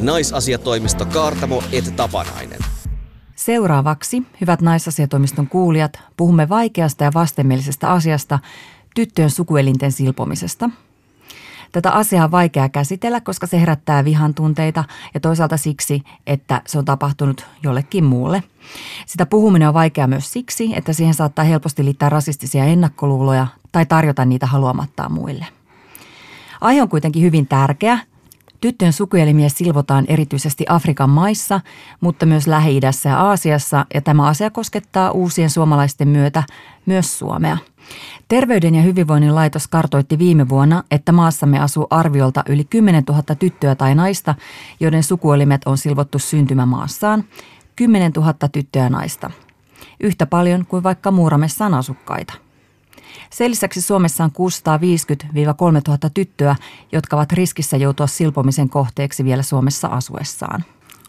Naisasiatoimisto 0.00 1.06
Kaartamo 1.06 1.62
et 1.72 1.96
Tapanainen. 1.96 2.58
Seuraavaksi, 3.36 4.22
hyvät 4.40 4.60
naisasiatoimiston 4.60 5.46
kuulijat, 5.46 6.00
puhumme 6.16 6.48
vaikeasta 6.48 7.04
ja 7.04 7.10
vastenmielisestä 7.14 7.90
asiasta, 7.90 8.38
tyttöjen 8.94 9.30
sukuelinten 9.30 9.92
silpomisesta. 9.92 10.70
Tätä 11.72 11.90
asiaa 11.90 12.24
on 12.24 12.30
vaikea 12.30 12.68
käsitellä, 12.68 13.20
koska 13.20 13.46
se 13.46 13.60
herättää 13.60 14.04
vihan 14.04 14.34
tunteita 14.34 14.84
ja 15.14 15.20
toisaalta 15.20 15.56
siksi, 15.56 16.02
että 16.26 16.62
se 16.66 16.78
on 16.78 16.84
tapahtunut 16.84 17.46
jollekin 17.62 18.04
muulle. 18.04 18.42
Sitä 19.06 19.26
puhuminen 19.26 19.68
on 19.68 19.74
vaikea 19.74 20.06
myös 20.06 20.32
siksi, 20.32 20.70
että 20.76 20.92
siihen 20.92 21.14
saattaa 21.14 21.44
helposti 21.44 21.84
liittää 21.84 22.08
rasistisia 22.08 22.64
ennakkoluuloja 22.64 23.46
tai 23.72 23.86
tarjota 23.86 24.24
niitä 24.24 24.46
haluamattaan 24.46 25.12
muille. 25.12 25.46
Aihe 26.60 26.82
on 26.82 26.88
kuitenkin 26.88 27.22
hyvin 27.22 27.46
tärkeä. 27.46 27.98
Tyttöjen 28.62 28.92
sukuelimiä 28.92 29.48
silvotaan 29.48 30.04
erityisesti 30.08 30.64
Afrikan 30.68 31.10
maissa, 31.10 31.60
mutta 32.00 32.26
myös 32.26 32.46
Lähi-idässä 32.46 33.08
ja 33.08 33.20
Aasiassa, 33.20 33.86
ja 33.94 34.00
tämä 34.00 34.26
asia 34.26 34.50
koskettaa 34.50 35.10
uusien 35.10 35.50
suomalaisten 35.50 36.08
myötä 36.08 36.42
myös 36.86 37.18
Suomea. 37.18 37.56
Terveyden 38.28 38.74
ja 38.74 38.82
hyvinvoinnin 38.82 39.34
laitos 39.34 39.68
kartoitti 39.68 40.18
viime 40.18 40.48
vuonna, 40.48 40.84
että 40.90 41.12
maassamme 41.12 41.58
asuu 41.58 41.86
arviolta 41.90 42.44
yli 42.48 42.64
10 42.64 43.04
000 43.08 43.22
tyttöä 43.38 43.74
tai 43.74 43.94
naista, 43.94 44.34
joiden 44.80 45.02
sukuelimet 45.02 45.60
on 45.66 45.78
silvottu 45.78 46.18
syntymämaassaan. 46.18 47.24
10 47.76 48.12
000 48.12 48.34
tyttöä 48.52 48.82
ja 48.82 48.90
naista. 48.90 49.30
Yhtä 50.00 50.26
paljon 50.26 50.66
kuin 50.66 50.82
vaikka 50.82 51.10
Muuramessa 51.10 51.66
on 51.66 51.74
asukkaita. 51.74 52.34
Sen 53.32 53.50
lisäksi 53.50 53.80
Suomessa 53.80 54.24
on 54.24 54.30
650-3000 54.30 56.10
tyttöä, 56.14 56.56
jotka 56.92 57.16
ovat 57.16 57.32
riskissä 57.32 57.76
joutua 57.76 58.06
silpomisen 58.06 58.68
kohteeksi 58.68 59.24
vielä 59.24 59.42
Suomessa 59.42 59.88
asuessaan. 59.88 60.64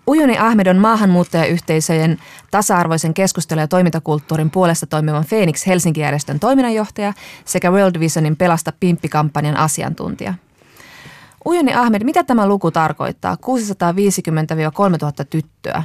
Ujuni 0.08 0.38
Ahmed 0.38 0.68
on 0.68 0.78
maahanmuuttajayhteisöjen 0.78 2.18
tasa-arvoisen 2.52 3.14
keskustelu- 3.14 3.60
ja 3.60 3.68
toimintakulttuurin 3.68 4.50
puolesta 4.50 4.86
toimivan 4.86 5.26
Phoenix 5.30 5.68
Helsinki-järjestön 5.68 6.40
toiminnanjohtaja 6.40 7.14
sekä 7.46 7.72
World 7.72 8.00
Visionin 8.00 8.38
Pelasta 8.38 8.74
Pimppi-kampanjan 8.80 9.58
asiantuntija. 9.58 10.34
Ujuni 11.46 11.74
Ahmed, 11.74 12.04
mitä 12.04 12.24
tämä 12.24 12.48
luku 12.48 12.72
tarkoittaa? 12.72 13.36
650-3000 13.36 13.38
tyttöä. 15.30 15.84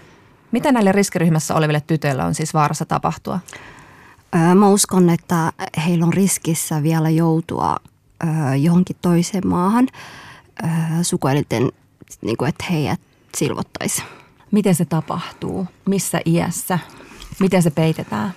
Mitä 0.53 0.72
näille 0.72 0.93
riskiryhmässä 0.93 1.55
oleville 1.55 1.82
tytöille 1.86 2.24
on 2.24 2.34
siis 2.34 2.55
vaarassa 2.55 2.84
tapahtua? 2.84 3.39
Mä 4.55 4.68
uskon, 4.68 5.11
että 5.11 5.53
heillä 5.87 6.07
on 6.07 6.12
riskissä 6.12 6.83
vielä 6.83 7.11
joutua 7.11 7.76
johonkin 8.61 8.97
toiseen 9.03 9.47
maahan 9.47 9.89
sukuelinten, 11.03 11.72
niin 12.22 12.37
kuin, 12.37 12.49
että 12.49 12.64
heidät 12.70 13.01
silvottaisiin. 13.37 14.07
Miten 14.51 14.74
se 14.74 14.85
tapahtuu? 14.85 15.66
Missä 15.87 16.20
iässä? 16.26 16.79
Miten 17.41 17.62
se 17.62 17.70
peitetään? 17.70 18.33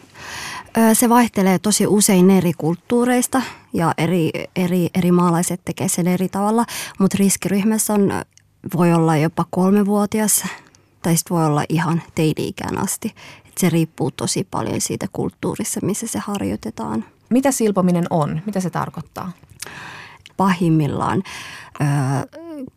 Se 0.93 1.09
vaihtelee 1.09 1.59
tosi 1.59 1.87
usein 1.87 2.29
eri 2.29 2.53
kulttuureista 2.57 3.41
ja 3.73 3.93
eri, 3.97 4.29
eri, 4.55 4.89
eri 4.95 5.11
maalaiset 5.11 5.61
tekee 5.65 5.87
sen 5.87 6.07
eri 6.07 6.29
tavalla, 6.29 6.65
mutta 6.99 7.17
riskiryhmässä 7.19 7.93
on, 7.93 8.11
voi 8.75 8.93
olla 8.93 9.17
jopa 9.17 9.45
kolmevuotias 9.49 10.43
tai 11.01 11.17
sitten 11.17 11.37
voi 11.37 11.45
olla 11.45 11.63
ihan 11.69 12.01
teini-ikään 12.15 12.77
asti. 12.77 13.15
Se 13.57 13.69
riippuu 13.69 14.11
tosi 14.11 14.47
paljon 14.51 14.81
siitä 14.81 15.07
kulttuurissa, 15.11 15.79
missä 15.83 16.07
se 16.07 16.19
harjoitetaan. 16.19 17.05
Mitä 17.29 17.51
silpominen 17.51 18.05
on? 18.09 18.41
Mitä 18.45 18.59
se 18.59 18.69
tarkoittaa? 18.69 19.31
Pahimmillaan 20.37 21.23
ö, 21.81 21.85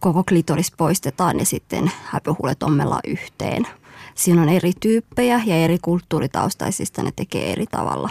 koko 0.00 0.24
klitoris 0.24 0.72
poistetaan 0.76 1.38
ja 1.38 1.44
sitten 1.44 1.90
häpyhuulet 2.04 2.62
ommellaan 2.62 3.00
yhteen. 3.06 3.66
Siinä 4.14 4.42
on 4.42 4.48
eri 4.48 4.72
tyyppejä 4.80 5.40
ja 5.46 5.56
eri 5.56 5.78
kulttuuritaustaisista 5.82 7.02
ne 7.02 7.12
tekee 7.16 7.52
eri 7.52 7.66
tavalla. 7.66 8.10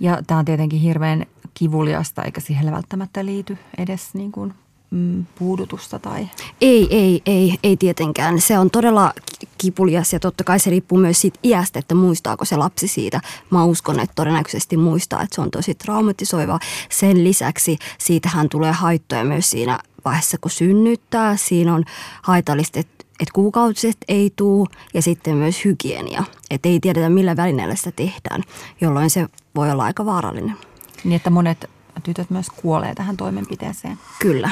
Ja 0.00 0.22
tämä 0.26 0.38
on 0.38 0.44
tietenkin 0.44 0.80
hirveän 0.80 1.26
kivuliasta, 1.54 2.22
eikä 2.22 2.40
siihen 2.40 2.72
välttämättä 2.72 3.24
liity 3.24 3.58
edes 3.78 4.14
niin 4.14 4.32
kuin 4.32 4.54
mm, 4.96 5.26
puudutusta 5.38 5.98
tai? 5.98 6.28
Ei, 6.60 6.86
ei, 6.90 7.22
ei, 7.26 7.58
ei 7.62 7.76
tietenkään. 7.76 8.40
Se 8.40 8.58
on 8.58 8.70
todella 8.70 9.12
kipulias 9.58 10.12
ja 10.12 10.20
totta 10.20 10.44
kai 10.44 10.60
se 10.60 10.70
riippuu 10.70 10.98
myös 10.98 11.20
siitä 11.20 11.38
iästä, 11.44 11.78
että 11.78 11.94
muistaako 11.94 12.44
se 12.44 12.56
lapsi 12.56 12.88
siitä. 12.88 13.20
Mä 13.50 13.64
uskon, 13.64 14.00
että 14.00 14.14
todennäköisesti 14.14 14.76
muistaa, 14.76 15.22
että 15.22 15.34
se 15.34 15.40
on 15.40 15.50
tosi 15.50 15.74
traumatisoiva. 15.74 16.58
Sen 16.90 17.24
lisäksi 17.24 17.78
siitähän 17.98 18.48
tulee 18.48 18.72
haittoja 18.72 19.24
myös 19.24 19.50
siinä 19.50 19.78
vaiheessa, 20.04 20.38
kun 20.40 20.50
synnyttää. 20.50 21.36
Siinä 21.36 21.74
on 21.74 21.84
haitallista, 22.22 22.80
että 22.80 22.96
että 23.20 23.32
kuukautiset 23.32 23.96
ei 24.08 24.32
tuu 24.36 24.68
ja 24.94 25.02
sitten 25.02 25.36
myös 25.36 25.64
hygienia. 25.64 26.24
Että 26.50 26.68
ei 26.68 26.80
tiedetä 26.80 27.08
millä 27.08 27.36
välineellä 27.36 27.74
sitä 27.74 27.92
tehdään, 27.92 28.42
jolloin 28.80 29.10
se 29.10 29.26
voi 29.54 29.70
olla 29.70 29.84
aika 29.84 30.06
vaarallinen. 30.06 30.56
Niin, 31.04 31.16
että 31.16 31.30
monet 31.30 31.70
tytöt 32.02 32.30
myös 32.30 32.46
kuolee 32.50 32.94
tähän 32.94 33.16
toimenpiteeseen. 33.16 33.98
Kyllä. 34.18 34.50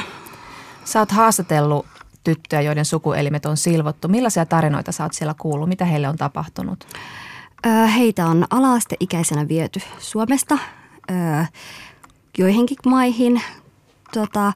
Sä 0.85 0.99
oot 0.99 1.11
haastatellut 1.11 1.85
tyttöjä, 2.23 2.61
joiden 2.61 2.85
sukuelimet 2.85 3.45
on 3.45 3.57
silvottu. 3.57 4.07
Millaisia 4.07 4.45
tarinoita 4.45 4.91
sä 4.91 5.03
oot 5.03 5.13
siellä 5.13 5.35
kuullut? 5.41 5.69
Mitä 5.69 5.85
heille 5.85 6.07
on 6.07 6.17
tapahtunut? 6.17 6.87
Heitä 7.95 8.27
on 8.27 8.45
alaasteikäisenä 8.49 9.47
viety 9.47 9.79
Suomesta 9.99 10.57
joihinkin 12.37 12.77
maihin 12.85 13.41
tota, 14.13 14.53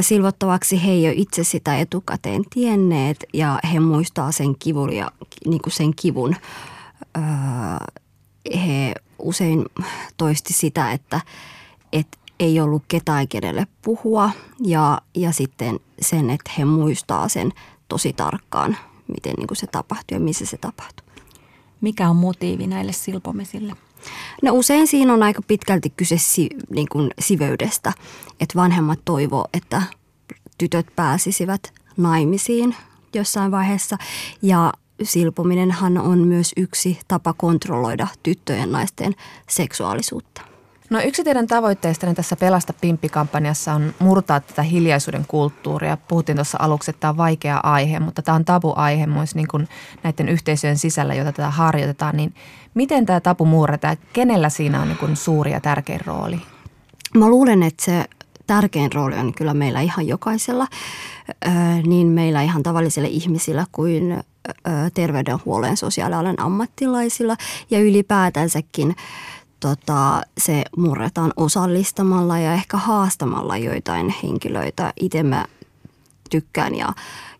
silvottavaksi. 0.00 0.86
He 0.86 0.90
ei 0.90 1.06
ole 1.06 1.14
itse 1.16 1.44
sitä 1.44 1.78
etukäteen 1.78 2.42
tienneet 2.50 3.24
ja 3.34 3.58
he 3.72 3.80
muistaa 3.80 4.32
sen 4.32 4.54
kivun 4.58 4.92
ja 4.92 5.10
niin 5.46 5.62
kuin 5.62 5.72
sen 5.72 5.94
kivun. 5.96 6.36
He 8.54 8.94
usein 9.18 9.64
toisti 10.16 10.52
sitä, 10.52 10.92
että, 10.92 11.20
että 11.92 12.18
ei 12.40 12.60
ollut 12.60 12.82
ketään 12.88 13.28
kenelle 13.28 13.66
puhua 13.82 14.30
ja, 14.64 15.00
ja 15.14 15.32
sitten 15.32 15.80
sen, 16.00 16.30
että 16.30 16.50
he 16.58 16.64
muistaa 16.64 17.28
sen 17.28 17.52
tosi 17.88 18.12
tarkkaan, 18.12 18.76
miten 19.14 19.34
niin 19.36 19.46
kuin 19.46 19.56
se 19.56 19.66
tapahtui 19.66 20.16
ja 20.16 20.20
missä 20.20 20.46
se 20.46 20.56
tapahtui. 20.56 21.06
Mikä 21.80 22.10
on 22.10 22.16
motiivi 22.16 22.66
näille 22.66 22.92
silpomisille? 22.92 23.72
No 24.42 24.52
usein 24.52 24.86
siinä 24.86 25.14
on 25.14 25.22
aika 25.22 25.42
pitkälti 25.42 25.90
kyse 25.90 26.18
si, 26.18 26.48
niin 26.70 26.88
kuin 26.88 27.10
siveydestä, 27.18 27.92
että 28.40 28.58
vanhemmat 28.58 29.00
toivoo, 29.04 29.46
että 29.54 29.82
tytöt 30.58 30.86
pääsisivät 30.96 31.72
naimisiin 31.96 32.76
jossain 33.14 33.50
vaiheessa 33.50 33.98
ja 34.42 34.72
silpominenhan 35.02 35.98
on 35.98 36.18
myös 36.18 36.52
yksi 36.56 36.98
tapa 37.08 37.32
kontrolloida 37.32 38.06
tyttöjen 38.22 38.72
naisten 38.72 39.14
seksuaalisuutta. 39.48 40.49
No 40.90 41.00
yksi 41.00 41.24
teidän 41.24 41.46
tavoitteistanne 41.46 42.14
tässä 42.14 42.36
Pelasta 42.36 42.72
Pimppi-kampanjassa 42.80 43.74
on 43.74 43.94
murtaa 43.98 44.40
tätä 44.40 44.62
hiljaisuuden 44.62 45.24
kulttuuria. 45.28 45.96
Puhuttiin 45.96 46.36
tuossa 46.36 46.58
aluksi, 46.60 46.90
että 46.90 47.00
tämä 47.00 47.10
on 47.10 47.16
vaikea 47.16 47.60
aihe, 47.62 48.00
mutta 48.00 48.22
tämä 48.22 48.36
on 48.36 48.44
tabu-aihe 48.44 49.06
myös 49.06 49.34
niin 49.34 49.48
kuin 49.48 49.68
näiden 50.02 50.28
yhteisöjen 50.28 50.78
sisällä, 50.78 51.14
joita 51.14 51.32
tätä 51.32 51.50
harjoitetaan. 51.50 52.16
Niin 52.16 52.34
miten 52.74 53.06
tämä 53.06 53.20
tabu 53.20 53.44
murretaan? 53.44 53.96
Kenellä 54.12 54.48
siinä 54.48 54.82
on 54.82 54.88
niin 54.88 54.98
kuin 54.98 55.16
suuri 55.16 55.52
ja 55.52 55.60
tärkein 55.60 56.00
rooli? 56.06 56.40
Mä 57.14 57.28
luulen, 57.28 57.62
että 57.62 57.84
se 57.84 58.04
tärkein 58.46 58.92
rooli 58.92 59.18
on 59.18 59.34
kyllä 59.34 59.54
meillä 59.54 59.80
ihan 59.80 60.06
jokaisella, 60.06 60.66
niin 61.86 62.06
meillä 62.06 62.42
ihan 62.42 62.62
tavallisilla 62.62 63.08
ihmisillä 63.08 63.66
kuin 63.72 64.24
terveydenhuollon 64.94 65.76
sosiaalialan 65.76 66.40
ammattilaisilla 66.40 67.36
ja 67.70 67.80
ylipäätänsäkin– 67.80 68.96
tota, 69.60 70.22
se 70.38 70.64
murretaan 70.76 71.32
osallistamalla 71.36 72.38
ja 72.38 72.52
ehkä 72.52 72.76
haastamalla 72.76 73.56
joitain 73.56 74.14
henkilöitä. 74.22 74.92
Itse 75.00 75.22
mä 75.22 75.44
tykkään 76.30 76.74
ja, 76.74 76.92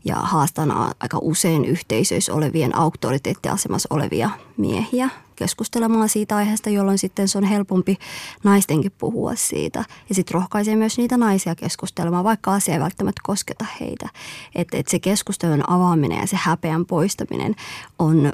ja 0.05 0.17
haastan 0.17 0.71
aika 1.01 1.19
usein 1.21 1.65
yhteisöissä 1.65 2.35
olevien 2.35 2.77
auktoriteettiasemassa 2.77 3.87
olevia 3.91 4.31
miehiä 4.57 5.11
keskustelemaan 5.37 6.09
siitä 6.09 6.37
aiheesta, 6.37 6.71
jolloin 6.71 6.99
sitten 6.99 7.29
se 7.29 7.39
on 7.39 7.45
helpompi 7.45 7.99
naistenkin 8.45 8.93
puhua 8.99 9.35
siitä. 9.35 9.85
Ja 10.09 10.15
sitten 10.15 10.35
rohkaisee 10.35 10.77
myös 10.77 10.99
niitä 10.99 11.17
naisia 11.17 11.55
keskustelemaan, 11.55 12.25
vaikka 12.25 12.55
asia 12.55 12.75
ei 12.75 12.81
välttämättä 12.81 13.21
kosketa 13.25 13.65
heitä. 13.81 14.09
Että 14.55 14.77
et 14.77 14.89
se 14.89 14.99
keskustelun 14.99 15.71
avaaminen 15.71 16.19
ja 16.19 16.27
se 16.27 16.37
häpeän 16.41 16.87
poistaminen 16.87 17.55
on 17.99 18.33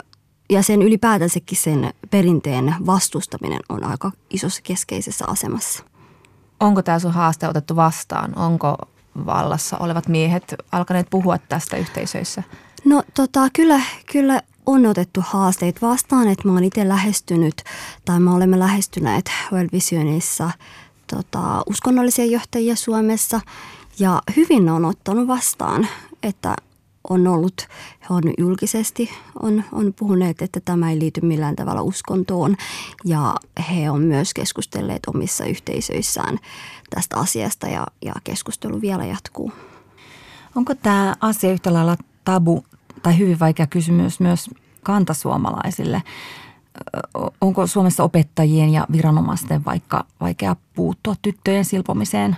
ja 0.51 0.63
sen 0.63 0.83
ylipäätänsäkin 0.83 1.59
sen 1.59 1.91
perinteen 2.11 2.75
vastustaminen 2.87 3.61
on 3.69 3.85
aika 3.85 4.13
isossa 4.31 4.63
keskeisessä 4.63 5.25
asemassa. 5.29 5.85
Onko 6.61 6.83
tämä 6.83 6.99
sun 6.99 7.13
haaste 7.13 7.49
otettu 7.49 7.77
vastaan? 7.77 8.39
Onko 8.39 8.77
vallassa 9.27 9.79
olevat 9.79 10.09
miehet 10.09 10.55
alkaneet 10.73 11.07
puhua 11.11 11.39
tästä 11.39 11.77
yhteisöissä? 11.77 12.43
No 12.85 13.03
tota, 13.15 13.49
kyllä, 13.53 13.81
kyllä 14.13 14.41
on 14.67 14.87
otettu 14.87 15.25
haasteet 15.27 15.83
vastaan, 15.83 16.29
että 16.29 16.49
mä 16.49 16.55
oon 16.55 16.65
itse 16.65 16.89
lähestynyt 16.89 17.63
tai 18.05 18.21
me 18.21 18.31
olemme 18.31 18.59
lähestyneet 18.59 19.31
World 19.53 19.69
Visionissa 19.73 20.51
tota, 21.15 21.63
uskonnollisia 21.67 22.25
johtajia 22.25 22.77
Suomessa 22.77 23.41
ja 23.99 24.23
hyvin 24.37 24.69
on 24.69 24.85
ottanut 24.85 25.29
vastaan, 25.29 25.89
että 26.23 26.57
on 27.11 27.27
ollut, 27.27 27.69
he 28.01 28.07
on 28.11 28.23
julkisesti 28.39 29.11
on, 29.43 29.65
on 29.73 29.95
puhuneet, 29.99 30.43
että 30.43 30.61
tämä 30.61 30.91
ei 30.91 30.99
liity 30.99 31.21
millään 31.21 31.57
tavalla 31.57 31.83
uskontoon 31.83 32.57
ja 33.05 33.35
he 33.71 33.91
on 33.91 34.03
myös 34.03 34.35
keskustelleet 34.35 35.03
omissa 35.07 35.45
yhteisöissään 35.45 36.39
tästä 36.91 37.17
asiasta 37.17 37.67
ja, 37.67 37.87
ja 38.05 38.15
keskustelu 38.25 38.81
vielä 38.81 39.05
jatkuu. 39.05 39.53
Onko 40.57 40.75
tämä 40.75 41.15
asia 41.21 41.53
yhtä 41.53 41.73
lailla 41.73 41.97
tabu 42.25 42.65
tai 43.03 43.19
hyvin 43.19 43.41
vaikea 43.41 43.67
kysymys 43.67 44.21
myös 44.21 44.51
kantasuomalaisille? 44.83 46.03
Onko 47.41 47.67
Suomessa 47.67 48.05
opettajien 48.05 48.71
ja 48.71 48.87
viranomaisten 48.93 49.65
vaikka 49.65 50.05
vaikea 50.21 50.57
puuttua 50.75 51.15
tyttöjen 51.23 51.65
silpomiseen 51.65 52.37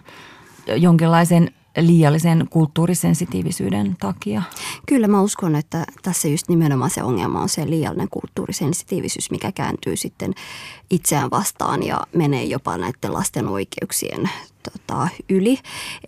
jonkinlaisen 0.76 1.50
liiallisen 1.80 2.46
kulttuurisensitiivisyyden 2.50 3.96
takia? 4.00 4.42
Kyllä 4.86 5.08
mä 5.08 5.22
uskon, 5.22 5.56
että 5.56 5.84
tässä 6.02 6.28
just 6.28 6.48
nimenomaan 6.48 6.90
se 6.90 7.02
ongelma 7.02 7.40
on 7.40 7.48
se 7.48 7.70
liiallinen 7.70 8.08
kulttuurisensitiivisyys, 8.10 9.30
mikä 9.30 9.52
kääntyy 9.52 9.96
sitten 9.96 10.34
itseään 10.90 11.30
vastaan 11.30 11.82
ja 11.82 12.00
menee 12.14 12.44
jopa 12.44 12.76
näiden 12.76 13.12
lasten 13.12 13.48
oikeuksien 13.48 14.30
tota, 14.72 15.08
yli. 15.28 15.58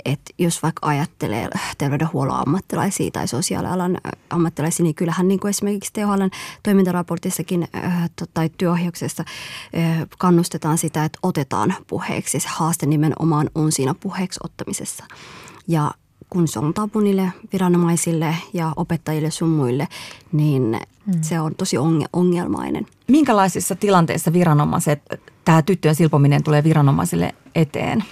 Et 0.04 0.20
jos 0.38 0.62
vaikka 0.62 0.86
ajattelee 0.86 1.48
terveydenhuollon 1.78 2.36
ammattilaisia 2.36 3.10
tai 3.10 3.28
sosiaalialan 3.28 3.98
ammattilaisia, 4.30 4.84
niin 4.84 4.94
kyllähän 4.94 5.28
niin 5.28 5.40
kuin 5.40 5.50
esimerkiksi 5.50 5.92
THL 5.92 6.22
toimintaraportissakin 6.62 7.68
äh, 7.74 8.10
tai 8.34 8.50
työohjauksessa 8.58 9.24
äh, 9.78 10.06
kannustetaan 10.18 10.78
sitä, 10.78 11.04
että 11.04 11.18
otetaan 11.22 11.74
puheeksi. 11.86 12.40
Se 12.40 12.48
haaste 12.48 12.86
nimenomaan 12.86 13.50
on 13.54 13.72
siinä 13.72 13.94
puheeksi 13.94 14.40
ottamisessa. 14.44 15.04
Ja 15.68 15.90
kun 16.30 16.48
se 16.48 16.58
on 16.58 16.74
tabu 16.74 17.00
niille 17.00 17.32
viranomaisille 17.52 18.36
ja 18.52 18.72
opettajille 18.76 19.30
sun 19.30 19.48
muille, 19.48 19.88
niin 20.32 20.80
hmm. 21.04 21.22
se 21.22 21.40
on 21.40 21.54
tosi 21.54 21.76
ongelmainen. 22.12 22.86
Minkälaisissa 23.08 23.74
tilanteissa 23.74 24.32
viranomaiset, 24.32 25.02
tämä 25.44 25.62
tyttöjen 25.62 25.94
silpominen 25.94 26.42
tulee 26.42 26.64
viranomaisille 26.64 27.34
eteen? 27.54 28.04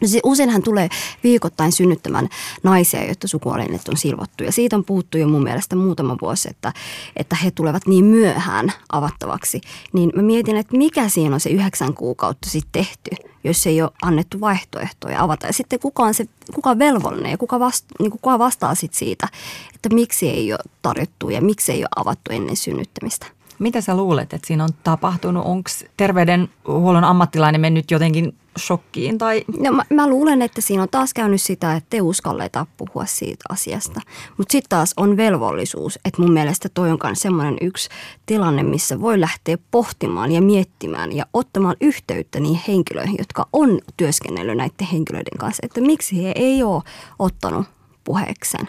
No 0.00 0.08
useinhan 0.24 0.62
tulee 0.62 0.88
viikoittain 1.22 1.72
synnyttämään 1.72 2.28
naisia, 2.62 3.04
joita 3.04 3.28
sukuelimet 3.28 3.88
on 3.88 3.96
silvottu. 3.96 4.44
Ja 4.44 4.52
siitä 4.52 4.76
on 4.76 4.84
puhuttu 4.84 5.18
jo 5.18 5.28
mun 5.28 5.42
mielestä 5.42 5.76
muutama 5.76 6.16
vuosi, 6.22 6.48
että, 6.50 6.72
että 7.16 7.36
he 7.44 7.50
tulevat 7.50 7.86
niin 7.86 8.04
myöhään 8.04 8.72
avattavaksi. 8.92 9.60
Niin 9.92 10.12
mä 10.16 10.22
mietin, 10.22 10.56
että 10.56 10.76
mikä 10.76 11.08
siinä 11.08 11.34
on 11.34 11.40
se 11.40 11.50
yhdeksän 11.50 11.94
kuukautta 11.94 12.50
sitten 12.50 12.84
tehty, 12.84 13.10
jos 13.44 13.66
ei 13.66 13.82
ole 13.82 13.90
annettu 14.02 14.40
vaihtoehtoja 14.40 15.22
avata. 15.22 15.46
Ja 15.46 15.52
sitten 15.52 15.80
kuka 15.80 16.02
on, 16.02 16.14
se, 16.14 16.24
kuka 16.54 16.70
on 16.70 16.78
velvollinen 16.78 17.30
ja 17.30 17.38
kuka, 17.38 17.60
vasta, 17.60 17.94
niin 17.98 18.10
kuka 18.10 18.38
vastaa 18.38 18.74
sitten 18.74 18.98
siitä, 18.98 19.28
että 19.74 19.88
miksi 19.94 20.28
ei 20.28 20.52
ole 20.52 20.60
tarjottu 20.82 21.30
ja 21.30 21.40
miksi 21.40 21.72
ei 21.72 21.80
ole 21.80 21.88
avattu 21.96 22.32
ennen 22.32 22.56
synnyttämistä. 22.56 23.26
Mitä 23.58 23.80
sä 23.80 23.96
luulet, 23.96 24.32
että 24.32 24.46
siinä 24.46 24.64
on 24.64 24.70
tapahtunut? 24.84 25.46
Onko 25.46 25.70
terveydenhuollon 25.96 27.04
ammattilainen 27.04 27.60
mennyt 27.60 27.90
jotenkin 27.90 28.34
shokkiin? 28.58 29.18
Tai? 29.18 29.44
No, 29.60 29.72
mä, 29.72 29.82
mä 29.90 30.08
luulen, 30.08 30.42
että 30.42 30.60
siinä 30.60 30.82
on 30.82 30.88
taas 30.88 31.14
käynyt 31.14 31.42
sitä, 31.42 31.74
että 31.74 31.90
te 31.90 32.00
uskalleta 32.00 32.66
puhua 32.76 33.06
siitä 33.06 33.44
asiasta. 33.48 34.00
Mutta 34.38 34.52
sitten 34.52 34.68
taas 34.68 34.94
on 34.96 35.16
velvollisuus, 35.16 35.98
että 36.04 36.22
mun 36.22 36.32
mielestä 36.32 36.68
toi 36.68 36.90
on 36.90 36.98
myös 37.04 37.20
semmoinen 37.20 37.56
yksi 37.60 37.88
tilanne, 38.26 38.62
missä 38.62 39.00
voi 39.00 39.20
lähteä 39.20 39.58
pohtimaan 39.70 40.32
ja 40.32 40.42
miettimään 40.42 41.12
ja 41.12 41.26
ottamaan 41.32 41.76
yhteyttä 41.80 42.40
niihin 42.40 42.62
henkilöihin, 42.68 43.16
jotka 43.18 43.46
on 43.52 43.78
työskennellyt 43.96 44.56
näiden 44.56 44.86
henkilöiden 44.92 45.38
kanssa, 45.38 45.60
että 45.66 45.80
miksi 45.80 46.22
he 46.22 46.32
ei 46.34 46.62
ole 46.62 46.82
ottanut 47.18 47.66
puheeksen. 48.04 48.68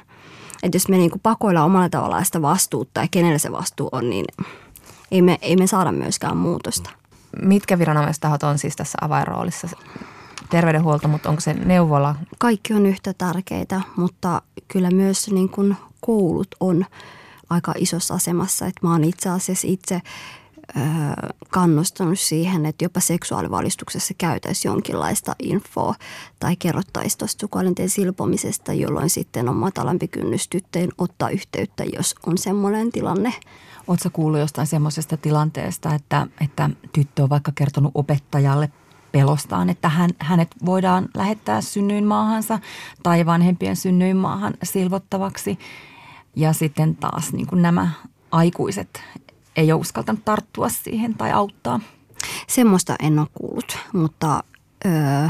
Että 0.63 0.75
jos 0.75 0.89
me 0.89 0.97
niinku 0.97 1.19
pakoillaan 1.23 1.65
omalla 1.65 1.89
tavallaan 1.89 2.25
sitä 2.25 2.41
vastuutta 2.41 3.01
ja 3.01 3.07
kenellä 3.11 3.38
se 3.38 3.51
vastuu 3.51 3.89
on, 3.91 4.09
niin 4.09 4.25
ei 5.11 5.21
me, 5.21 5.38
ei 5.41 5.55
me 5.55 5.67
saada 5.67 5.91
myöskään 5.91 6.38
muutosta 6.38 6.89
mitkä 7.41 7.79
viranomaistahot 7.79 8.43
on 8.43 8.57
siis 8.57 8.75
tässä 8.75 8.97
avainroolissa? 9.01 9.67
Terveydenhuolto, 10.49 11.07
mutta 11.07 11.29
onko 11.29 11.41
se 11.41 11.53
neuvola? 11.53 12.15
Kaikki 12.39 12.73
on 12.73 12.85
yhtä 12.85 13.13
tärkeitä, 13.13 13.81
mutta 13.95 14.41
kyllä 14.67 14.91
myös 14.91 15.31
niin 15.31 15.49
kuin 15.49 15.77
koulut 16.01 16.47
on 16.59 16.85
aika 17.49 17.73
isossa 17.77 18.13
asemassa. 18.13 18.65
Että 18.65 18.88
mä 18.88 18.91
oon 18.91 19.03
itse 19.03 19.29
asiassa 19.29 19.67
itse 19.67 20.01
kannustanut 21.49 22.19
siihen, 22.19 22.65
että 22.65 22.85
jopa 22.85 22.99
seksuaalivalistuksessa 22.99 24.13
käytäisiin 24.17 24.69
jonkinlaista 24.69 25.35
infoa 25.39 25.95
tai 26.39 26.55
kerrottaisiin 26.55 27.19
tuosta 27.19 27.41
sukuelinten 27.41 27.89
silpomisesta, 27.89 28.73
jolloin 28.73 29.09
sitten 29.09 29.49
on 29.49 29.55
matalampi 29.55 30.07
kynnys 30.07 30.47
tyttöjen 30.47 30.91
ottaa 30.97 31.29
yhteyttä, 31.29 31.83
jos 31.83 32.15
on 32.25 32.38
semmoinen 32.38 32.91
tilanne. 32.91 33.33
Oletko 33.88 34.09
kuullut 34.13 34.39
jostain 34.39 34.67
semmoisesta 34.67 35.17
tilanteesta, 35.17 35.95
että, 35.95 36.27
että 36.41 36.69
tyttö 36.93 37.23
on 37.23 37.29
vaikka 37.29 37.51
kertonut 37.55 37.91
opettajalle 37.95 38.71
pelostaan, 39.11 39.69
että 39.69 39.89
hän, 39.89 40.09
hänet 40.19 40.49
voidaan 40.65 41.09
lähettää 41.13 41.61
synnyinmaahansa 41.61 42.59
tai 43.03 43.25
vanhempien 43.25 43.75
synnyinmaahan 43.75 44.53
silvottavaksi. 44.63 45.59
Ja 46.35 46.53
sitten 46.53 46.95
taas 46.95 47.33
niin 47.33 47.47
kuin 47.47 47.61
nämä 47.61 47.89
aikuiset 48.31 49.03
ei 49.55 49.71
ole 49.71 49.81
uskaltanut 49.81 50.25
tarttua 50.25 50.69
siihen 50.69 51.13
tai 51.13 51.31
auttaa. 51.31 51.79
Semmoista 52.47 52.95
en 52.99 53.19
ole 53.19 53.27
kuullut, 53.33 53.77
mutta 53.93 54.43
öö, 54.85 55.29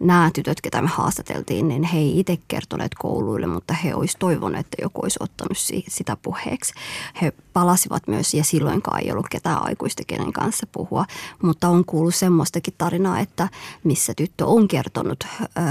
nämä 0.00 0.30
tytöt, 0.34 0.60
ketä 0.60 0.82
me 0.82 0.88
haastateltiin, 0.88 1.68
niin 1.68 1.82
he 1.82 1.98
ei 1.98 2.20
itse 2.20 2.38
kertoneet 2.48 2.94
kouluille, 2.98 3.46
mutta 3.46 3.74
he 3.74 3.94
olisi 3.94 4.16
toivoneet, 4.18 4.66
että 4.66 4.82
joku 4.82 5.00
olisi 5.02 5.18
ottanut 5.22 5.58
sitä 5.88 6.16
puheeksi. 6.22 6.74
He 7.22 7.32
palasivat 7.52 8.08
myös 8.08 8.34
ja 8.34 8.44
silloinkaan 8.44 9.00
ei 9.00 9.12
ollut 9.12 9.28
ketään 9.30 9.66
aikuista, 9.66 10.02
kenen 10.06 10.32
kanssa 10.32 10.66
puhua, 10.72 11.04
mutta 11.42 11.68
on 11.68 11.84
kuullut 11.84 12.14
semmoistakin 12.14 12.74
tarinaa, 12.78 13.18
että 13.18 13.48
missä 13.84 14.14
tyttö 14.16 14.46
on 14.46 14.68
kertonut 14.68 15.24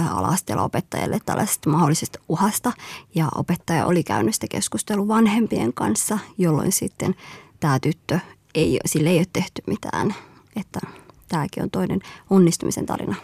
alastella 0.10 0.64
opettajalle 0.64 1.20
tällaisesta 1.26 1.70
mahdollisesta 1.70 2.20
uhasta 2.30 2.72
ja 3.16 3.28
opettaja 3.36 3.86
oli 3.86 4.04
käynyt 4.04 4.34
sitä 4.34 4.48
keskustelua 4.50 5.08
vanhempien 5.08 5.74
kanssa, 5.74 6.20
jolloin 6.38 6.72
sitten 6.72 7.16
tämä 7.60 7.80
tyttö, 7.80 8.20
ei, 8.56 8.80
sille 8.86 9.10
ei 9.10 9.18
ole 9.18 9.28
tehty 9.34 9.62
mitään, 9.68 10.16
että 10.56 10.80
tämäkin 11.28 11.64
on 11.64 11.70
toinen 11.70 12.00
onnistumisen 12.30 12.86
tarina. 12.86 13.16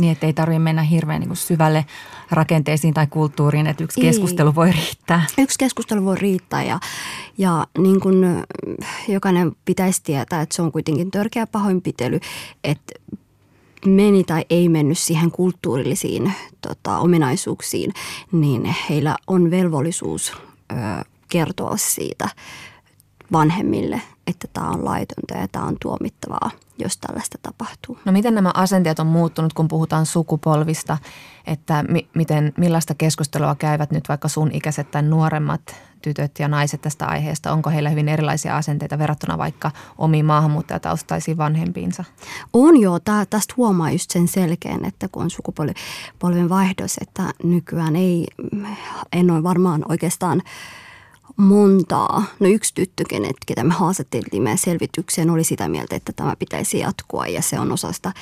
Niin, 0.00 0.12
että 0.12 0.26
ei 0.26 0.32
tarvitse 0.32 0.58
mennä 0.58 0.82
hirveän 0.82 1.20
niin 1.20 1.36
syvälle 1.36 1.84
rakenteisiin 2.30 2.94
tai 2.94 3.06
kulttuuriin, 3.06 3.66
että 3.66 3.84
yksi 3.84 4.00
ei. 4.00 4.06
keskustelu 4.06 4.54
voi 4.54 4.72
riittää. 4.72 5.26
Yksi 5.38 5.58
keskustelu 5.58 6.04
voi 6.04 6.16
riittää 6.16 6.62
ja, 6.62 6.80
ja 7.38 7.66
niin 7.78 8.00
kuin 8.00 8.44
jokainen 9.08 9.52
pitäisi 9.64 10.02
tietää, 10.02 10.42
että 10.42 10.56
se 10.56 10.62
on 10.62 10.72
kuitenkin 10.72 11.10
törkeä 11.10 11.46
pahoinpitely, 11.46 12.20
että 12.64 12.92
meni 13.86 14.24
tai 14.24 14.44
ei 14.50 14.68
mennyt 14.68 14.98
siihen 14.98 15.30
kulttuurillisiin 15.30 16.32
tota, 16.60 16.98
ominaisuuksiin, 16.98 17.92
niin 18.32 18.76
heillä 18.90 19.16
on 19.26 19.50
velvollisuus 19.50 20.32
ö, 20.72 20.74
kertoa 21.28 21.76
siitä 21.76 22.28
vanhemmille, 23.32 24.02
että 24.26 24.48
tämä 24.52 24.70
on 24.70 24.84
laitonta 24.84 25.34
ja 25.34 25.48
tämä 25.48 25.64
on 25.64 25.76
tuomittavaa, 25.82 26.50
jos 26.80 26.96
tällaista 26.96 27.38
tapahtuu. 27.42 27.98
No 28.04 28.12
miten 28.12 28.34
nämä 28.34 28.50
asenteet 28.54 28.98
on 28.98 29.06
muuttunut, 29.06 29.52
kun 29.52 29.68
puhutaan 29.68 30.06
sukupolvista, 30.06 30.98
että 31.46 31.84
mi- 31.88 32.08
miten, 32.14 32.52
millaista 32.56 32.94
keskustelua 32.94 33.54
käyvät 33.54 33.90
nyt 33.90 34.08
vaikka 34.08 34.28
sun 34.28 34.50
ikäiset 34.52 34.90
tai 34.90 35.02
nuoremmat 35.02 35.76
tytöt 36.02 36.38
ja 36.38 36.48
naiset 36.48 36.80
tästä 36.80 37.06
aiheesta? 37.06 37.52
Onko 37.52 37.70
heillä 37.70 37.90
hyvin 37.90 38.08
erilaisia 38.08 38.56
asenteita 38.56 38.98
verrattuna 38.98 39.38
vaikka 39.38 39.70
omiin 39.98 40.26
maahanmuuttajataustaisiin 40.26 41.36
vanhempiinsa? 41.36 42.04
On 42.52 42.80
joo. 42.80 43.00
Tää, 43.00 43.26
tästä 43.26 43.54
huomaa 43.56 43.90
just 43.90 44.10
sen 44.10 44.28
selkeän, 44.28 44.84
että 44.84 45.08
kun 45.08 45.22
on 45.22 45.30
sukupolven 45.30 46.48
vaihdos, 46.48 46.98
että 47.00 47.22
nykyään 47.42 47.96
ei, 47.96 48.26
en 49.12 49.30
ole 49.30 49.42
varmaan 49.42 49.84
oikeastaan– 49.88 50.42
montaa. 51.36 52.24
No 52.40 52.48
yksi 52.48 52.74
tyttö, 52.74 53.04
kenet, 53.08 53.36
ketä 53.46 53.64
me 53.64 53.74
haastatteltiin 53.74 54.42
meidän 54.42 54.58
selvitykseen, 54.58 55.30
oli 55.30 55.44
sitä 55.44 55.68
mieltä, 55.68 55.96
että 55.96 56.12
tämä 56.12 56.36
pitäisi 56.38 56.78
jatkua 56.78 57.26
ja 57.26 57.42
se 57.42 57.60
on 57.60 57.72
osa 57.72 57.92
sitä 57.92 58.12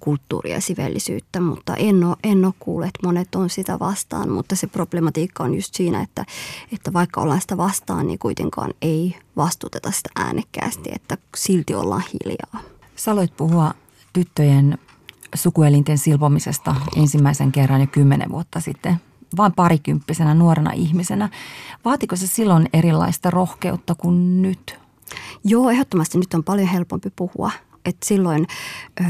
kulttuuria 0.00 0.54
ja 0.54 0.60
sivellisyyttä, 0.60 1.40
mutta 1.40 1.76
en 1.76 2.04
ole, 2.04 2.16
en 2.24 2.44
ole 2.44 2.54
kuullut, 2.58 2.88
että 2.88 3.06
monet 3.06 3.34
on 3.34 3.50
sitä 3.50 3.78
vastaan, 3.78 4.30
mutta 4.30 4.56
se 4.56 4.66
problematiikka 4.66 5.44
on 5.44 5.54
just 5.54 5.74
siinä, 5.74 6.02
että, 6.02 6.24
että 6.72 6.92
vaikka 6.92 7.20
ollaan 7.20 7.40
sitä 7.40 7.56
vastaan, 7.56 8.06
niin 8.06 8.18
kuitenkaan 8.18 8.70
ei 8.82 9.16
vastuteta 9.36 9.90
sitä 9.90 10.10
äänekkäästi, 10.16 10.90
että 10.94 11.18
silti 11.36 11.74
ollaan 11.74 12.02
hiljaa. 12.12 12.68
Sä 12.96 13.12
aloit 13.12 13.36
puhua 13.36 13.74
tyttöjen 14.12 14.78
sukuelinten 15.34 15.98
silpomisesta 15.98 16.74
ensimmäisen 16.96 17.52
kerran 17.52 17.80
jo 17.80 17.86
kymmenen 17.86 18.30
vuotta 18.30 18.60
sitten 18.60 19.00
vain 19.36 19.52
parikymppisenä 19.52 20.34
nuorena 20.34 20.70
ihmisenä. 20.70 21.28
Vaatiko 21.84 22.16
se 22.16 22.26
silloin 22.26 22.68
erilaista 22.72 23.30
rohkeutta 23.30 23.94
kuin 23.94 24.42
nyt? 24.42 24.78
Joo, 25.44 25.70
ehdottomasti 25.70 26.18
nyt 26.18 26.34
on 26.34 26.44
paljon 26.44 26.68
helpompi 26.68 27.10
puhua. 27.16 27.50
Et 27.84 27.96
silloin... 28.02 28.46
Öö, 29.00 29.06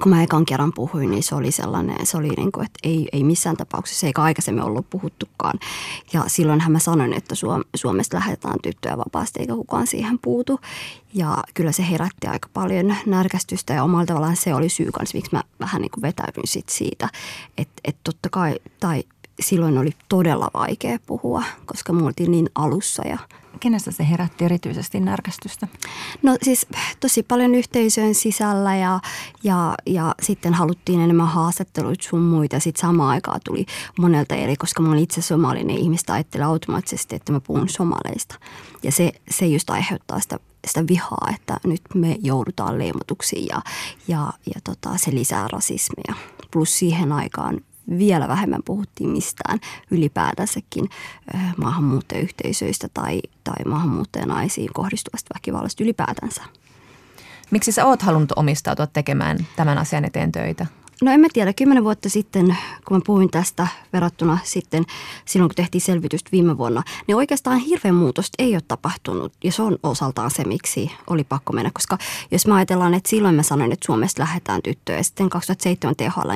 kun 0.00 0.10
mä 0.10 0.22
ekan 0.22 0.44
kerran 0.44 0.72
puhuin, 0.72 1.10
niin 1.10 1.22
se 1.22 1.34
oli 1.34 1.52
sellainen, 1.52 2.06
se 2.06 2.16
oli 2.16 2.28
niin 2.28 2.52
kuin, 2.52 2.66
että 2.66 2.80
ei, 2.82 3.08
ei 3.12 3.24
missään 3.24 3.56
tapauksessa, 3.56 4.06
eikä 4.06 4.22
aikaisemmin 4.22 4.64
ollut 4.64 4.90
puhuttukaan. 4.90 5.58
Ja 6.12 6.24
silloinhan 6.26 6.72
mä 6.72 6.78
sanoin, 6.78 7.12
että 7.12 7.34
Suomesta 7.74 8.16
lähetetään 8.16 8.58
tyttöjä 8.62 8.98
vapaasti, 8.98 9.40
eikä 9.40 9.54
kukaan 9.54 9.86
siihen 9.86 10.18
puutu. 10.18 10.60
Ja 11.14 11.38
kyllä 11.54 11.72
se 11.72 11.90
herätti 11.90 12.26
aika 12.26 12.48
paljon 12.52 12.96
närkästystä 13.06 13.74
ja 13.74 13.84
omalla 13.84 14.06
tavallaan 14.06 14.36
se 14.36 14.54
oli 14.54 14.68
syy 14.68 14.90
kanssa, 14.92 15.16
miksi 15.16 15.34
mä 15.36 15.42
vähän 15.60 15.82
niin 15.82 15.90
kuin 15.90 16.02
vetäydyin 16.02 16.48
sit 16.48 16.68
siitä. 16.68 17.08
Että 17.58 17.80
et 17.84 17.96
totta 18.04 18.28
kai, 18.30 18.54
tai 18.80 19.04
silloin 19.40 19.78
oli 19.78 19.90
todella 20.08 20.50
vaikea 20.54 20.98
puhua, 21.06 21.42
koska 21.66 21.92
me 21.92 22.06
oltiin 22.06 22.30
niin 22.30 22.50
alussa 22.54 23.08
ja 23.08 23.18
kenessä 23.60 23.90
se 23.90 24.08
herätti 24.10 24.44
erityisesti 24.44 25.00
närkästystä? 25.00 25.68
No 26.22 26.36
siis 26.42 26.66
tosi 27.00 27.22
paljon 27.22 27.54
yhteisöjen 27.54 28.14
sisällä 28.14 28.76
ja, 28.76 29.00
ja, 29.44 29.74
ja 29.86 30.14
sitten 30.22 30.54
haluttiin 30.54 31.00
enemmän 31.00 31.28
haastatteluita 31.28 32.08
sun 32.08 32.20
muita. 32.20 32.60
Sitten 32.60 32.80
samaan 32.80 33.10
aikaan 33.10 33.40
tuli 33.44 33.66
monelta 33.98 34.34
eri, 34.34 34.56
koska 34.56 34.82
mä 34.82 34.88
olin 34.88 35.02
itse 35.02 35.22
somalinen 35.22 35.78
ihmistä, 35.78 36.12
ajattelin 36.12 36.46
automaattisesti, 36.46 37.16
että 37.16 37.32
mä 37.32 37.40
puhun 37.40 37.68
somaleista. 37.68 38.38
Ja 38.82 38.92
se, 38.92 39.12
se 39.30 39.46
just 39.46 39.70
aiheuttaa 39.70 40.20
sitä, 40.20 40.38
sitä 40.66 40.84
vihaa, 40.88 41.28
että 41.34 41.60
nyt 41.64 41.82
me 41.94 42.16
joudutaan 42.22 42.78
leimotuksiin 42.78 43.46
ja, 43.46 43.62
ja, 44.08 44.32
ja 44.54 44.60
tota, 44.64 44.96
se 44.96 45.14
lisää 45.14 45.48
rasismia. 45.48 46.14
Plus 46.50 46.78
siihen 46.78 47.12
aikaan 47.12 47.60
vielä 47.98 48.28
vähemmän 48.28 48.62
puhuttiin 48.64 49.10
mistään 49.10 49.58
ylipäätänsäkin 49.90 50.88
maahanmuuttajayhteisöistä 51.56 52.88
tai, 52.94 53.20
tai 53.44 53.64
maahanmuuttajanaisiin 53.66 54.70
kohdistuvasta 54.74 55.34
väkivallasta 55.34 55.84
ylipäätänsä. 55.84 56.42
Miksi 57.50 57.72
sä 57.72 57.86
oot 57.86 58.02
halunnut 58.02 58.32
omistautua 58.36 58.86
tekemään 58.86 59.38
tämän 59.56 59.78
asian 59.78 60.04
eteen 60.04 60.32
töitä? 60.32 60.66
No 61.02 61.12
en 61.12 61.20
mä 61.20 61.26
tiedä, 61.32 61.52
kymmenen 61.52 61.84
vuotta 61.84 62.08
sitten, 62.08 62.56
kun 62.84 62.96
mä 62.96 63.00
puhuin 63.06 63.30
tästä 63.30 63.66
verrattuna 63.92 64.38
sitten 64.44 64.84
silloin, 65.24 65.48
kun 65.48 65.54
tehtiin 65.54 65.82
selvitystä 65.82 66.28
viime 66.32 66.58
vuonna, 66.58 66.82
niin 67.06 67.16
oikeastaan 67.16 67.58
hirveän 67.58 67.94
muutosta 67.94 68.34
ei 68.38 68.54
ole 68.54 68.62
tapahtunut. 68.68 69.32
Ja 69.44 69.52
se 69.52 69.62
on 69.62 69.78
osaltaan 69.82 70.30
se, 70.30 70.44
miksi 70.44 70.90
oli 71.06 71.24
pakko 71.24 71.52
mennä. 71.52 71.70
Koska 71.74 71.98
jos 72.30 72.46
me 72.46 72.54
ajatellaan, 72.54 72.94
että 72.94 73.10
silloin 73.10 73.34
mä 73.34 73.42
sanoin, 73.42 73.72
että 73.72 73.86
Suomesta 73.86 74.22
lähdetään 74.22 74.62
tyttöjä, 74.62 74.98
ja 74.98 75.04
sitten 75.04 75.30
2007 75.30 75.96
THL 75.96 76.30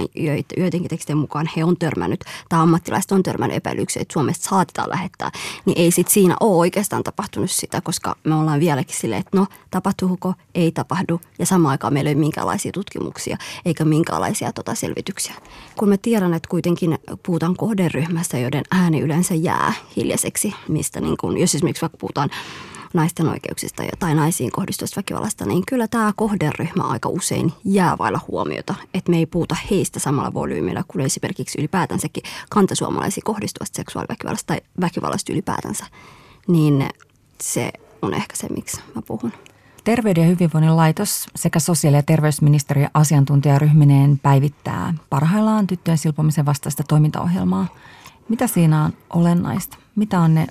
joidenkin 0.57 0.91
tekstien 0.91 1.19
mukaan 1.19 1.49
he 1.57 1.65
on 1.65 1.77
törmännyt, 1.77 2.25
tai 2.49 2.61
ammattilaiset 2.61 3.13
on 3.13 3.23
törmännyt 3.23 3.57
epäilyksiä, 3.57 4.03
että 4.03 4.13
Suomesta 4.13 4.49
saatetaan 4.49 4.91
lähettää, 4.91 5.31
niin 5.65 5.79
ei 5.79 5.91
sit 5.91 6.09
siinä 6.09 6.37
ole 6.41 6.57
oikeastaan 6.57 7.05
tapahtunut 7.05 7.51
sitä, 7.51 7.81
koska 7.81 8.17
me 8.25 8.35
ollaan 8.35 8.61
vieläkin 8.61 8.97
silleen, 8.97 9.21
että 9.21 9.37
no 9.37 9.47
tapahtuuko, 9.71 10.35
ei 10.55 10.73
tapahdu, 10.73 11.21
ja 11.39 11.47
samaan 11.47 11.71
aikaan 11.71 11.93
meillä 11.93 12.09
ei 12.09 12.15
ole 12.15 12.21
minkäänlaisia 12.21 12.73
tutkimuksia, 12.73 13.37
eikä 13.65 13.85
minkäänlaisia 13.85 14.53
tota 14.57 14.75
selvityksiä. 14.75 15.35
Kun 15.79 15.89
mä 15.89 15.97
tiedän, 15.97 16.35
että 16.35 16.49
kuitenkin 16.49 16.99
puhutaan 17.27 17.57
kohderyhmästä, 17.57 18.39
joiden 18.39 18.65
ääni 18.71 19.01
yleensä 19.01 19.35
jää 19.35 19.73
hiljaiseksi, 19.97 20.55
mistä 20.69 21.01
niin 21.01 21.17
kun, 21.21 21.39
jos 21.39 21.55
esimerkiksi 21.55 21.83
vaikka 21.83 21.99
puhutaan 21.99 22.31
naisten 22.95 23.29
oikeuksista 23.29 23.83
tai 23.99 24.15
naisiin 24.15 24.53
kohdistuvasta 24.53 24.97
väkivallasta, 24.97 25.47
niin 25.47 25.63
kyllä 25.69 25.89
tämä 25.89 26.13
kohderyhmä 26.17 26.83
aika 26.83 27.09
usein 27.09 27.53
jää 27.65 27.99
vailla 27.99 28.21
huomiota, 28.29 28.75
että 28.95 29.11
me 29.11 29.19
ei 29.19 29.27
puhuta 29.27 29.57
heistä 29.71 30.01
samalla 30.01 30.35
volyymilla 30.35 30.85
kuin 30.89 31.05
esimerkiksi 31.05 31.59
ylipäätänsäkin 31.59 32.23
kantasuomalaisiin 32.51 33.25
kohdistuvasta 33.25 33.77
seksuaaliväkivallasta 33.77 34.47
tai 34.47 34.61
väkivallasta 34.81 35.33
ylipäätänsä. 35.33 35.85
Niin 36.49 36.89
se 37.41 37.73
on 38.03 38.15
ehkä 38.15 38.37
se, 38.37 38.49
miksi 38.49 38.81
mä 38.95 39.03
puhun. 39.03 39.33
Terveyden 39.87 40.23
ja 40.23 40.29
hyvinvoinnin 40.29 40.77
laitos 40.77 41.27
sekä 41.35 41.61
sosiaali- 41.61 41.97
ja 41.97 42.03
terveysministeriön 42.03 42.91
asiantuntijaryhmineen 42.95 44.19
päivittää 44.19 44.95
parhaillaan 45.11 45.67
tyttöjen 45.67 45.99
silpomisen 45.99 46.47
vastaista 46.47 46.83
toimintaohjelmaa. 46.89 47.67
Mitä 48.29 48.47
siinä 48.47 48.85
on 48.85 48.93
olennaista? 49.11 49.77
Mitä 49.97 50.21
on 50.21 50.35
ne 50.35 50.47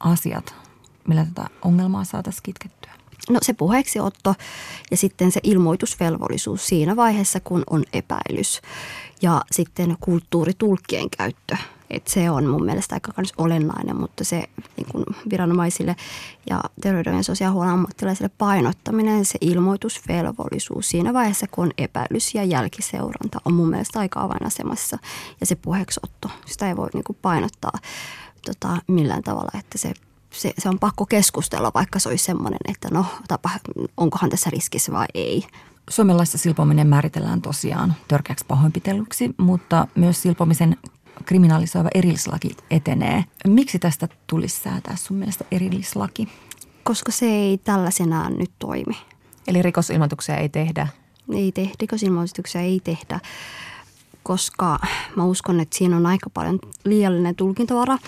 asiat, 0.00 0.54
millä 1.08 1.24
tätä 1.24 1.48
ongelmaa 1.62 2.04
saataisiin 2.04 2.42
kitkettyä? 2.42 2.92
No 3.30 3.38
se 3.42 3.52
puheeksiotto 3.52 4.34
ja 4.90 4.96
sitten 4.96 5.32
se 5.32 5.40
ilmoitusvelvollisuus 5.42 6.66
siinä 6.66 6.96
vaiheessa, 6.96 7.40
kun 7.40 7.64
on 7.70 7.84
epäilys. 7.92 8.60
Ja 9.22 9.42
sitten 9.52 9.96
kulttuuritulkkien 10.00 11.10
käyttö– 11.10 11.56
et 11.90 12.06
se 12.06 12.30
on 12.30 12.46
mun 12.46 12.64
mielestä 12.64 12.94
aika 12.94 13.12
olennainen, 13.38 13.96
mutta 13.96 14.24
se 14.24 14.48
niin 14.76 14.86
kuin 14.92 15.04
viranomaisille 15.30 15.96
ja 16.50 16.60
terveyden 16.80 17.16
ja 17.16 17.22
sosiaalihuollon 17.22 17.72
ammattilaisille 17.72 18.30
painottaminen, 18.38 19.24
se 19.24 19.38
ilmoitusvelvollisuus 19.40 20.88
siinä 20.88 21.14
vaiheessa, 21.14 21.46
kun 21.50 21.64
on 21.64 21.72
epäilys 21.78 22.34
ja 22.34 22.44
jälkiseuranta, 22.44 23.40
on 23.44 23.54
mun 23.54 23.70
mielestä 23.70 23.98
aika 23.98 24.20
avainasemassa. 24.20 24.98
Ja 25.40 25.46
se 25.46 25.54
puheeksiotto, 25.54 26.30
sitä 26.46 26.68
ei 26.68 26.76
voi 26.76 26.88
niin 26.94 27.16
painottaa 27.22 27.78
tota, 28.46 28.76
millään 28.86 29.22
tavalla, 29.22 29.50
että 29.58 29.78
se 29.78 29.92
se, 30.30 30.52
se 30.58 30.68
on 30.68 30.78
pakko 30.78 31.06
keskustella, 31.06 31.70
vaikka 31.74 31.98
se 31.98 32.08
olisi 32.08 32.24
semmoinen, 32.24 32.58
että 32.68 32.88
no, 32.90 33.06
tapa, 33.28 33.50
onkohan 33.96 34.30
tässä 34.30 34.50
riskissä 34.50 34.92
vai 34.92 35.06
ei. 35.14 35.46
Suomenlaista 35.90 36.38
silpominen 36.38 36.86
määritellään 36.86 37.42
tosiaan 37.42 37.94
törkeäksi 38.08 38.44
pahoinpitelyksi, 38.48 39.34
mutta 39.36 39.88
myös 39.94 40.22
silpomisen 40.22 40.76
kriminalisoiva 41.24 41.88
erillislaki 41.94 42.56
etenee. 42.70 43.24
Miksi 43.46 43.78
tästä 43.78 44.08
tulisi 44.26 44.60
säätää 44.60 44.96
sun 44.96 45.16
mielestä 45.16 45.44
erillislaki? 45.50 46.28
Koska 46.84 47.12
se 47.12 47.26
ei 47.26 47.58
tällaisenaan 47.58 48.38
nyt 48.38 48.50
toimi. 48.58 48.96
Eli 49.48 49.62
rikosilmoituksia 49.62 50.36
ei 50.36 50.48
tehdä? 50.48 50.88
Ei 51.34 51.52
tehdä, 51.52 51.74
rikosilmoituksia 51.80 52.60
ei 52.60 52.80
tehdä 52.84 53.20
koska 54.26 54.78
mä 55.16 55.24
uskon, 55.24 55.60
että 55.60 55.78
siinä 55.78 55.96
on 55.96 56.06
aika 56.06 56.30
paljon 56.30 56.58
liiallinen 56.84 57.34
tulkintavara, 57.34 57.98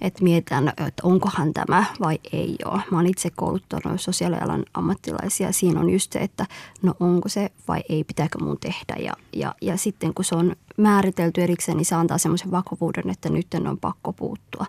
että 0.00 0.24
mietitään, 0.24 0.68
että 0.68 1.02
onkohan 1.02 1.52
tämä 1.52 1.84
vai 2.00 2.18
ei 2.32 2.56
ole. 2.64 2.82
Mä 2.90 2.98
oon 2.98 3.06
itse 3.06 3.30
kouluttanut 3.30 4.00
sosiaalialan 4.00 4.64
ammattilaisia. 4.74 5.52
Siinä 5.52 5.80
on 5.80 5.90
just 5.90 6.12
se, 6.12 6.18
että 6.18 6.46
no 6.82 6.94
onko 7.00 7.28
se 7.28 7.50
vai 7.68 7.80
ei, 7.88 8.04
pitääkö 8.04 8.38
mun 8.44 8.58
tehdä. 8.60 8.96
Ja, 8.98 9.12
ja, 9.32 9.54
ja 9.62 9.76
sitten 9.76 10.14
kun 10.14 10.24
se 10.24 10.34
on 10.34 10.56
määritelty 10.76 11.42
erikseen, 11.42 11.76
niin 11.76 11.84
se 11.84 11.94
antaa 11.94 12.18
semmoisen 12.18 12.50
vakavuuden, 12.50 13.10
että 13.10 13.28
nyt 13.28 13.46
on 13.54 13.78
pakko 13.80 14.12
puuttua. 14.12 14.66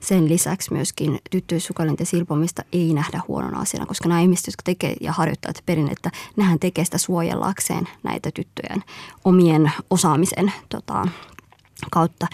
Sen 0.00 0.28
lisäksi 0.28 0.72
myöskin 0.72 1.18
tyttöjen 1.30 1.60
sukuelinten 1.60 2.06
silpomista 2.06 2.62
ei 2.72 2.94
nähdä 2.94 3.20
huonona 3.28 3.60
asiana, 3.60 3.86
koska 3.86 4.08
nämä 4.08 4.20
ihmiset, 4.20 4.46
jotka 4.46 4.62
tekee 4.64 4.96
ja 5.00 5.12
harjoittavat 5.12 5.62
perinnettä, 5.66 6.10
nehän 6.36 6.58
tekee 6.58 6.84
sitä 6.84 6.98
suojellakseen 6.98 7.88
näitä 8.02 8.30
tyttöjen 8.34 8.84
omien 9.24 9.72
osaamisen 9.90 10.52
tota, 10.68 11.06
kautta, 11.90 12.26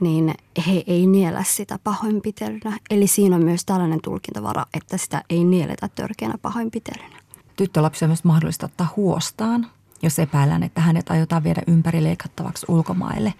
niin 0.00 0.34
he 0.66 0.84
ei 0.86 1.06
niellä 1.06 1.42
sitä 1.42 1.78
pahoinpitelynä. 1.84 2.78
Eli 2.90 3.06
siinä 3.06 3.36
on 3.36 3.44
myös 3.44 3.64
tällainen 3.64 4.00
tulkintavara, 4.02 4.66
että 4.74 4.96
sitä 4.96 5.22
ei 5.30 5.44
nieletä 5.44 5.88
törkeänä 5.88 6.38
pahoinpitelynä. 6.42 7.22
Tyttölapsi 7.56 8.04
on 8.04 8.08
myös 8.08 8.24
mahdollista 8.24 8.66
ottaa 8.66 8.92
huostaan, 8.96 9.66
jos 10.02 10.18
epäillään, 10.18 10.62
että 10.62 10.80
hänet 10.80 11.10
aiotaan 11.10 11.44
viedä 11.44 11.62
ympärileikattavaksi 11.66 12.66
ulkomaille. 12.68 13.34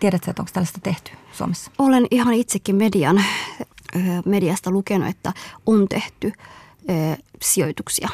Tiedätkö, 0.00 0.30
että 0.30 0.42
onko 0.42 0.50
tällaista 0.52 0.80
tehty 0.82 1.10
Suomessa? 1.32 1.70
Olen 1.78 2.06
ihan 2.10 2.34
itsekin 2.34 2.76
median, 2.76 3.24
mediasta 4.24 4.70
lukenut, 4.70 5.08
että 5.08 5.32
on 5.66 5.88
tehty 5.88 6.32
sijoituksia. 7.42 8.08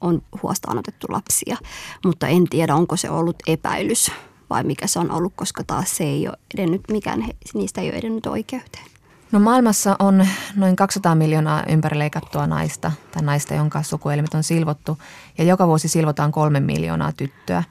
On 0.00 0.22
huostaan 0.42 0.78
otettu 0.78 1.06
lapsia, 1.10 1.56
mutta 2.04 2.28
en 2.28 2.44
tiedä, 2.50 2.74
onko 2.74 2.96
se 2.96 3.10
ollut 3.10 3.36
epäilys 3.46 4.10
vai 4.50 4.64
mikä 4.64 4.86
se 4.86 4.98
on 4.98 5.10
ollut, 5.10 5.32
koska 5.36 5.64
taas 5.64 5.96
se 5.96 6.04
ei 6.04 6.28
ole 6.28 6.38
edennyt, 6.54 6.80
mikään 6.90 7.28
niistä 7.54 7.80
ei 7.80 7.88
ole 7.88 7.98
edennyt 7.98 8.26
oikeuteen. 8.26 8.84
No 9.32 9.40
maailmassa 9.40 9.96
on 9.98 10.26
noin 10.56 10.76
200 10.76 11.14
miljoonaa 11.14 11.62
ympärileikattua 11.68 12.46
naista 12.46 12.92
tai 13.10 13.22
naista, 13.22 13.54
jonka 13.54 13.82
sukuelimet 13.82 14.34
on 14.34 14.42
silvottu 14.42 14.98
ja 15.38 15.44
joka 15.44 15.66
vuosi 15.66 15.88
silvotaan 15.88 16.32
kolme 16.32 16.60
miljoonaa 16.60 17.12
tyttöä. 17.12 17.64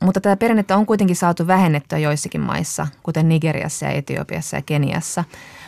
Mutta 0.00 0.20
tätä 0.20 0.36
perinnettä 0.36 0.76
on 0.76 0.86
kuitenkin 0.86 1.16
saatu 1.16 1.46
vähennettyä 1.46 1.98
joissakin 1.98 2.40
maissa, 2.40 2.86
kuten 3.02 3.28
Nigeriassa 3.28 3.86
ja 3.86 3.92
Etiopiassa 3.92 4.56
ja 4.56 4.62
Keniassa. 4.62 5.24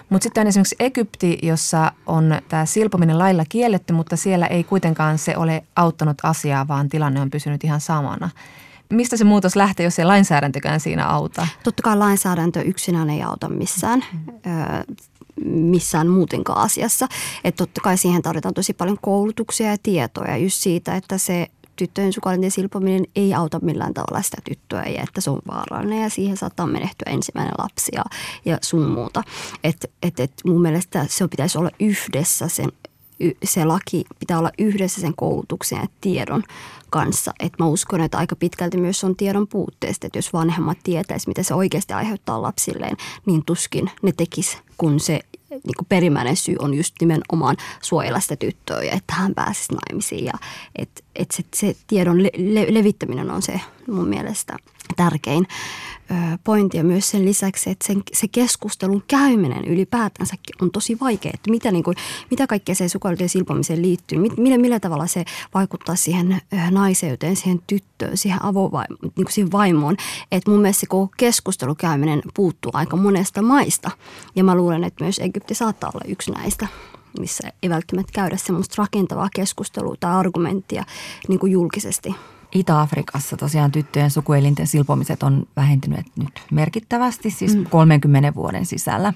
Mutta 0.09 0.23
sitten 0.23 0.41
on 0.41 0.47
esimerkiksi 0.47 0.77
Egypti, 0.81 1.39
jossa 1.43 1.93
on 2.07 2.41
tämä 2.49 2.67
silpominen 2.67 3.19
lailla 3.19 3.45
kielletty, 3.49 3.93
mutta 3.93 4.17
siellä 4.17 4.47
ei 4.47 4.65
kuitenkaan 4.65 5.19
se 5.19 5.37
ole 5.37 5.65
auttanut 5.77 6.17
asiaa, 6.23 6.69
vaan 6.69 6.89
tilanne 6.89 7.21
on 7.21 7.31
pysynyt 7.31 7.65
ihan 7.65 7.81
samana. 7.81 8.31
Mistä 8.93 9.17
se 9.17 9.25
muutos 9.25 9.57
lähtee, 9.57 9.85
jos 9.85 9.99
ei 9.99 10.05
lainsäädäntökään 10.05 10.81
siinä 10.81 11.07
auta? 11.07 11.47
Totta 11.65 11.83
kai 11.83 11.97
lainsäädäntö 11.97 12.63
yksinään 12.63 13.11
ei 13.11 13.23
auta 13.23 13.49
missään. 13.49 14.05
Missään 15.45 16.09
muutenkaan 16.09 16.59
asiassa. 16.59 17.09
Että 17.45 17.67
totta 17.67 17.81
kai 17.81 17.99
siihen 17.99 18.23
tarvitaan 18.23 18.55
tosi 18.55 18.73
paljon 18.73 18.99
koulutuksia 19.03 19.71
ja 19.71 19.77
tietoja 19.83 20.37
just 20.37 20.57
siitä, 20.57 20.97
että 20.97 21.19
se 21.19 21.47
tyttöjen 21.77 22.13
sukuelinten 22.13 22.51
silpominen 22.51 23.05
ei 23.17 23.35
auta 23.35 23.59
millään 23.63 23.95
tavalla 23.95 24.23
sitä 24.23 24.37
tyttöä 24.45 24.85
ja 24.85 25.03
että 25.03 25.21
se 25.21 25.31
on 25.31 25.39
vaarallinen 25.49 26.03
ja 26.03 26.11
siihen 26.11 26.37
saattaa 26.37 26.67
menehtyä 26.67 27.13
ensimmäinen 27.13 27.55
lapsi 27.59 27.93
ja, 27.95 28.05
ja 28.45 28.59
sun 28.63 28.91
muuta. 28.91 29.23
Et, 29.65 29.91
et, 30.03 30.21
et 30.21 30.33
mun 30.45 30.63
mielestä 30.63 31.07
se 31.09 31.29
pitäisi 31.29 31.59
olla 31.59 31.71
yhdessä 31.81 32.49
sen 32.49 32.73
se 33.45 33.65
laki 33.65 34.05
pitää 34.19 34.39
olla 34.39 34.51
yhdessä 34.59 35.01
sen 35.01 35.15
koulutuksen 35.17 35.79
ja 35.79 35.87
tiedon 36.01 36.43
kanssa. 36.91 37.33
Et 37.41 37.53
mä 37.59 37.67
uskon, 37.67 38.01
että 38.01 38.19
aika 38.19 38.37
pitkälti 38.37 38.77
myös 38.77 39.05
on 39.05 39.17
tiedon 39.17 39.49
puutteesta, 39.49 40.07
että 40.07 40.19
jos 40.19 40.33
vanhemmat 40.33 40.79
tietäisi, 40.83 41.29
mitä 41.29 41.43
se 41.43 41.55
oikeasti 41.55 41.93
aiheuttaa 41.93 42.43
lapsilleen, 42.43 42.97
niin 43.27 43.45
tuskin 43.45 43.91
ne 44.03 44.13
tekis, 44.17 44.59
kun 44.79 45.01
se 45.01 45.21
niin 45.51 45.77
kuin 45.77 45.87
perimmäinen 45.89 46.37
syy 46.37 46.57
on 46.59 46.75
just 46.75 46.95
nimenomaan 47.01 47.57
suojella 47.83 48.21
sitä 48.21 48.37
tyttöä 48.37 48.83
ja 48.83 48.93
että 48.93 49.15
hän 49.15 49.35
pääsisi 49.35 49.73
naimisiin. 49.75 50.25
Ja 50.25 50.33
et, 50.77 51.05
että 51.19 51.37
se, 51.37 51.45
se 51.55 51.77
tiedon 51.87 52.23
le, 52.23 52.31
le, 52.37 52.67
levittäminen 52.75 53.31
on 53.31 53.43
se 53.43 53.61
mun 53.87 54.09
mielestä 54.09 54.57
tärkein 54.97 55.47
pointti. 56.45 56.77
Ja 56.77 56.85
myös 56.85 57.11
sen 57.11 57.25
lisäksi, 57.25 57.71
että 57.71 57.87
sen, 57.87 58.03
se 58.13 58.29
keskustelun 58.29 59.03
käyminen 59.09 59.65
ylipäätänsäkin 59.65 60.57
on 60.63 60.71
tosi 60.71 61.01
vaikea, 61.01 61.31
että 61.35 61.51
mitä, 61.51 61.73
niin 61.73 61.85
kuin, 61.85 61.97
mitä 62.31 62.47
kaikkea 62.47 62.75
se 62.75 62.89
sukuelinten 62.89 63.29
silpomiseen 63.29 63.83
liittyy, 63.83 64.19
millä, 64.19 64.59
millä 64.59 64.81
tavalla 64.81 65.07
se 65.07 65.25
vaikuttaa 65.55 65.97
siihen 65.97 66.41
naiseuteen, 66.71 67.37
siihen 67.37 67.63
tyttöön, 67.67 68.17
siihen 68.17 68.45
avovaimoon, 68.45 68.99
niin 69.03 69.25
kuin 69.25 69.33
siihen 69.33 69.53
vaimoon. 69.53 69.97
Että 70.33 70.51
mun 70.51 70.61
mielestä 70.61 70.81
se 70.81 70.87
koko 70.87 71.13
keskustelun 71.17 71.77
käyminen 71.77 72.23
puuttuu 72.35 72.73
aika 72.75 72.97
monesta 72.97 73.43
maista. 73.43 73.91
Ja 74.37 74.45
mä 74.45 74.55
luulen, 74.55 74.85
että 74.85 75.05
myös 75.05 75.19
Egypti 75.19 75.55
saattaa 75.55 75.91
olla 75.95 76.05
yksi 76.09 76.31
näistä 76.31 76.69
missä 77.21 77.49
ei 77.63 77.71
välttämättä 77.71 78.13
käydä 78.13 78.37
semmoista 78.37 78.75
rakentavaa 78.79 79.29
keskustelua 79.35 79.95
tai 80.01 80.13
argumenttia 80.13 80.85
niin 81.29 81.39
kuin 81.39 81.53
julkisesti. 81.53 82.15
Itä-Afrikassa 82.53 83.37
tosiaan 83.37 83.73
tyttöjen 83.73 84.11
sukuelinten 84.11 84.67
silpomiset 84.67 85.23
on 85.23 85.47
vähentyneet 85.57 86.07
nyt 86.17 86.43
merkittävästi, 86.51 87.31
siis 87.31 87.57
mm. 87.57 87.67
30 87.67 88.35
vuoden 88.35 88.67
sisällä. 88.67 89.13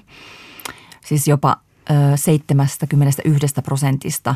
Siis 1.05 1.27
jopa 1.27 1.57
ö, 1.89 2.17
71 2.17 3.61
prosentista 3.63 4.35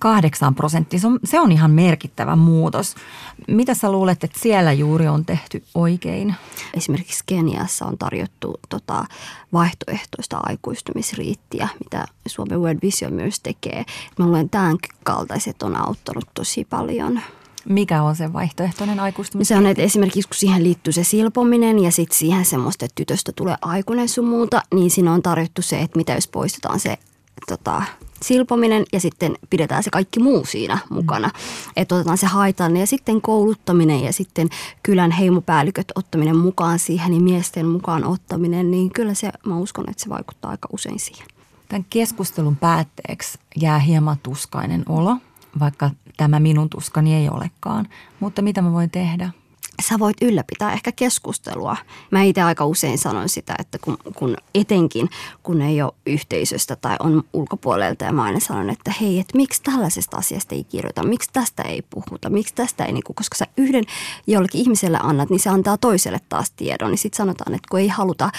8 0.00 0.54
prosenttia. 0.54 1.00
Se 1.00 1.06
on, 1.06 1.18
se 1.24 1.40
on 1.40 1.52
ihan 1.52 1.70
merkittävä 1.70 2.36
muutos. 2.36 2.94
Mitä 3.48 3.74
sä 3.74 3.92
luulet, 3.92 4.24
että 4.24 4.38
siellä 4.40 4.72
juuri 4.72 5.08
on 5.08 5.24
tehty 5.24 5.64
oikein? 5.74 6.34
Esimerkiksi 6.74 7.24
Keniassa 7.26 7.86
on 7.86 7.98
tarjottu 7.98 8.60
tota, 8.68 9.04
vaihtoehtoista 9.52 10.40
aikuistumisriittiä, 10.42 11.68
mitä 11.84 12.06
Suomen 12.28 12.60
World 12.60 12.78
Vision 12.82 13.12
myös 13.12 13.40
tekee. 13.40 13.84
Mä 14.18 14.24
luulen, 14.24 14.44
että 14.44 14.58
tämän 14.58 14.76
kaltaiset 15.04 15.62
on 15.62 15.76
auttanut 15.76 16.24
tosi 16.34 16.64
paljon– 16.64 17.20
mikä 17.68 18.02
on 18.02 18.16
se 18.16 18.32
vaihtoehtoinen 18.32 19.00
aikuistuminen? 19.00 19.46
Se 19.46 19.56
on, 19.56 19.66
että 19.66 19.82
esimerkiksi 19.82 20.28
kun 20.28 20.36
siihen 20.36 20.64
liittyy 20.64 20.92
se 20.92 21.04
silpominen 21.04 21.78
ja 21.78 21.90
sitten 21.90 22.18
siihen 22.18 22.44
semmoista, 22.44 22.84
että 22.84 22.94
tytöstä 22.94 23.32
tulee 23.36 23.56
aikuinen 23.62 24.08
sun 24.08 24.28
muuta, 24.28 24.62
niin 24.74 24.90
siinä 24.90 25.12
on 25.12 25.22
tarjottu 25.22 25.62
se, 25.62 25.80
että 25.80 25.96
mitä 25.96 26.12
jos 26.12 26.28
poistetaan 26.28 26.80
se 26.80 26.98
tota, 27.48 27.82
silpominen 28.22 28.84
ja 28.92 29.00
sitten 29.00 29.36
pidetään 29.50 29.82
se 29.82 29.90
kaikki 29.90 30.20
muu 30.20 30.44
siinä 30.44 30.78
mukana. 30.90 31.28
Mm. 31.28 31.72
Että 31.76 31.94
otetaan 31.94 32.18
se 32.18 32.26
haitallinen 32.26 32.80
ja 32.80 32.86
sitten 32.86 33.20
kouluttaminen 33.20 34.02
ja 34.02 34.12
sitten 34.12 34.48
kylän 34.82 35.10
heimopäälliköt 35.10 35.92
ottaminen 35.94 36.36
mukaan 36.36 36.78
siihen 36.78 37.10
niin 37.10 37.22
miesten 37.22 37.66
mukaan 37.66 38.04
ottaminen, 38.04 38.70
niin 38.70 38.90
kyllä 38.92 39.14
se, 39.14 39.32
mä 39.46 39.56
uskon, 39.56 39.90
että 39.90 40.02
se 40.02 40.08
vaikuttaa 40.08 40.50
aika 40.50 40.68
usein 40.72 41.00
siihen. 41.00 41.26
Tämän 41.68 41.86
keskustelun 41.90 42.56
päätteeksi 42.56 43.38
jää 43.56 43.78
hieman 43.78 44.16
tuskainen 44.22 44.82
olo, 44.88 45.16
vaikka 45.60 45.90
tämä 46.16 46.40
minun 46.40 46.70
tuskani 46.70 47.14
ei 47.14 47.28
olekaan. 47.28 47.88
Mutta 48.20 48.42
mitä 48.42 48.62
mä 48.62 48.72
voin 48.72 48.90
tehdä? 48.90 49.30
Sä 49.80 49.98
voit 49.98 50.16
ylläpitää 50.22 50.72
ehkä 50.72 50.92
keskustelua. 50.92 51.76
Mä 52.10 52.22
itse 52.22 52.42
aika 52.42 52.66
usein 52.66 52.98
sanon 52.98 53.28
sitä, 53.28 53.54
että 53.58 53.78
kun, 53.78 53.98
kun 54.14 54.36
etenkin 54.54 55.10
kun 55.42 55.62
ei 55.62 55.82
ole 55.82 55.92
yhteisöstä 56.06 56.76
tai 56.76 56.96
on 57.00 57.22
ulkopuolelta 57.32 58.04
ja 58.04 58.12
mä 58.12 58.22
aina 58.22 58.40
sanon, 58.40 58.70
että 58.70 58.92
hei, 59.00 59.20
että 59.20 59.36
miksi 59.36 59.62
tällaisesta 59.62 60.16
asiasta 60.16 60.54
ei 60.54 60.64
kirjoita, 60.64 61.02
miksi 61.02 61.30
tästä 61.32 61.62
ei 61.62 61.82
puhuta, 61.82 62.30
miksi 62.30 62.54
tästä 62.54 62.84
ei, 62.84 62.92
niin 62.92 63.04
kuin, 63.04 63.16
koska 63.16 63.36
sä 63.36 63.46
yhden 63.56 63.84
jollekin 64.26 64.60
ihmiselle 64.60 64.98
annat, 65.02 65.30
niin 65.30 65.40
se 65.40 65.50
antaa 65.50 65.78
toiselle 65.78 66.20
taas 66.28 66.50
tiedon. 66.50 66.90
Niin 66.90 66.98
sitten 66.98 67.16
sanotaan, 67.16 67.54
että 67.54 67.68
kun 67.70 67.80
ei 67.80 67.88
haluta 67.88 68.30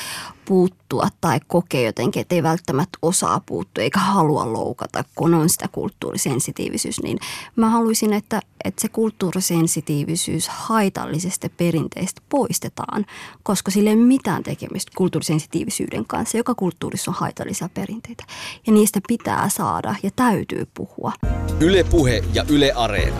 puuttua 0.45 1.07
tai 1.21 1.39
kokee 1.47 1.83
jotenkin, 1.83 2.21
että 2.21 2.35
ei 2.35 2.43
välttämättä 2.43 2.97
osaa 3.01 3.41
puuttua 3.45 3.83
eikä 3.83 3.99
halua 3.99 4.53
loukata, 4.53 5.03
kun 5.15 5.33
on 5.33 5.49
sitä 5.49 5.67
kulttuurisensitiivisyys, 5.71 7.03
niin 7.03 7.17
mä 7.55 7.69
haluaisin, 7.69 8.13
että, 8.13 8.41
että 8.63 8.81
se 8.81 8.87
kulttuurisensitiivisyys 8.87 10.49
haitallisesta 10.49 11.49
perinteistä 11.57 12.21
poistetaan, 12.29 13.05
koska 13.43 13.71
sille 13.71 13.89
ei 13.89 13.95
ole 13.95 14.05
mitään 14.05 14.43
tekemistä 14.43 14.91
kulttuurisensitiivisyyden 14.95 16.05
kanssa. 16.05 16.37
Joka 16.37 16.55
kulttuurissa 16.55 17.11
on 17.11 17.17
haitallisia 17.19 17.69
perinteitä 17.73 18.23
ja 18.67 18.73
niistä 18.73 18.99
pitää 19.07 19.49
saada 19.49 19.95
ja 20.03 20.11
täytyy 20.15 20.67
puhua. 20.73 21.13
Yle 21.59 21.83
Puhe 21.83 22.23
ja 22.33 22.45
Yle 22.49 22.71
Areena. 22.75 23.17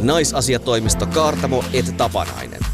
Naisasiatoimisto 0.00 1.06
Kaartamo 1.06 1.64
et 1.72 1.96
Tapanainen. 1.96 2.73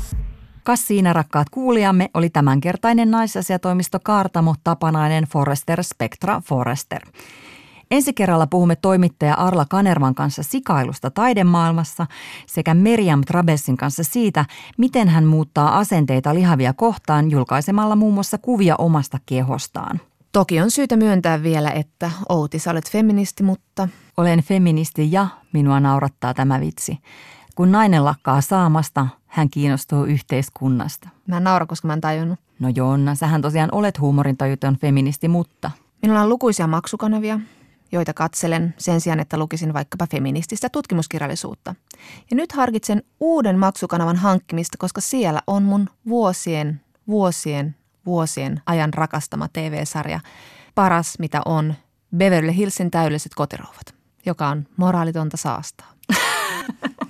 Kas 0.65 0.87
siinä 0.87 1.13
rakkaat 1.13 1.51
kuulijamme 1.51 2.11
oli 2.15 2.31
tämänkertainen 2.31 3.11
naisasiatoimisto 3.11 3.99
Kaartamo 4.05 4.55
Tapanainen 4.65 5.25
Forester 5.25 5.85
Spectra 5.85 6.41
Forester. 6.41 7.03
Ensi 7.91 8.13
kerralla 8.13 8.47
puhumme 8.47 8.77
toimittaja 8.77 9.35
Arla 9.35 9.65
Kanervan 9.71 10.15
kanssa 10.15 10.43
sikailusta 10.43 11.11
taidemaailmassa 11.11 12.07
sekä 12.47 12.75
Meriam 12.75 13.21
Trabessin 13.21 13.77
kanssa 13.77 14.05
siitä, 14.05 14.45
miten 14.79 15.09
hän 15.09 15.25
muuttaa 15.25 15.79
asenteita 15.79 16.35
lihavia 16.35 16.73
kohtaan 16.73 17.31
julkaisemalla 17.31 17.97
muun 17.97 18.15
muassa 18.15 18.39
kuvia 18.39 18.75
omasta 18.79 19.19
kehostaan. 19.27 20.01
Toki 20.33 20.61
on 20.61 20.71
syytä 20.71 20.97
myöntää 20.97 21.43
vielä, 21.43 21.71
että 21.71 22.11
Outi, 22.29 22.59
sä 22.59 22.71
olet 22.71 22.91
feministi, 22.91 23.43
mutta... 23.43 23.89
Olen 24.17 24.43
feministi 24.43 25.13
ja 25.13 25.27
minua 25.53 25.81
naurattaa 25.81 26.35
tämä 26.35 26.61
vitsi. 26.61 26.99
Kun 27.55 27.73
nainen 27.73 28.05
lakkaa 28.05 28.41
saamasta, 28.41 29.07
hän 29.31 29.51
kiinnostuu 29.51 30.05
yhteiskunnasta. 30.05 31.09
Mä 31.27 31.37
en 31.37 31.45
naura, 31.45 31.67
koska 31.67 31.87
mä 31.87 31.93
en 31.93 32.01
tajunnut. 32.01 32.39
No 32.59 32.69
Jonna, 32.75 33.15
sähän 33.15 33.43
tosiaan 33.43 33.69
olet 33.73 34.01
huumorintajuton 34.01 34.77
feministi, 34.77 35.29
mutta... 35.29 35.71
Minulla 36.03 36.21
on 36.21 36.29
lukuisia 36.29 36.67
maksukanavia, 36.67 37.41
joita 37.93 38.15
katselen 38.15 38.75
sen 38.79 39.01
sijaan, 39.01 39.21
että 39.21 39.39
lukisin 39.39 39.75
vaikkapa 39.75 40.07
feminististä 40.11 40.69
tutkimuskirjallisuutta. 40.69 41.75
Ja 42.31 42.37
nyt 42.37 42.53
harkitsen 42.53 43.03
uuden 43.21 43.59
maksukanavan 43.59 44.17
hankkimista, 44.17 44.79
koska 44.79 45.01
siellä 45.01 45.41
on 45.47 45.63
mun 45.63 45.87
vuosien, 46.09 46.81
vuosien, 47.09 47.77
vuosien 48.07 48.63
ajan 48.67 48.95
rakastama 48.95 49.49
TV-sarja 49.53 50.21
Paras 50.75 51.19
mitä 51.19 51.43
on 51.45 51.75
Beverly 52.17 52.57
Hillsin 52.57 52.91
täydelliset 52.91 53.35
kotirouvat, 53.35 53.95
joka 54.27 54.49
on 54.49 54.67
moraalitonta 54.77 55.37
saastaa. 55.37 55.93